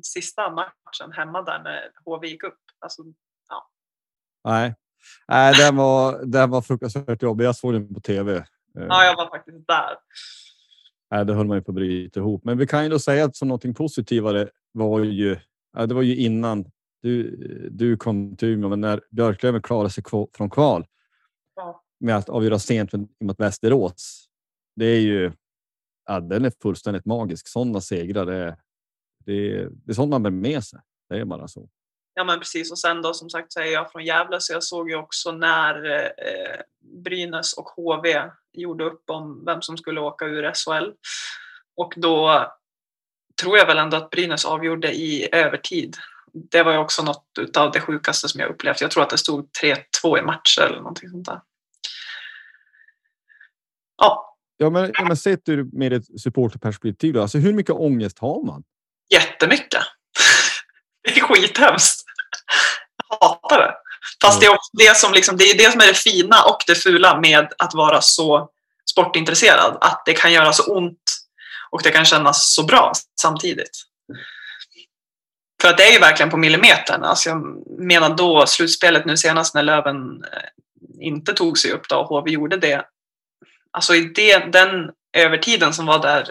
sista 0.02 0.50
matchen 0.50 1.12
hemma 1.12 1.42
där 1.42 1.62
när 1.62 1.92
HV 2.04 2.28
gick 2.28 2.42
upp. 2.42 2.60
Alltså, 2.78 3.02
ja. 3.48 3.70
Nej, 4.44 4.74
Nej 5.28 5.54
den, 5.58 5.76
var, 5.76 6.24
den 6.24 6.50
var 6.50 6.62
fruktansvärt 6.62 7.22
jobbig. 7.22 7.44
Jag 7.44 7.56
såg 7.56 7.72
den 7.72 7.94
på 7.94 8.00
tv. 8.00 8.46
Ja, 8.72 9.04
jag 9.04 9.16
var 9.16 9.28
faktiskt 9.30 9.66
där. 9.66 9.96
Nej, 11.10 11.24
det 11.24 11.34
höll 11.34 11.46
man 11.46 11.56
ju 11.56 11.62
på 11.62 11.70
att 11.70 11.74
bryta 11.74 12.20
ihop. 12.20 12.44
Men 12.44 12.58
vi 12.58 12.66
kan 12.66 12.84
ju 12.84 12.90
då 12.90 12.98
säga 12.98 13.24
att 13.24 13.36
som 13.36 13.48
någonting 13.48 13.74
positivare 13.74 14.48
var 14.72 15.04
ju. 15.04 15.36
Det 15.86 15.94
var 15.94 16.02
ju 16.02 16.16
innan 16.16 16.64
du, 17.02 17.36
du 17.70 17.96
kom 17.96 18.36
till 18.36 18.48
Umeå, 18.48 18.68
men 18.68 18.80
när 18.80 19.00
Björklöven 19.10 19.62
klarade 19.62 19.90
sig 19.90 20.04
från 20.36 20.50
kval 20.50 20.86
ja. 21.56 21.82
med 22.00 22.16
att 22.16 22.28
avgöra 22.28 22.58
sent 22.58 22.92
mot 23.20 23.40
Västerås. 23.40 24.28
Det 24.76 24.86
är 24.86 25.00
ju. 25.00 25.32
Ja, 26.06 26.20
den 26.20 26.44
är 26.44 26.52
fullständigt 26.62 27.04
magisk. 27.04 27.48
Sådana 27.48 27.80
segrar. 27.80 28.26
Det 28.26 28.56
det 29.26 29.68
det 29.68 29.92
är 29.92 29.94
sånt 29.94 30.10
man 30.10 30.22
bär 30.22 30.30
med 30.30 30.64
sig. 30.64 30.80
Det 31.08 31.20
är 31.20 31.24
bara 31.24 31.48
så. 31.48 31.68
Ja 32.18 32.24
men 32.24 32.38
precis 32.38 32.70
och 32.70 32.78
sen 32.78 33.02
då 33.02 33.14
som 33.14 33.30
sagt 33.30 33.52
så 33.52 33.60
är 33.60 33.64
jag 33.64 33.92
från 33.92 34.04
Gävle 34.04 34.40
så 34.40 34.52
jag 34.52 34.62
såg 34.62 34.90
ju 34.90 34.96
också 34.96 35.32
när 35.32 35.84
eh, 36.00 36.60
Brynäs 37.04 37.52
och 37.52 37.68
HV 37.68 38.30
gjorde 38.52 38.84
upp 38.84 39.10
om 39.10 39.44
vem 39.44 39.62
som 39.62 39.76
skulle 39.76 40.00
åka 40.00 40.24
ur 40.24 40.52
SHL. 40.54 40.92
Och 41.76 41.92
då 41.96 42.46
tror 43.42 43.58
jag 43.58 43.66
väl 43.66 43.78
ändå 43.78 43.96
att 43.96 44.10
Brynäs 44.10 44.44
avgjorde 44.44 44.92
i 44.92 45.28
övertid. 45.32 45.96
Det 46.32 46.62
var 46.62 46.72
ju 46.72 46.78
också 46.78 47.02
något 47.02 47.56
av 47.56 47.72
det 47.72 47.80
sjukaste 47.80 48.28
som 48.28 48.40
jag 48.40 48.50
upplevt. 48.50 48.80
Jag 48.80 48.90
tror 48.90 49.02
att 49.02 49.10
det 49.10 49.18
stod 49.18 49.48
3-2 50.02 50.18
i 50.18 50.22
matcher 50.22 50.62
eller 50.62 50.78
någonting 50.78 51.10
sånt 51.10 51.26
där. 51.26 51.40
Ja. 53.96 54.36
Ja, 54.56 54.70
men, 54.70 54.92
men 55.02 55.16
sett 55.16 55.48
ur 55.48 55.66
med 55.72 55.92
ett 55.92 56.20
supporterperspektiv 56.20 57.14
då, 57.14 57.22
alltså 57.22 57.38
hur 57.38 57.52
mycket 57.52 57.74
ångest 57.74 58.18
har 58.18 58.46
man? 58.46 58.64
Jättemycket. 59.10 59.82
Det 61.02 61.20
är 61.20 61.20
skithemskt. 61.20 62.05
Jag 63.08 63.28
hatar 63.28 63.58
det. 63.58 63.74
Fast 64.22 64.40
det 64.40 64.46
är 64.46 64.50
också 64.50 64.70
det 64.72 64.96
som, 64.96 65.12
liksom, 65.12 65.36
det 65.36 65.44
är 65.44 65.58
det 65.58 65.72
som 65.72 65.80
är 65.80 65.86
det 65.86 65.94
fina 65.94 66.42
och 66.42 66.58
det 66.66 66.74
fula 66.74 67.20
med 67.20 67.52
att 67.58 67.74
vara 67.74 68.00
så 68.00 68.50
sportintresserad. 68.90 69.78
Att 69.80 70.02
det 70.06 70.12
kan 70.12 70.32
göra 70.32 70.52
så 70.52 70.74
ont 70.74 71.16
och 71.70 71.82
det 71.82 71.90
kan 71.90 72.04
kännas 72.04 72.54
så 72.54 72.62
bra 72.62 72.92
samtidigt. 73.20 73.82
För 75.62 75.68
att 75.68 75.78
det 75.78 75.84
är 75.84 75.92
ju 75.92 75.98
verkligen 75.98 76.30
på 76.30 76.36
millimetern. 76.36 77.04
Alltså 77.04 77.28
jag 77.28 77.42
menar 77.78 78.16
då 78.16 78.46
slutspelet 78.46 79.04
nu 79.04 79.16
senast 79.16 79.54
när 79.54 79.62
Löven 79.62 80.24
eh, 80.32 81.06
inte 81.06 81.32
tog 81.32 81.58
sig 81.58 81.70
upp 81.72 81.88
då 81.88 81.96
och 81.96 82.08
HV 82.08 82.30
gjorde 82.30 82.56
det. 82.56 82.84
Alltså 83.70 83.94
i 83.94 84.00
det, 84.00 84.38
den 84.38 84.90
övertiden 85.12 85.72
som 85.72 85.86
var 85.86 85.98
där 85.98 86.30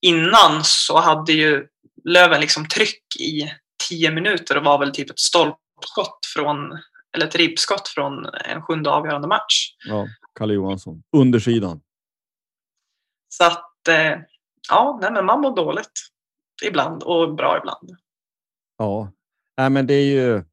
innan 0.00 0.64
så 0.64 1.00
hade 1.00 1.32
ju 1.32 1.66
Löven 2.04 2.40
liksom 2.40 2.68
tryck 2.68 3.16
i 3.20 3.52
tio 3.90 4.10
minuter 4.10 4.56
och 4.56 4.64
var 4.64 4.78
väl 4.78 4.92
typ 4.92 5.10
ett 5.10 5.18
stolpskott 5.18 6.26
från, 6.34 6.56
eller 7.16 7.26
ett 7.26 7.36
ribbskott 7.36 7.88
från 7.88 8.26
en 8.44 8.62
sjunde 8.62 8.90
avgörande 8.90 9.28
match. 9.28 9.74
Ja, 9.88 10.06
Kalle 10.34 10.54
Johansson. 10.54 11.02
Undersidan. 11.16 11.80
Så 13.28 13.44
att, 13.44 13.88
eh, 13.88 14.18
ja, 14.70 14.98
nej, 15.02 15.12
men 15.12 15.26
man 15.26 15.40
mår 15.40 15.56
dåligt 15.56 15.92
ibland 16.64 17.02
och 17.02 17.34
bra 17.34 17.58
ibland. 17.58 17.90
Ja, 18.78 19.12
nej, 19.56 19.70
men 19.70 19.86
det 19.86 19.94
är 19.94 20.04
ju. 20.04 20.44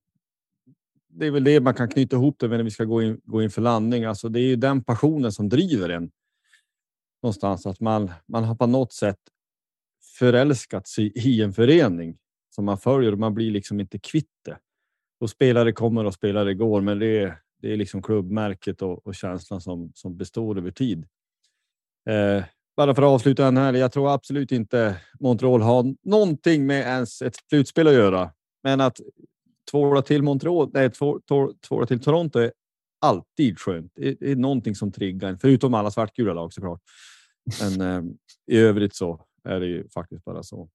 Det 1.10 1.26
är 1.26 1.32
väl 1.32 1.44
det 1.44 1.60
man 1.60 1.74
kan 1.74 1.90
knyta 1.90 2.16
ihop 2.16 2.36
det 2.40 2.48
med 2.48 2.60
när 2.60 2.64
vi 2.64 2.72
ska 2.72 2.84
gå 2.84 3.02
in, 3.02 3.22
gå 3.24 3.44
in 3.44 3.50
för 3.50 3.62
landning. 3.62 4.06
Alltså, 4.06 4.30
det 4.30 4.40
är 4.40 4.44
ju 4.44 4.56
den 4.56 4.84
passionen 4.84 5.32
som 5.32 5.50
driver 5.50 5.90
en 5.90 6.12
någonstans 7.24 7.66
att 7.66 7.80
man, 7.80 8.12
man 8.28 8.44
har 8.44 8.56
på 8.56 8.68
något 8.68 8.94
sätt 8.94 9.20
förälskat 10.20 10.88
sig 10.88 11.12
i 11.16 11.42
en 11.42 11.54
förening 11.54 12.18
som 12.58 12.66
man 12.66 12.78
följer 12.78 13.12
och 13.12 13.20
man 13.20 13.34
blir 13.34 13.52
liksom 13.52 13.80
inte 13.80 14.00
kvitt 14.00 14.32
det. 14.46 14.58
Och 15.20 15.30
spelare 15.30 15.72
kommer 15.72 16.06
och 16.06 16.14
spelare 16.14 16.54
går, 16.54 16.82
men 16.82 17.00
det 17.00 17.20
är, 17.20 17.40
det 17.62 17.74
är 17.74 17.78
liksom 17.78 18.02
klubbmärket 18.02 18.82
och, 18.82 19.08
och 19.08 19.16
känslan 19.16 19.62
som, 19.62 19.92
som 19.96 20.18
består 20.18 20.58
över 20.58 20.72
tid. 20.72 21.06
Eh, 22.10 22.44
bara 22.76 22.96
för 22.96 23.02
att 23.02 23.08
avsluta 23.08 23.44
den 23.44 23.58
här. 23.58 23.74
Jag 23.74 23.92
tror 23.92 24.14
absolut 24.14 24.52
inte 24.52 25.02
Montreal 25.20 25.62
har 25.62 25.96
någonting 26.04 26.66
med 26.66 26.80
ens 26.80 27.22
ett 27.22 27.36
slutspel 27.50 27.88
att 27.88 27.94
göra, 27.94 28.32
men 28.64 28.82
att 28.82 29.00
tvåla 29.72 30.02
till 30.02 30.24
Montreal, 30.24 30.70
nej, 30.74 30.90
tvåla 31.68 31.86
till 31.88 32.00
Toronto 32.00 32.40
är 32.40 32.52
alltid 33.02 33.60
skönt. 33.60 33.92
Det 33.96 34.22
är 34.22 34.36
någonting 34.36 34.76
som 34.76 34.92
triggar 34.92 35.30
en, 35.30 35.40
förutom 35.40 35.74
alla 35.74 35.92
svartgula 35.92 36.34
lag 36.34 36.54
såklart. 36.54 36.82
Men 37.62 37.82
eh, 37.82 38.04
i 38.48 38.58
övrigt 38.58 38.96
så 38.96 39.26
är 39.44 39.60
det 39.60 39.68
ju 39.68 39.90
faktiskt 39.90 40.24
bara 40.26 40.44
så. 40.44 40.70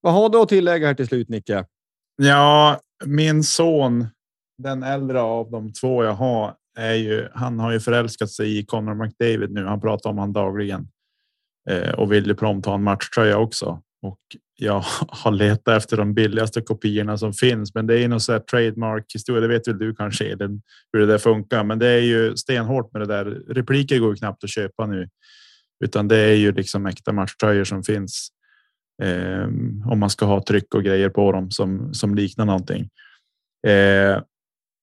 Vad 0.00 0.12
har 0.12 0.28
du 0.28 0.38
att 0.38 0.48
tillägga 0.48 0.86
här 0.86 0.94
till 0.94 1.06
slut, 1.06 1.28
Nicke? 1.28 1.64
Ja, 2.16 2.80
min 3.04 3.42
son, 3.42 4.06
den 4.58 4.82
äldre 4.82 5.20
av 5.20 5.50
de 5.50 5.72
två 5.72 6.04
jag 6.04 6.12
har, 6.12 6.54
är 6.78 6.94
ju. 6.94 7.28
Han 7.34 7.58
har 7.58 7.72
ju 7.72 7.80
förälskat 7.80 8.30
sig 8.30 8.58
i 8.58 8.64
Connor 8.64 8.94
McDavid 8.94 9.50
nu. 9.50 9.64
Han 9.64 9.80
pratar 9.80 10.10
om 10.10 10.18
han 10.18 10.32
dagligen 10.32 10.88
eh, 11.70 11.90
och 11.90 12.12
vill 12.12 12.26
ju 12.26 12.34
prompt 12.34 12.66
ha 12.66 12.74
en 12.74 12.82
matchtröja 12.82 13.38
också. 13.38 13.82
Och 14.02 14.18
jag 14.56 14.84
har 15.08 15.30
letat 15.30 15.76
efter 15.76 15.96
de 15.96 16.14
billigaste 16.14 16.60
kopiorna 16.60 17.18
som 17.18 17.32
finns, 17.32 17.74
men 17.74 17.86
det 17.86 17.98
är 17.98 18.08
nog 18.08 18.22
så 18.22 18.38
trademark 18.38 19.04
historia. 19.14 19.40
Det 19.40 19.48
vet 19.48 19.68
väl 19.68 19.78
du 19.78 19.94
kanske 19.94 20.24
Elin, 20.24 20.62
hur 20.92 21.00
det 21.00 21.06
där 21.06 21.18
funkar, 21.18 21.64
men 21.64 21.78
det 21.78 21.88
är 21.88 22.00
ju 22.00 22.36
stenhårt 22.36 22.92
med 22.92 23.02
det 23.02 23.06
där. 23.06 23.24
Repliker 23.48 23.98
går 23.98 24.10
ju 24.10 24.16
knappt 24.16 24.44
att 24.44 24.50
köpa 24.50 24.86
nu, 24.86 25.08
utan 25.84 26.08
det 26.08 26.16
är 26.16 26.34
ju 26.34 26.52
liksom 26.52 26.86
äkta 26.86 27.12
matchtröjor 27.12 27.64
som 27.64 27.82
finns. 27.82 28.28
Eh, 29.00 29.44
om 29.90 29.98
man 29.98 30.10
ska 30.10 30.26
ha 30.26 30.42
tryck 30.42 30.74
och 30.74 30.84
grejer 30.84 31.08
på 31.08 31.32
dem 31.32 31.50
som 31.50 31.94
som 31.94 32.14
liknar 32.14 32.44
någonting. 32.44 32.88
Eh, 33.66 34.22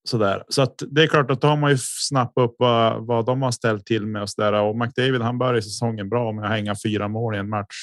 så 0.08 0.18
där. 0.18 0.44
Så 0.48 0.62
att 0.62 0.82
det 0.88 1.04
är 1.04 1.08
klart 1.08 1.32
att 1.32 1.42
då 1.42 1.48
har 1.48 1.58
man 1.58 1.72
ju 1.72 1.78
snappat 1.78 2.44
upp 2.44 2.56
vad, 2.60 3.06
vad 3.06 3.26
de 3.26 3.42
har 3.42 3.52
ställt 3.52 3.86
till 3.86 4.06
med 4.06 4.22
och 4.22 4.30
så 4.30 4.42
där. 4.42 4.54
Och 4.54 4.78
McDavid, 4.78 5.22
han 5.22 5.38
började 5.38 5.62
säsongen 5.62 6.10
bra 6.10 6.32
med 6.32 6.46
att 6.46 6.52
hänga 6.52 6.76
fyra 6.84 7.08
mål 7.08 7.36
i 7.36 7.38
en 7.38 7.50
match. 7.50 7.76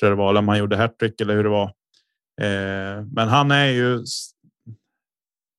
Tror 0.00 0.10
det 0.10 0.16
var, 0.16 0.30
eller 0.30 0.38
om 0.38 0.48
han 0.48 0.58
gjorde 0.58 0.76
hattrick 0.76 1.20
eller 1.20 1.34
hur 1.34 1.44
det 1.44 1.50
var. 1.50 1.72
Eh, 2.40 3.04
men 3.12 3.28
han 3.28 3.50
är 3.50 3.66
ju. 3.66 4.04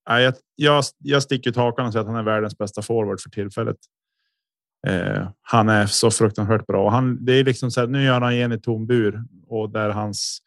Jag, 0.09 0.33
jag, 0.55 0.83
jag 0.97 1.23
sticker 1.23 1.49
ut 1.49 1.55
hakan 1.55 1.85
och 1.85 1.93
säger 1.93 2.01
att 2.01 2.11
han 2.11 2.19
är 2.19 2.23
världens 2.23 2.57
bästa 2.57 2.81
forward 2.81 3.21
för 3.21 3.29
tillfället. 3.29 3.77
Eh, 4.87 5.27
han 5.41 5.69
är 5.69 5.85
så 5.85 6.11
fruktansvärt 6.11 6.67
bra. 6.67 6.89
Han, 6.89 7.25
det 7.25 7.33
är 7.33 7.43
liksom 7.43 7.71
så 7.71 7.79
här, 7.79 7.87
nu 7.87 8.03
gör 8.03 8.21
han 8.21 8.33
en 8.33 8.51
i 8.51 8.59
tom 8.59 8.87
bur 8.87 9.23
och 9.47 9.69
där 9.69 9.89
hans 9.89 10.39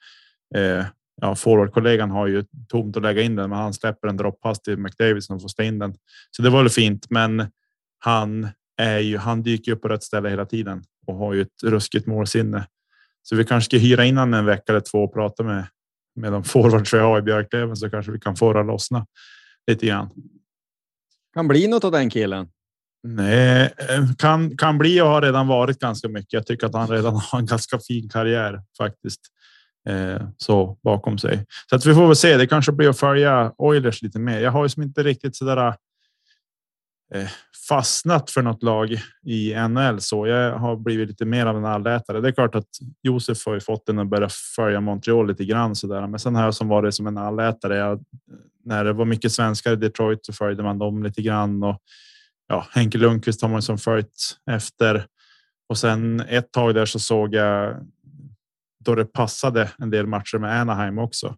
eh, 0.55 0.85
ja, 1.21 1.35
forwardkollegan 1.35 2.11
har 2.11 2.27
ju 2.27 2.45
tomt 2.69 2.97
att 2.97 3.03
lägga 3.03 3.23
in 3.23 3.37
den, 3.37 3.51
men 3.51 3.59
han 3.59 3.75
släpper 3.75 4.09
en 4.09 4.17
droppass 4.17 4.63
till 4.63 4.79
McDavid 4.79 5.25
som 5.25 5.41
får 5.41 5.49
stå 5.49 5.63
in 5.63 5.79
den. 5.79 5.95
Så 6.31 6.43
det 6.43 6.51
var 6.51 6.63
väl 6.63 6.71
fint, 6.71 7.07
men 7.11 7.47
han 7.99 8.49
är 8.77 8.99
ju. 8.99 9.17
Han 9.17 9.43
dyker 9.43 9.73
upp 9.73 9.83
på 9.83 9.89
rätt 9.89 10.03
ställe 10.03 10.29
hela 10.29 10.47
tiden 10.47 10.83
och 11.07 11.15
har 11.15 11.35
ju 11.35 11.43
ett 11.43 11.63
ruskigt 11.65 12.07
målsinne. 12.07 12.67
Så 13.23 13.37
vi 13.37 13.45
kanske 13.45 13.65
ska 13.65 13.79
hyra 13.79 14.05
in 14.05 14.17
honom 14.17 14.35
en 14.35 14.47
vecka 14.47 14.73
eller 14.73 14.81
två 14.81 15.05
och 15.05 15.13
prata 15.13 15.43
med 15.43 15.67
med 16.19 16.33
de 16.33 16.45
forwards 16.45 16.95
vi 16.95 16.99
har 16.99 17.19
i 17.19 17.23
Björklöven 17.23 17.77
så 17.77 17.91
kanske 17.91 18.13
vi 18.13 18.21
kan 18.21 18.37
få 18.37 18.53
det 18.53 18.63
lossna 18.63 19.07
lite 19.67 19.87
grann. 19.87 20.11
Kan 21.35 21.49
bli 21.49 21.69
något 21.69 21.85
av 21.85 21.93
den 21.93 22.11
killen. 22.11 22.49
Nej, 23.03 23.75
eh, 23.77 24.05
kan 24.19 24.57
kan 24.57 24.79
bli 24.79 25.01
och 25.01 25.07
har 25.07 25.23
redan 25.23 25.47
varit 25.47 25.79
ganska 25.79 26.09
mycket. 26.09 26.33
Jag 26.33 26.47
tycker 26.47 26.67
att 26.67 26.75
han 26.75 26.89
redan 26.89 27.17
har 27.33 27.39
en 27.39 27.47
ganska 27.47 27.79
fin 27.79 28.09
karriär 28.09 28.63
faktiskt. 28.79 29.21
eh, 29.89 30.23
så 30.37 30.79
bakom 30.85 31.19
sig. 31.19 31.47
Så 31.71 31.77
att 31.77 31.87
vi 31.87 31.95
får 31.95 32.07
väl 32.07 32.17
se. 32.17 32.37
Det 32.37 32.47
kanske 32.47 32.73
blir 32.73 32.89
att 32.89 32.99
följa 32.99 33.53
Oilers 33.59 34.03
lite 34.03 34.19
mer. 34.19 34.41
Jag 34.41 34.51
har 34.51 34.63
ju 34.63 34.69
som 34.69 34.83
inte 34.83 35.03
riktigt 35.03 35.37
så 35.37 35.45
där. 35.45 35.75
Eh, 37.15 37.29
fastnat 37.69 38.31
för 38.31 38.43
något 38.43 38.63
lag 38.63 38.93
i 39.27 39.55
NHL 39.69 40.01
så 40.01 40.27
jag 40.27 40.59
har 40.59 40.77
blivit 40.77 41.09
lite 41.09 41.25
mer 41.25 41.47
av 41.47 41.57
en 41.57 41.65
allätare. 41.65 42.21
Det 42.21 42.29
är 42.29 42.33
klart 42.33 42.55
att 42.55 42.69
Josef 43.03 43.47
har 43.47 43.55
ju 43.55 43.61
fått 43.61 43.87
den 43.87 43.99
att 43.99 44.09
börja 44.09 44.29
följa 44.57 44.81
Montreal 44.81 45.29
lite 45.29 45.45
grann 45.45 45.77
så 45.77 45.87
där. 45.87 46.07
Men 46.07 46.21
sen 46.21 46.35
har 46.35 46.45
jag 46.45 46.55
som 46.55 46.69
varit 46.69 46.95
som 46.95 47.07
en 47.07 47.19
allätare. 47.19 47.77
Jag, 47.77 48.05
när 48.65 48.85
det 48.85 48.93
var 48.93 49.05
mycket 49.05 49.33
svenskar 49.33 49.73
i 49.73 49.77
Detroit 49.77 50.27
så 50.27 50.33
följde 50.33 50.63
man 50.63 50.79
dem 50.79 51.03
lite 51.03 51.23
grann 51.23 51.63
och 51.63 51.83
ja, 52.49 52.67
Henke 52.71 52.99
Lundqvist 52.99 53.43
har 53.43 53.49
man 53.49 53.63
som 53.63 53.79
följt 53.79 54.39
efter 54.51 55.07
och 55.69 55.79
sen 55.79 56.21
ett 56.21 56.53
tag 56.53 56.75
där 56.75 56.87
så 56.87 56.99
såg 56.99 57.35
jag 57.35 57.87
då 58.85 58.95
det 58.95 59.05
passade 59.05 59.71
en 59.79 59.91
del 59.91 60.07
matcher 60.07 60.39
med 60.39 60.61
Anaheim 60.61 60.99
också 60.99 61.37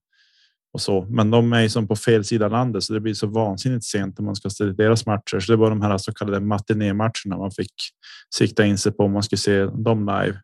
och 0.72 0.80
så. 0.80 1.06
Men 1.10 1.30
de 1.30 1.52
är 1.52 1.60
ju 1.60 1.68
som 1.68 1.88
på 1.88 1.96
fel 1.96 2.24
sida 2.24 2.48
landet 2.48 2.82
så 2.82 2.92
det 2.92 3.00
blir 3.00 3.14
så 3.14 3.26
vansinnigt 3.26 3.84
sent 3.84 4.18
när 4.18 4.24
man 4.24 4.36
ska 4.36 4.50
se 4.50 4.64
deras 4.64 5.06
matcher. 5.06 5.40
Så 5.40 5.52
det 5.52 5.56
var 5.56 5.70
de 5.70 5.82
här 5.82 5.98
så 5.98 6.12
kallade 6.12 6.40
matinématcherna 6.40 7.36
man 7.38 7.50
fick 7.50 7.72
sikta 8.34 8.64
in 8.64 8.78
sig 8.78 8.92
på 8.92 9.04
om 9.04 9.12
man 9.12 9.22
skulle 9.22 9.38
se 9.38 9.64
dem 9.64 10.00
live. 10.00 10.40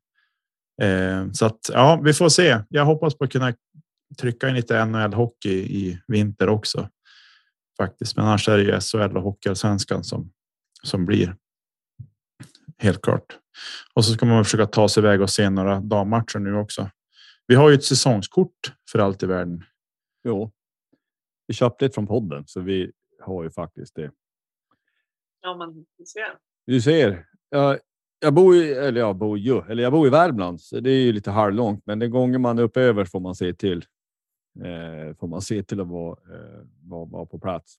Eh, 0.82 1.30
så 1.32 1.46
att 1.46 1.70
ja, 1.72 2.00
vi 2.04 2.12
får 2.12 2.28
se. 2.28 2.60
Jag 2.68 2.84
hoppas 2.84 3.18
på 3.18 3.24
att 3.24 3.32
kunna 3.32 3.54
trycka 4.20 4.48
in 4.48 4.54
lite 4.54 4.84
NHL 4.84 5.14
hockey 5.14 5.54
i 5.54 6.00
vinter 6.06 6.48
också 6.48 6.88
faktiskt. 7.76 8.16
Men 8.16 8.24
annars 8.24 8.48
är 8.48 8.56
det 8.56 8.62
ju 8.62 8.80
SHL 8.80 9.16
och 9.16 9.22
Hockeyallsvenskan 9.22 10.04
som 10.04 10.30
som 10.82 11.06
blir. 11.06 11.36
Helt 12.78 13.02
klart. 13.02 13.38
Och 13.94 14.04
så 14.04 14.12
ska 14.12 14.26
man 14.26 14.44
försöka 14.44 14.66
ta 14.66 14.88
sig 14.88 15.02
iväg 15.02 15.22
och 15.22 15.30
se 15.30 15.50
några 15.50 15.80
dammatcher 15.80 16.38
nu 16.38 16.54
också. 16.54 16.90
Vi 17.46 17.54
har 17.54 17.68
ju 17.68 17.74
ett 17.74 17.84
säsongskort 17.84 18.74
för 18.92 18.98
allt 18.98 19.22
i 19.22 19.26
världen. 19.26 19.64
Jo, 20.24 20.52
vi 21.46 21.54
köpte 21.54 21.84
det 21.84 21.94
från 21.94 22.06
podden 22.06 22.44
så 22.46 22.60
vi 22.60 22.92
har 23.20 23.44
ju 23.44 23.50
faktiskt 23.50 23.94
det. 23.94 24.10
Ja, 25.42 25.56
men 25.56 25.86
du 25.98 26.04
ser. 26.04 26.38
Du 26.66 26.80
ser. 26.80 27.26
Jag, 27.48 27.78
jag 28.20 28.34
bor 28.34 28.56
ju, 28.56 28.74
eller 28.74 29.00
jag 29.00 29.16
bor 29.16 29.38
ju, 29.38 29.62
eller 29.68 29.82
jag 29.82 29.92
bor 29.92 30.06
i 30.06 30.10
Värmland, 30.10 30.60
så 30.60 30.80
det 30.80 30.90
är 30.90 31.00
ju 31.00 31.12
lite 31.12 31.30
halvlångt, 31.30 31.86
men 31.86 31.98
den 31.98 32.10
gånger 32.10 32.38
man 32.38 32.58
är 32.58 32.62
uppe 32.62 32.80
över 32.80 33.04
får 33.04 33.20
man 33.20 33.34
se 33.34 33.54
till. 33.54 33.84
Eh, 34.64 35.16
får 35.16 35.26
man 35.26 35.42
se 35.42 35.62
till 35.62 35.80
att 35.80 35.88
vara, 35.88 36.18
eh, 36.34 36.66
vara, 36.82 37.04
vara 37.04 37.26
på 37.26 37.38
plats. 37.38 37.76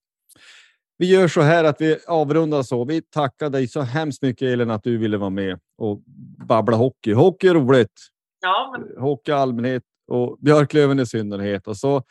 Vi 0.98 1.12
gör 1.12 1.28
så 1.28 1.42
här 1.42 1.64
att 1.64 1.82
vi 1.82 1.98
avrundar 2.08 2.64
så. 2.64 2.86
Vi 2.86 3.02
tackar 3.02 3.50
dig 3.50 3.68
så 3.68 3.82
hemskt 3.82 4.22
mycket 4.22 4.46
Elin 4.46 4.70
att 4.70 4.84
du 4.84 4.98
ville 4.98 5.18
vara 5.18 5.30
med 5.30 5.60
och 5.78 6.02
babbla 6.48 6.78
hockey. 6.78 7.14
Hockey 7.14 7.48
är 7.48 7.54
roligt. 7.54 8.08
Ja, 8.42 8.76
men... 8.78 9.04
Hockey 9.04 9.32
i 9.32 9.34
allmänhet 9.34 9.84
och 10.08 10.38
Björklöven 10.40 11.00
i 11.00 11.06
synnerhet. 11.06 11.68
Och 11.68 11.78
så 11.78 12.04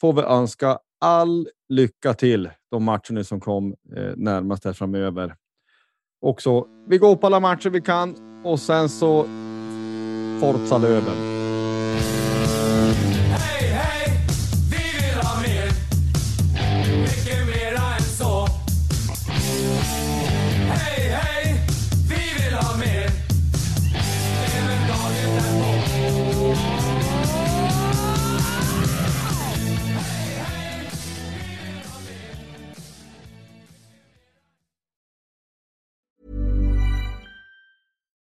får 0.00 0.12
vi 0.12 0.22
önska 0.22 0.78
all 1.00 1.48
lycka 1.68 2.14
till 2.14 2.50
de 2.70 2.84
matcherna 2.84 3.24
som 3.24 3.40
kom 3.40 3.74
eh, 3.96 4.12
närmast 4.16 4.64
här 4.64 4.72
framöver. 4.72 5.34
Och 6.20 6.42
så, 6.42 6.66
vi 6.88 6.98
går 6.98 7.16
på 7.16 7.26
alla 7.26 7.40
matcher 7.40 7.70
vi 7.70 7.80
kan 7.80 8.16
och 8.44 8.60
sen 8.60 8.88
så 8.88 9.22
Forza 10.40 10.78
Löven. 10.78 11.42